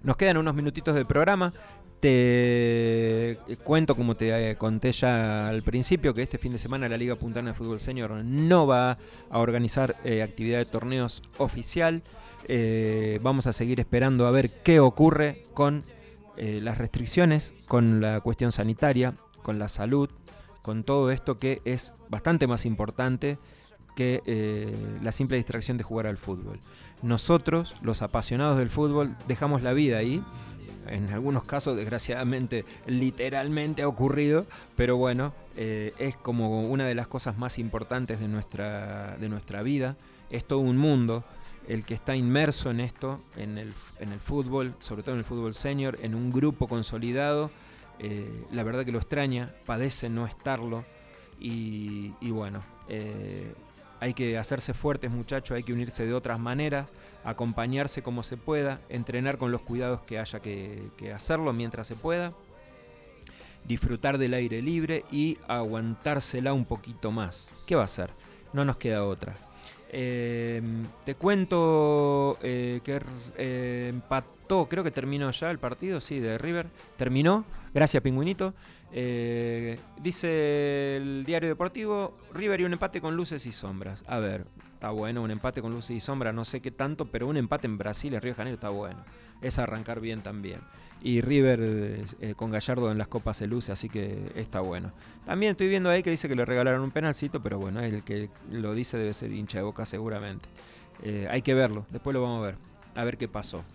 Nos 0.03 0.17
quedan 0.17 0.35
unos 0.35 0.53
minutitos 0.53 0.95
de 0.95 1.05
programa. 1.05 1.53
Te 2.01 3.39
cuento, 3.63 3.95
como 3.95 4.15
te 4.15 4.49
eh, 4.49 4.57
conté 4.57 4.91
ya 4.91 5.47
al 5.47 5.61
principio, 5.61 6.13
que 6.13 6.21
este 6.21 6.37
fin 6.37 6.51
de 6.51 6.57
semana 6.57 6.89
la 6.89 6.97
Liga 6.97 7.15
Puntana 7.15 7.51
de 7.51 7.53
Fútbol 7.55 7.79
Senior 7.79 8.11
no 8.25 8.67
va 8.67 8.97
a 9.29 9.39
organizar 9.39 9.95
eh, 10.03 10.21
actividad 10.21 10.57
de 10.57 10.65
torneos 10.65 11.23
oficial. 11.37 12.03
Eh, 12.49 13.19
vamos 13.23 13.47
a 13.47 13.53
seguir 13.53 13.79
esperando 13.79 14.27
a 14.27 14.31
ver 14.31 14.49
qué 14.49 14.81
ocurre 14.81 15.43
con 15.53 15.83
las 16.35 16.79
restricciones, 16.79 17.53
con 17.67 18.01
la 18.01 18.19
cuestión 18.19 18.51
sanitaria, 18.51 19.13
con 19.43 19.59
la 19.59 19.67
salud, 19.67 20.09
con 20.63 20.83
todo 20.83 21.11
esto 21.11 21.37
que 21.37 21.61
es 21.63 21.93
bastante 22.09 22.47
más 22.47 22.65
importante 22.65 23.37
que 23.95 24.21
la 25.01 25.11
simple 25.11 25.37
distracción 25.37 25.77
de 25.77 25.83
jugar 25.83 26.07
al 26.07 26.17
fútbol 26.17 26.59
nosotros, 27.03 27.75
los 27.81 28.01
apasionados 28.01 28.57
del 28.57 28.69
fútbol, 28.69 29.15
dejamos 29.27 29.61
la 29.61 29.73
vida 29.73 29.97
ahí. 29.97 30.23
En 30.87 31.09
algunos 31.13 31.43
casos, 31.43 31.77
desgraciadamente, 31.77 32.65
literalmente 32.87 33.83
ha 33.83 33.87
ocurrido, 33.87 34.47
pero 34.75 34.97
bueno, 34.97 35.33
eh, 35.55 35.93
es 35.99 36.15
como 36.15 36.67
una 36.69 36.85
de 36.85 36.95
las 36.95 37.07
cosas 37.07 37.37
más 37.37 37.59
importantes 37.59 38.19
de 38.19 38.27
nuestra, 38.27 39.17
de 39.17 39.29
nuestra 39.29 39.61
vida. 39.61 39.95
Es 40.29 40.45
todo 40.45 40.59
un 40.59 40.77
mundo 40.77 41.23
el 41.67 41.83
que 41.83 41.93
está 41.93 42.15
inmerso 42.15 42.71
en 42.71 42.79
esto, 42.79 43.21
en 43.37 43.57
el, 43.57 43.73
en 43.99 44.11
el 44.11 44.19
fútbol, 44.19 44.73
sobre 44.79 45.03
todo 45.03 45.15
en 45.15 45.19
el 45.19 45.25
fútbol 45.25 45.53
senior, 45.53 45.97
en 46.01 46.15
un 46.15 46.31
grupo 46.31 46.67
consolidado. 46.67 47.51
Eh, 47.99 48.45
la 48.51 48.63
verdad 48.63 48.83
que 48.83 48.91
lo 48.91 48.99
extraña, 48.99 49.53
padece 49.65 50.09
no 50.09 50.25
estarlo. 50.25 50.83
Y, 51.39 52.11
bueno, 52.21 52.61
eh, 52.87 53.53
hay 54.03 54.13
que 54.13 54.37
hacerse 54.37 54.73
fuertes 54.73 55.11
muchachos, 55.11 55.55
hay 55.55 55.63
que 55.63 55.71
unirse 55.71 56.05
de 56.05 56.13
otras 56.13 56.37
maneras, 56.37 56.91
acompañarse 57.23 58.03
como 58.03 58.21
se 58.21 58.35
pueda, 58.35 58.81
entrenar 58.89 59.37
con 59.37 59.53
los 59.53 59.61
cuidados 59.61 60.01
que 60.01 60.19
haya 60.19 60.41
que, 60.41 60.91
hacerlo 61.15 61.53
mientras 61.53 61.87
se 61.87 61.95
pueda, 61.95 62.33
disfrutar 63.63 64.17
del 64.17 64.33
aire 64.33 64.61
libre 64.61 65.05
y 65.09 65.37
aguantársela 65.47 66.51
un 66.51 66.65
poquito 66.65 67.11
más. 67.11 67.47
¿Qué 67.65 67.77
va 67.77 67.83
a 67.83 67.85
hacer? 67.85 68.09
No 68.51 68.65
nos 68.65 68.75
queda 68.75 69.05
otra. 69.05 69.37
Em, 69.89 70.85
te 71.05 71.15
cuento 71.15 72.37
eh, 72.41 72.81
que 72.83 72.99
eh, 73.37 73.87
empató, 73.89 74.67
creo 74.67 74.83
que 74.83 74.91
terminó 74.91 75.31
ya 75.31 75.49
el 75.49 75.59
partido, 75.59 76.01
sí, 76.01 76.19
de 76.19 76.37
River. 76.37 76.67
Terminó, 76.97 77.45
gracias 77.73 78.03
Pingüinito. 78.03 78.53
Eh, 78.95 79.79
dice 80.01 80.97
el 80.97 81.23
diario 81.25 81.49
deportivo, 81.49 82.15
River 82.31 82.61
y 82.61 82.63
un 82.65 82.73
empate 82.73 83.01
con 83.01 83.15
luces 83.17 83.45
y 83.47 83.51
sombras. 83.51 84.03
A 84.07 84.19
ver, 84.19 84.45
está 84.75 84.91
bueno, 84.91 85.23
un 85.23 85.31
empate 85.31 85.61
con 85.61 85.73
luces 85.73 85.97
y 85.97 85.99
sombras, 85.99 86.33
no 86.33 86.45
sé 86.45 86.61
qué 86.61 86.69
tanto, 86.69 87.05
pero 87.05 87.27
un 87.27 87.37
empate 87.37 87.65
en 87.65 87.79
Brasil, 87.79 88.13
en 88.13 88.21
Río 88.21 88.33
de 88.33 88.37
Janeiro, 88.37 88.55
está 88.55 88.69
bueno. 88.69 89.03
Es 89.41 89.57
arrancar 89.57 89.99
bien 89.99 90.21
también. 90.21 90.59
Y 91.01 91.21
River 91.21 91.59
eh, 92.21 92.33
con 92.35 92.51
Gallardo 92.51 92.91
en 92.91 92.97
las 92.99 93.07
copas 93.07 93.37
se 93.37 93.47
luce, 93.47 93.71
así 93.71 93.89
que 93.89 94.31
está 94.35 94.61
bueno. 94.61 94.93
También 95.25 95.51
estoy 95.51 95.67
viendo 95.67 95.89
ahí 95.89 96.03
que 96.03 96.11
dice 96.11 96.29
que 96.29 96.35
le 96.35 96.45
regalaron 96.45 96.81
un 96.81 96.91
penalcito, 96.91 97.41
pero 97.41 97.57
bueno, 97.57 97.81
el 97.81 98.03
que 98.03 98.29
lo 98.51 98.73
dice 98.73 98.97
debe 98.97 99.13
ser 99.13 99.33
hincha 99.33 99.57
de 99.57 99.63
boca 99.63 99.85
seguramente. 99.85 100.47
Eh, 101.01 101.27
hay 101.29 101.41
que 101.41 101.55
verlo, 101.55 101.85
después 101.89 102.13
lo 102.13 102.21
vamos 102.21 102.43
a 102.43 102.45
ver, 102.45 102.55
a 102.95 103.03
ver 103.03 103.17
qué 103.17 103.27
pasó. 103.27 103.65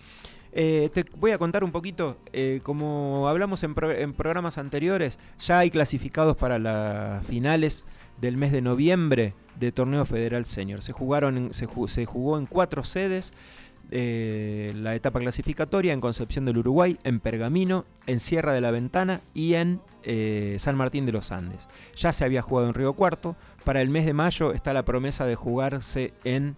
Eh, 0.61 0.91
te 0.93 1.05
voy 1.17 1.31
a 1.31 1.39
contar 1.39 1.63
un 1.63 1.71
poquito, 1.71 2.17
eh, 2.33 2.59
como 2.65 3.29
hablamos 3.29 3.63
en, 3.63 3.75
programas 3.77 4.59
anteriores, 4.59 5.21
ya 5.39 5.61
hay 5.61 5.71
clasificados 5.71 6.37
para 6.37 6.59
las 6.59 7.25
finales 7.25 7.85
del 8.21 8.37
mes 8.37 8.51
de 8.51 8.61
noviembre 8.61 9.35
de 9.61 9.71
Torneo 9.71 10.05
Federal 10.05 10.45
Senior. 10.45 10.83
Se, 10.83 10.91
jugaron 10.93 11.55
se, 11.55 11.67
jugó 12.07 12.39
en 12.39 12.47
cuatro 12.47 12.83
sedes. 12.83 13.33
Eh, 13.93 14.73
la 14.75 14.97
etapa 14.97 15.21
clasificatoria 15.21 15.93
en 15.93 16.01
Concepción 16.01 16.45
del 16.45 16.59
Uruguay, 16.59 16.99
en 17.05 17.21
Pergamino, 17.21 17.85
en 18.09 18.19
Sierra 18.19 18.53
de 18.53 18.61
la 18.61 18.73
Ventana 18.73 19.21
y 19.35 19.55
en 19.55 19.81
San 20.59 20.75
Martín 20.75 21.07
de 21.07 21.13
los 21.13 21.31
Andes. 21.31 21.69
Ya 21.95 22.11
se 22.11 22.25
había 22.25 22.43
jugado 22.43 22.67
en 22.67 22.75
Río 22.75 22.95
Cuarto. 22.95 23.37
Para 23.63 23.81
el 23.81 23.91
mes 23.91 24.07
de 24.07 24.13
mayo 24.13 24.53
está 24.53 24.73
la 24.73 24.85
promesa 24.85 25.25
de 25.25 25.37
jugarse 25.37 26.15
en 26.25 26.57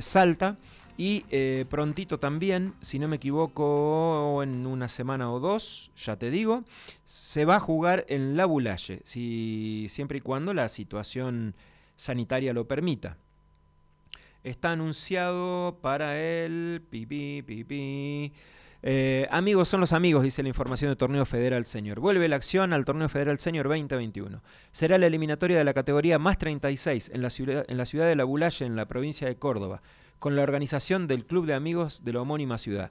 Salta 0.00 0.56
y 0.98 1.24
eh, 1.30 1.64
prontito 1.70 2.18
también, 2.18 2.74
si 2.80 2.98
no 2.98 3.06
me 3.06 3.16
equivoco, 3.16 4.42
en 4.42 4.66
una 4.66 4.88
semana 4.88 5.30
o 5.30 5.38
dos, 5.38 5.92
ya 5.96 6.16
te 6.16 6.28
digo, 6.28 6.64
se 7.04 7.44
va 7.44 7.56
a 7.56 7.60
jugar 7.60 8.04
en 8.08 8.36
La 8.36 8.46
Bulalle, 8.46 9.00
si, 9.04 9.86
siempre 9.88 10.18
y 10.18 10.20
cuando 10.20 10.52
la 10.52 10.68
situación 10.68 11.54
sanitaria 11.96 12.52
lo 12.52 12.66
permita. 12.66 13.16
Está 14.42 14.72
anunciado 14.72 15.78
para 15.80 16.20
el... 16.20 16.82
Pipi, 16.90 17.42
pipi, 17.42 18.32
eh, 18.82 19.28
amigos 19.30 19.68
son 19.68 19.78
los 19.78 19.92
amigos, 19.92 20.24
dice 20.24 20.42
la 20.42 20.48
información 20.48 20.90
del 20.90 20.96
Torneo 20.96 21.24
Federal 21.24 21.64
Senior. 21.64 22.00
Vuelve 22.00 22.26
la 22.26 22.34
acción 22.34 22.72
al 22.72 22.84
Torneo 22.84 23.08
Federal 23.08 23.38
Senior 23.38 23.68
2021. 23.68 24.42
Será 24.72 24.98
la 24.98 25.06
eliminatoria 25.06 25.58
de 25.58 25.64
la 25.64 25.74
categoría 25.74 26.18
más 26.18 26.38
36 26.38 27.12
en 27.14 27.22
la 27.22 27.30
ciudad, 27.30 27.64
en 27.68 27.76
la 27.76 27.86
ciudad 27.86 28.08
de 28.08 28.16
La 28.16 28.24
Bulalle, 28.24 28.66
en 28.66 28.74
la 28.74 28.86
provincia 28.86 29.28
de 29.28 29.36
Córdoba 29.36 29.80
con 30.18 30.36
la 30.36 30.42
organización 30.42 31.06
del 31.06 31.24
Club 31.24 31.46
de 31.46 31.54
Amigos 31.54 32.04
de 32.04 32.12
la 32.12 32.20
homónima 32.20 32.58
ciudad. 32.58 32.90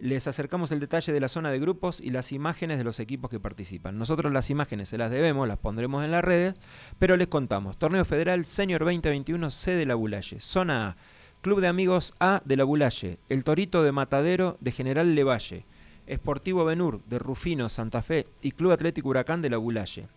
Les 0.00 0.26
acercamos 0.26 0.72
el 0.72 0.80
detalle 0.80 1.12
de 1.12 1.20
la 1.20 1.28
zona 1.28 1.50
de 1.50 1.58
grupos 1.58 2.00
y 2.00 2.10
las 2.10 2.32
imágenes 2.32 2.78
de 2.78 2.84
los 2.84 2.98
equipos 2.98 3.30
que 3.30 3.38
participan. 3.38 3.98
Nosotros 3.98 4.32
las 4.32 4.48
imágenes 4.48 4.88
se 4.88 4.98
las 4.98 5.10
debemos, 5.10 5.46
las 5.46 5.58
pondremos 5.58 6.04
en 6.04 6.10
las 6.10 6.24
redes, 6.24 6.54
pero 6.98 7.16
les 7.16 7.28
contamos. 7.28 7.76
Torneo 7.76 8.04
Federal 8.04 8.44
Senior 8.46 8.80
2021, 8.84 9.50
C 9.50 9.72
de 9.72 9.86
La 9.86 9.94
Bulalle. 9.94 10.40
Zona 10.40 10.88
A. 10.88 10.96
Club 11.42 11.60
de 11.60 11.68
Amigos 11.68 12.14
A 12.20 12.40
de 12.44 12.56
La 12.56 12.64
Bulalle. 12.64 13.18
El 13.28 13.44
Torito 13.44 13.82
de 13.82 13.92
Matadero 13.92 14.56
de 14.60 14.72
General 14.72 15.14
Levalle. 15.14 15.66
Esportivo 16.06 16.64
Benur 16.64 17.04
de 17.04 17.18
Rufino, 17.18 17.68
Santa 17.68 18.02
Fe 18.02 18.26
y 18.40 18.52
Club 18.52 18.72
Atlético 18.72 19.10
Huracán 19.10 19.42
de 19.42 19.50
La 19.50 19.58
Bulalle. 19.58 20.08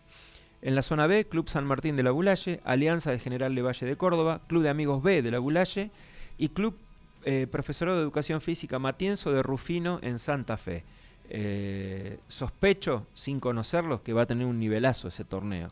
En 0.61 0.73
la 0.73 0.81
zona 0.81 1.05
B, 1.05 1.25
Club 1.25 1.49
San 1.49 1.65
Martín 1.65 1.95
de 1.95 2.01
la 2.01 2.11
Bulalle, 2.11 2.59
Alianza 2.63 3.11
de 3.11 3.19
General 3.19 3.53
de 3.53 3.61
Valle 3.61 3.85
de 3.85 3.97
Córdoba, 3.97 4.41
Club 4.47 4.63
de 4.63 4.69
Amigos 4.69 5.03
B 5.03 5.21
de 5.21 5.29
la 5.29 5.37
Bulalle 5.37 5.91
y 6.37 6.49
Club 6.49 6.75
eh, 7.23 7.47
Profesorado 7.51 7.97
de 7.97 8.03
Educación 8.03 8.41
Física 8.41 8.79
Matienzo 8.79 9.31
de 9.31 9.41
Rufino 9.41 9.99
en 10.01 10.19
Santa 10.19 10.57
Fe. 10.57 10.83
Eh, 11.29 12.19
sospecho, 12.27 13.07
sin 13.15 13.39
conocerlos, 13.39 14.01
que 14.01 14.13
va 14.13 14.23
a 14.23 14.25
tener 14.27 14.45
un 14.45 14.59
nivelazo 14.59 15.07
ese 15.07 15.25
torneo. 15.25 15.71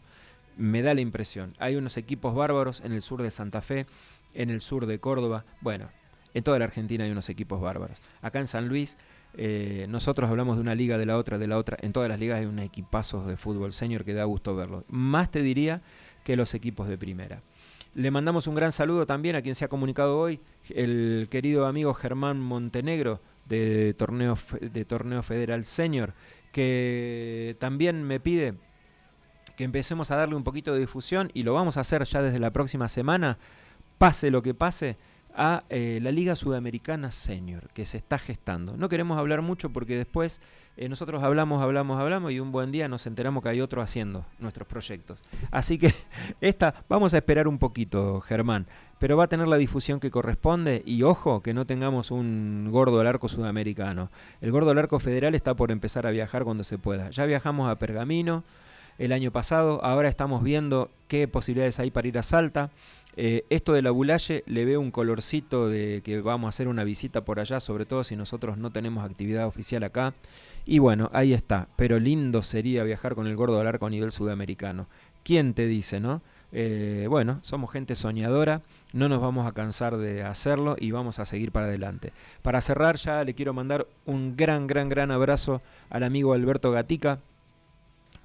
Me 0.57 0.81
da 0.81 0.93
la 0.93 1.01
impresión. 1.01 1.53
Hay 1.59 1.75
unos 1.75 1.97
equipos 1.97 2.33
bárbaros 2.33 2.81
en 2.81 2.91
el 2.91 3.01
sur 3.01 3.21
de 3.21 3.29
Santa 3.29 3.61
Fe, 3.61 3.85
en 4.33 4.49
el 4.49 4.61
sur 4.61 4.85
de 4.87 4.99
Córdoba. 4.99 5.45
Bueno, 5.61 5.89
en 6.33 6.43
toda 6.43 6.57
la 6.59 6.65
Argentina 6.65 7.03
hay 7.03 7.11
unos 7.11 7.29
equipos 7.29 7.61
bárbaros. 7.61 7.99
Acá 8.21 8.39
en 8.39 8.47
San 8.47 8.67
Luis, 8.67 8.97
eh, 9.35 9.85
nosotros 9.89 10.29
hablamos 10.29 10.55
de 10.55 10.61
una 10.61 10.75
liga, 10.75 10.97
de 10.97 11.05
la 11.05 11.17
otra, 11.17 11.37
de 11.37 11.47
la 11.47 11.57
otra. 11.57 11.77
En 11.81 11.93
todas 11.93 12.09
las 12.09 12.19
ligas 12.19 12.39
hay 12.39 12.45
un 12.45 12.59
equipazo 12.59 13.25
de 13.25 13.37
fútbol 13.37 13.73
señor 13.73 14.05
que 14.05 14.13
da 14.13 14.23
gusto 14.23 14.55
verlo. 14.55 14.85
Más 14.87 15.29
te 15.31 15.41
diría 15.41 15.81
que 16.23 16.35
los 16.35 16.53
equipos 16.53 16.87
de 16.87 16.97
primera. 16.97 17.41
Le 17.95 18.09
mandamos 18.09 18.47
un 18.47 18.55
gran 18.55 18.71
saludo 18.71 19.05
también 19.05 19.35
a 19.35 19.43
quien 19.43 19.53
se 19.53 19.65
ha 19.65 19.67
comunicado 19.67 20.17
hoy, 20.17 20.39
el 20.69 21.27
querido 21.29 21.67
amigo 21.67 21.93
Germán 21.93 22.39
Montenegro 22.39 23.21
de 23.45 23.93
Torneo, 23.93 24.35
de 24.61 24.83
torneo 24.83 25.21
Federal 25.21 25.63
Senior, 25.63 26.15
que 26.51 27.55
también 27.59 28.03
me 28.03 28.19
pide 28.19 28.55
que 29.55 29.63
empecemos 29.63 30.09
a 30.09 30.15
darle 30.15 30.33
un 30.33 30.43
poquito 30.43 30.73
de 30.73 30.79
difusión 30.79 31.29
y 31.35 31.43
lo 31.43 31.53
vamos 31.53 31.77
a 31.77 31.81
hacer 31.81 32.03
ya 32.05 32.23
desde 32.23 32.39
la 32.39 32.51
próxima 32.51 32.89
semana, 32.89 33.37
pase 33.99 34.31
lo 34.31 34.41
que 34.41 34.55
pase, 34.55 34.97
a 35.35 35.63
eh, 35.69 35.99
la 36.01 36.11
Liga 36.11 36.35
Sudamericana 36.35 37.11
Senior, 37.11 37.69
que 37.73 37.85
se 37.85 37.97
está 37.97 38.17
gestando. 38.17 38.77
No 38.77 38.89
queremos 38.89 39.17
hablar 39.17 39.41
mucho 39.41 39.71
porque 39.71 39.97
después 39.97 40.41
eh, 40.77 40.89
nosotros 40.89 41.23
hablamos, 41.23 41.61
hablamos, 41.61 41.99
hablamos 41.99 42.31
y 42.31 42.39
un 42.39 42.51
buen 42.51 42.71
día 42.71 42.87
nos 42.87 43.05
enteramos 43.05 43.43
que 43.43 43.49
hay 43.49 43.61
otro 43.61 43.81
haciendo 43.81 44.25
nuestros 44.39 44.67
proyectos. 44.67 45.19
Así 45.51 45.77
que 45.77 45.93
esta, 46.41 46.73
vamos 46.87 47.13
a 47.13 47.17
esperar 47.17 47.47
un 47.47 47.57
poquito, 47.57 48.21
Germán, 48.21 48.67
pero 48.99 49.17
va 49.17 49.25
a 49.25 49.27
tener 49.27 49.47
la 49.47 49.57
difusión 49.57 49.99
que 49.99 50.11
corresponde 50.11 50.83
y 50.85 51.03
ojo 51.03 51.41
que 51.41 51.53
no 51.53 51.65
tengamos 51.65 52.11
un 52.11 52.69
gordo 52.71 52.97
del 52.97 53.07
arco 53.07 53.27
sudamericano. 53.27 54.09
El 54.41 54.51
gordo 54.51 54.69
del 54.69 54.79
arco 54.79 54.99
federal 54.99 55.35
está 55.35 55.55
por 55.55 55.71
empezar 55.71 56.07
a 56.07 56.11
viajar 56.11 56.43
cuando 56.43 56.63
se 56.63 56.77
pueda. 56.77 57.09
Ya 57.09 57.25
viajamos 57.25 57.69
a 57.69 57.77
Pergamino 57.77 58.43
el 58.97 59.11
año 59.11 59.31
pasado, 59.31 59.83
ahora 59.83 60.07
estamos 60.07 60.43
viendo 60.43 60.91
qué 61.07 61.27
posibilidades 61.27 61.79
hay 61.79 61.91
para 61.91 62.07
ir 62.07 62.17
a 62.17 62.23
Salta. 62.23 62.69
Eh, 63.15 63.45
esto 63.49 63.73
de 63.73 63.81
la 63.81 63.91
Bulalle 63.91 64.43
le 64.47 64.65
veo 64.65 64.81
un 64.81 64.91
colorcito 64.91 65.69
de 65.69 66.01
que 66.03 66.21
vamos 66.21 66.47
a 66.47 66.49
hacer 66.49 66.67
una 66.67 66.83
visita 66.83 67.23
por 67.25 67.39
allá, 67.39 67.59
sobre 67.59 67.85
todo 67.85 68.03
si 68.03 68.15
nosotros 68.15 68.57
no 68.57 68.71
tenemos 68.71 69.05
actividad 69.05 69.47
oficial 69.47 69.83
acá. 69.83 70.13
Y 70.65 70.79
bueno, 70.79 71.09
ahí 71.13 71.33
está. 71.33 71.67
Pero 71.75 71.99
lindo 71.99 72.41
sería 72.41 72.83
viajar 72.83 73.15
con 73.15 73.27
el 73.27 73.35
gordo 73.35 73.57
del 73.57 73.67
arco 73.67 73.85
a 73.85 73.89
nivel 73.89 74.11
sudamericano. 74.11 74.87
¿Quién 75.23 75.53
te 75.53 75.67
dice, 75.67 75.99
no? 75.99 76.21
Eh, 76.55 77.07
bueno, 77.09 77.39
somos 77.41 77.71
gente 77.71 77.95
soñadora, 77.95 78.61
no 78.93 79.09
nos 79.09 79.19
vamos 79.19 79.47
a 79.47 79.53
cansar 79.53 79.97
de 79.97 80.21
hacerlo 80.21 80.75
y 80.79 80.91
vamos 80.91 81.17
a 81.17 81.25
seguir 81.25 81.51
para 81.51 81.65
adelante. 81.65 82.13
Para 82.43 82.61
cerrar 82.61 82.97
ya 82.97 83.23
le 83.23 83.33
quiero 83.33 83.53
mandar 83.53 83.87
un 84.05 84.35
gran, 84.37 84.67
gran, 84.67 84.87
gran 84.87 85.09
abrazo 85.09 85.63
al 85.89 86.03
amigo 86.03 86.33
Alberto 86.33 86.71
Gatica, 86.71 87.19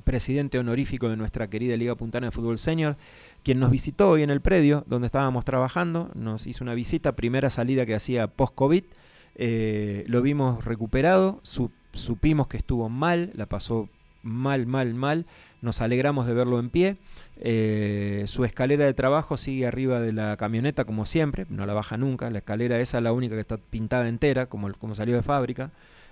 presidente 0.04 0.58
honorífico 0.58 1.08
de 1.08 1.16
nuestra 1.16 1.48
querida 1.48 1.76
Liga 1.76 1.94
Puntana 1.94 2.26
de 2.26 2.30
Fútbol 2.30 2.58
Senior 2.58 2.96
quien 3.42 3.60
nos 3.60 3.70
visitó 3.70 4.10
hoy 4.10 4.22
en 4.22 4.30
el 4.30 4.40
predio 4.40 4.84
donde 4.86 5.06
estábamos 5.06 5.44
trabajando, 5.44 6.10
nos 6.14 6.46
hizo 6.46 6.64
una 6.64 6.74
visita, 6.74 7.16
primera 7.16 7.50
salida 7.50 7.86
que 7.86 7.94
hacía 7.94 8.26
post-COVID, 8.26 8.84
eh, 9.36 10.04
lo 10.06 10.22
vimos 10.22 10.64
recuperado, 10.64 11.40
supimos 11.92 12.48
que 12.48 12.56
estuvo 12.56 12.88
mal, 12.88 13.30
la 13.34 13.46
pasó 13.46 13.88
mal, 14.22 14.66
mal, 14.66 14.94
mal, 14.94 15.26
nos 15.62 15.80
alegramos 15.80 16.26
de 16.26 16.34
verlo 16.34 16.58
en 16.58 16.70
pie, 16.70 16.96
eh, 17.40 18.24
su 18.26 18.44
escalera 18.44 18.84
de 18.84 18.94
trabajo 18.94 19.36
sigue 19.36 19.66
arriba 19.66 20.00
de 20.00 20.12
la 20.12 20.36
camioneta 20.36 20.84
como 20.84 21.06
siempre, 21.06 21.46
no 21.48 21.66
la 21.66 21.74
baja 21.74 21.96
nunca, 21.96 22.30
la 22.30 22.38
escalera 22.38 22.80
esa 22.80 22.98
es 22.98 23.04
la 23.04 23.12
única 23.12 23.34
que 23.34 23.40
está 23.40 23.56
pintada 23.56 24.08
entera, 24.08 24.46
como, 24.46 24.72
como 24.74 24.94
salió 24.94 25.14
de 25.14 25.22
fábrica 25.22 25.70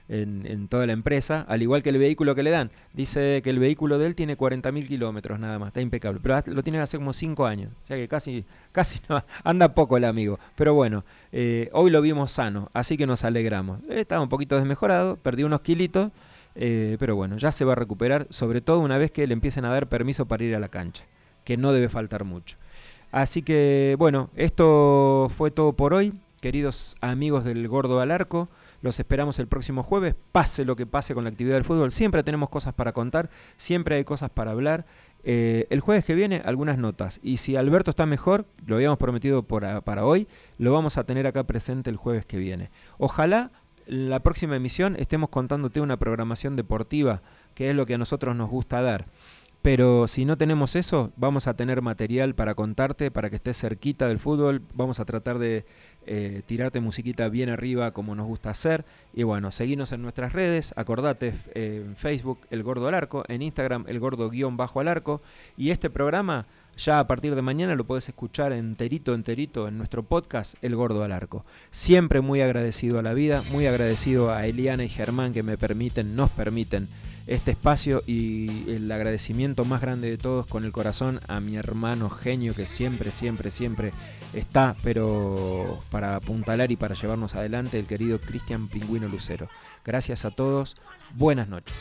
en, 0.09 0.69
toda 0.69 0.87
la 0.87 0.93
empresa, 0.93 1.45
al 1.49 1.63
igual 1.63 1.83
que 1.83 1.91
el 1.91 1.99
vehículo 1.99 2.35
que 2.35 2.43
le 2.43 2.51
dan. 2.51 2.71
Dice 2.93 3.41
que 3.43 3.51
el 3.51 3.59
vehículo 3.59 3.99
de 3.99 4.07
él 4.07 4.15
tiene 4.15 4.37
40.000 4.37 4.87
kilómetros 4.87 5.39
nada 5.39 5.59
más, 5.59 5.69
está 5.69 5.81
impecable, 5.81 6.21
pero 6.23 6.41
lo 6.47 6.63
tiene 6.63 6.79
hace 6.81 6.97
como 6.97 7.13
5 7.13 7.47
años, 7.47 7.73
o 7.83 7.87
sea 7.87 7.97
que 7.97 8.09
casi, 8.09 8.45
casi 8.73 9.01
anda 9.45 9.75
poco 9.75 9.97
el 9.97 10.05
amigo. 10.05 10.39
Pero 10.57 10.75
bueno, 10.75 11.05
eh, 11.33 11.69
hoy 11.73 11.91
lo 11.91 12.01
vimos 12.01 12.31
sano, 12.31 12.71
así 12.73 12.97
que 12.97 13.07
nos 13.07 13.25
alegramos. 13.25 13.81
Estaba 13.89 14.23
un 14.23 14.29
poquito 14.29 14.57
desmejorado, 14.57 15.17
perdió 15.17 15.47
unos 15.47 15.61
kilitos, 15.61 16.11
eh, 16.55 16.97
pero 16.99 17.17
bueno, 17.17 17.37
ya 17.37 17.53
se 17.53 17.65
va 17.65 17.73
a 17.73 17.77
recuperar, 17.77 18.27
sobre 18.31 18.61
todo 18.61 18.81
una 18.81 18.99
vez 18.99 19.11
que 19.11 19.27
le 19.27 19.35
empiecen 19.35 19.65
a 19.65 19.71
dar 19.71 19.89
permiso 19.89 20.27
para 20.27 20.45
ir 20.45 20.55
a 20.55 20.61
la 20.61 20.69
cancha, 20.69 21.05
que 21.45 21.57
no 21.57 21.73
debe 21.73 21.89
faltar 21.89 22.25
mucho. 22.25 22.57
Así 23.13 23.43
que 23.43 23.95
bueno, 23.99 24.31
esto 24.37 25.29
fue 25.35 25.51
todo 25.51 25.73
por 25.73 25.95
hoy, 25.95 26.13
queridos 26.41 26.97
amigos 27.01 27.45
del 27.45 27.67
Gordo 27.69 28.01
al 28.01 28.11
Arco. 28.11 28.49
Los 28.87 29.01
esperamos 29.01 29.41
el 29.41 29.49
próximo 29.49 29.83
jueves, 29.83 30.15
pase 30.31 30.65
lo 30.65 30.77
que 30.77 30.87
pase 30.87 31.13
con 31.13 31.25
la 31.25 31.31
actividad 31.31 31.57
del 31.57 31.65
fútbol. 31.65 31.91
Siempre 31.91 32.23
tenemos 32.23 32.49
cosas 32.51 32.73
para 32.73 32.93
contar, 32.93 33.31
siempre 33.57 33.97
hay 33.97 34.05
cosas 34.05 34.31
para 34.31 34.53
hablar. 34.53 34.87
Eh, 35.25 35.67
el 35.71 35.81
jueves 35.81 36.05
que 36.05 36.15
viene, 36.15 36.41
algunas 36.45 36.79
notas. 36.79 37.19
Y 37.21 37.39
si 37.39 37.57
Alberto 37.57 37.91
está 37.91 38.07
mejor, 38.07 38.47
lo 38.65 38.77
habíamos 38.77 38.97
prometido 38.99 39.43
para 39.43 40.05
hoy, 40.05 40.29
lo 40.59 40.73
vamos 40.73 40.99
a 40.99 41.05
tener 41.05 41.27
acá 41.27 41.43
presente 41.43 41.91
el 41.91 41.97
jueves 41.97 42.27
que 42.27 42.39
viene. 42.39 42.71
Ojalá 42.97 43.51
la 43.87 44.21
próxima 44.21 44.55
emisión 44.55 44.95
estemos 45.01 45.31
contándote 45.31 45.81
una 45.81 45.97
programación 45.97 46.55
deportiva, 46.55 47.23
que 47.57 47.71
es 47.71 47.75
lo 47.75 47.87
que 47.87 47.95
a 47.95 47.99
nosotros 47.99 48.37
nos 48.37 48.49
gusta 48.49 48.83
dar. 48.83 49.07
Pero 49.63 50.07
si 50.07 50.25
no 50.25 50.39
tenemos 50.39 50.77
eso, 50.77 51.11
vamos 51.17 51.49
a 51.49 51.55
tener 51.55 51.83
material 51.83 52.37
para 52.37 52.55
contarte, 52.55 53.11
para 53.11 53.31
que 53.31 53.35
estés 53.35 53.59
cerquita 53.59 54.07
del 54.07 54.21
fútbol. 54.21 54.63
Vamos 54.75 55.01
a 55.01 55.05
tratar 55.05 55.41
de 55.41 55.67
eh, 56.07 56.43
tirarte 56.47 56.81
musiquita 56.81 57.29
bien 57.29 57.49
arriba 57.49 57.91
como 57.93 58.15
nos 58.15 58.27
gusta 58.27 58.51
hacer. 58.51 58.85
Y 59.15 59.23
bueno, 59.23 59.51
seguinos 59.51 59.93
en 59.93 60.03
nuestras 60.03 60.33
redes, 60.33 60.73
acordate 60.77 61.35
eh, 61.55 61.83
en 61.85 61.97
Facebook 61.97 62.39
El 62.51 62.63
Gordo 62.63 62.89
al 62.89 62.95
Arco, 62.95 63.25
en 63.29 63.43
Instagram 63.43 63.85
El 63.89 64.01
Gordo 64.01 64.31
guion 64.31 64.57
bajo 64.57 64.81
al 64.81 64.89
Arco. 64.89 65.21
Y 65.57 65.71
este 65.71 65.91
programa 65.91 66.47
ya 66.77 67.01
a 67.01 67.07
partir 67.07 67.35
de 67.35 67.43
mañana 67.43 67.75
lo 67.75 67.85
puedes 67.85 68.09
escuchar 68.09 68.53
enterito, 68.53 69.15
enterito 69.15 69.67
en 69.67 69.79
nuestro 69.79 70.03
podcast 70.03 70.55
El 70.63 70.77
Gordo 70.77 71.03
al 71.03 71.13
Arco. 71.13 71.45
Siempre 71.71 72.21
muy 72.21 72.41
agradecido 72.41 72.99
a 72.99 73.03
la 73.03 73.15
vida, 73.15 73.43
muy 73.51 73.67
agradecido 73.67 74.31
a 74.31 74.47
Eliana 74.47 74.85
y 74.85 74.89
Germán 74.89 75.33
que 75.33 75.43
me 75.43 75.57
permiten, 75.57 76.15
nos 76.15 76.31
permiten 76.31 76.89
este 77.27 77.51
espacio 77.51 78.03
y 78.07 78.71
el 78.71 78.91
agradecimiento 78.93 79.65
más 79.65 79.81
grande 79.81 80.11
de 80.11 80.19
todos 80.19 80.47
con 80.47 80.65
el 80.65 80.73
corazón 80.73 81.21
a 81.27 81.41
mi 81.41 81.57
hermano 81.57 82.09
genio 82.09 82.55
que 82.55 82.67
siempre, 82.67 83.11
siempre, 83.11 83.51
siempre 83.51 83.93
está, 84.33 84.77
pero 84.83 85.83
para 85.91 86.17
apuntalar 86.17 86.71
y 86.73 86.77
para 86.77 86.95
llevarnos 86.95 87.35
adelante, 87.35 87.79
el 87.79 87.87
querido 87.87 88.21
Cristian 88.21 88.69
Pingüino 88.69 89.09
Lucero. 89.09 89.49
Gracias 89.85 90.25
a 90.25 90.31
todos, 90.31 90.77
buenas 91.15 91.49
noches. 91.49 91.77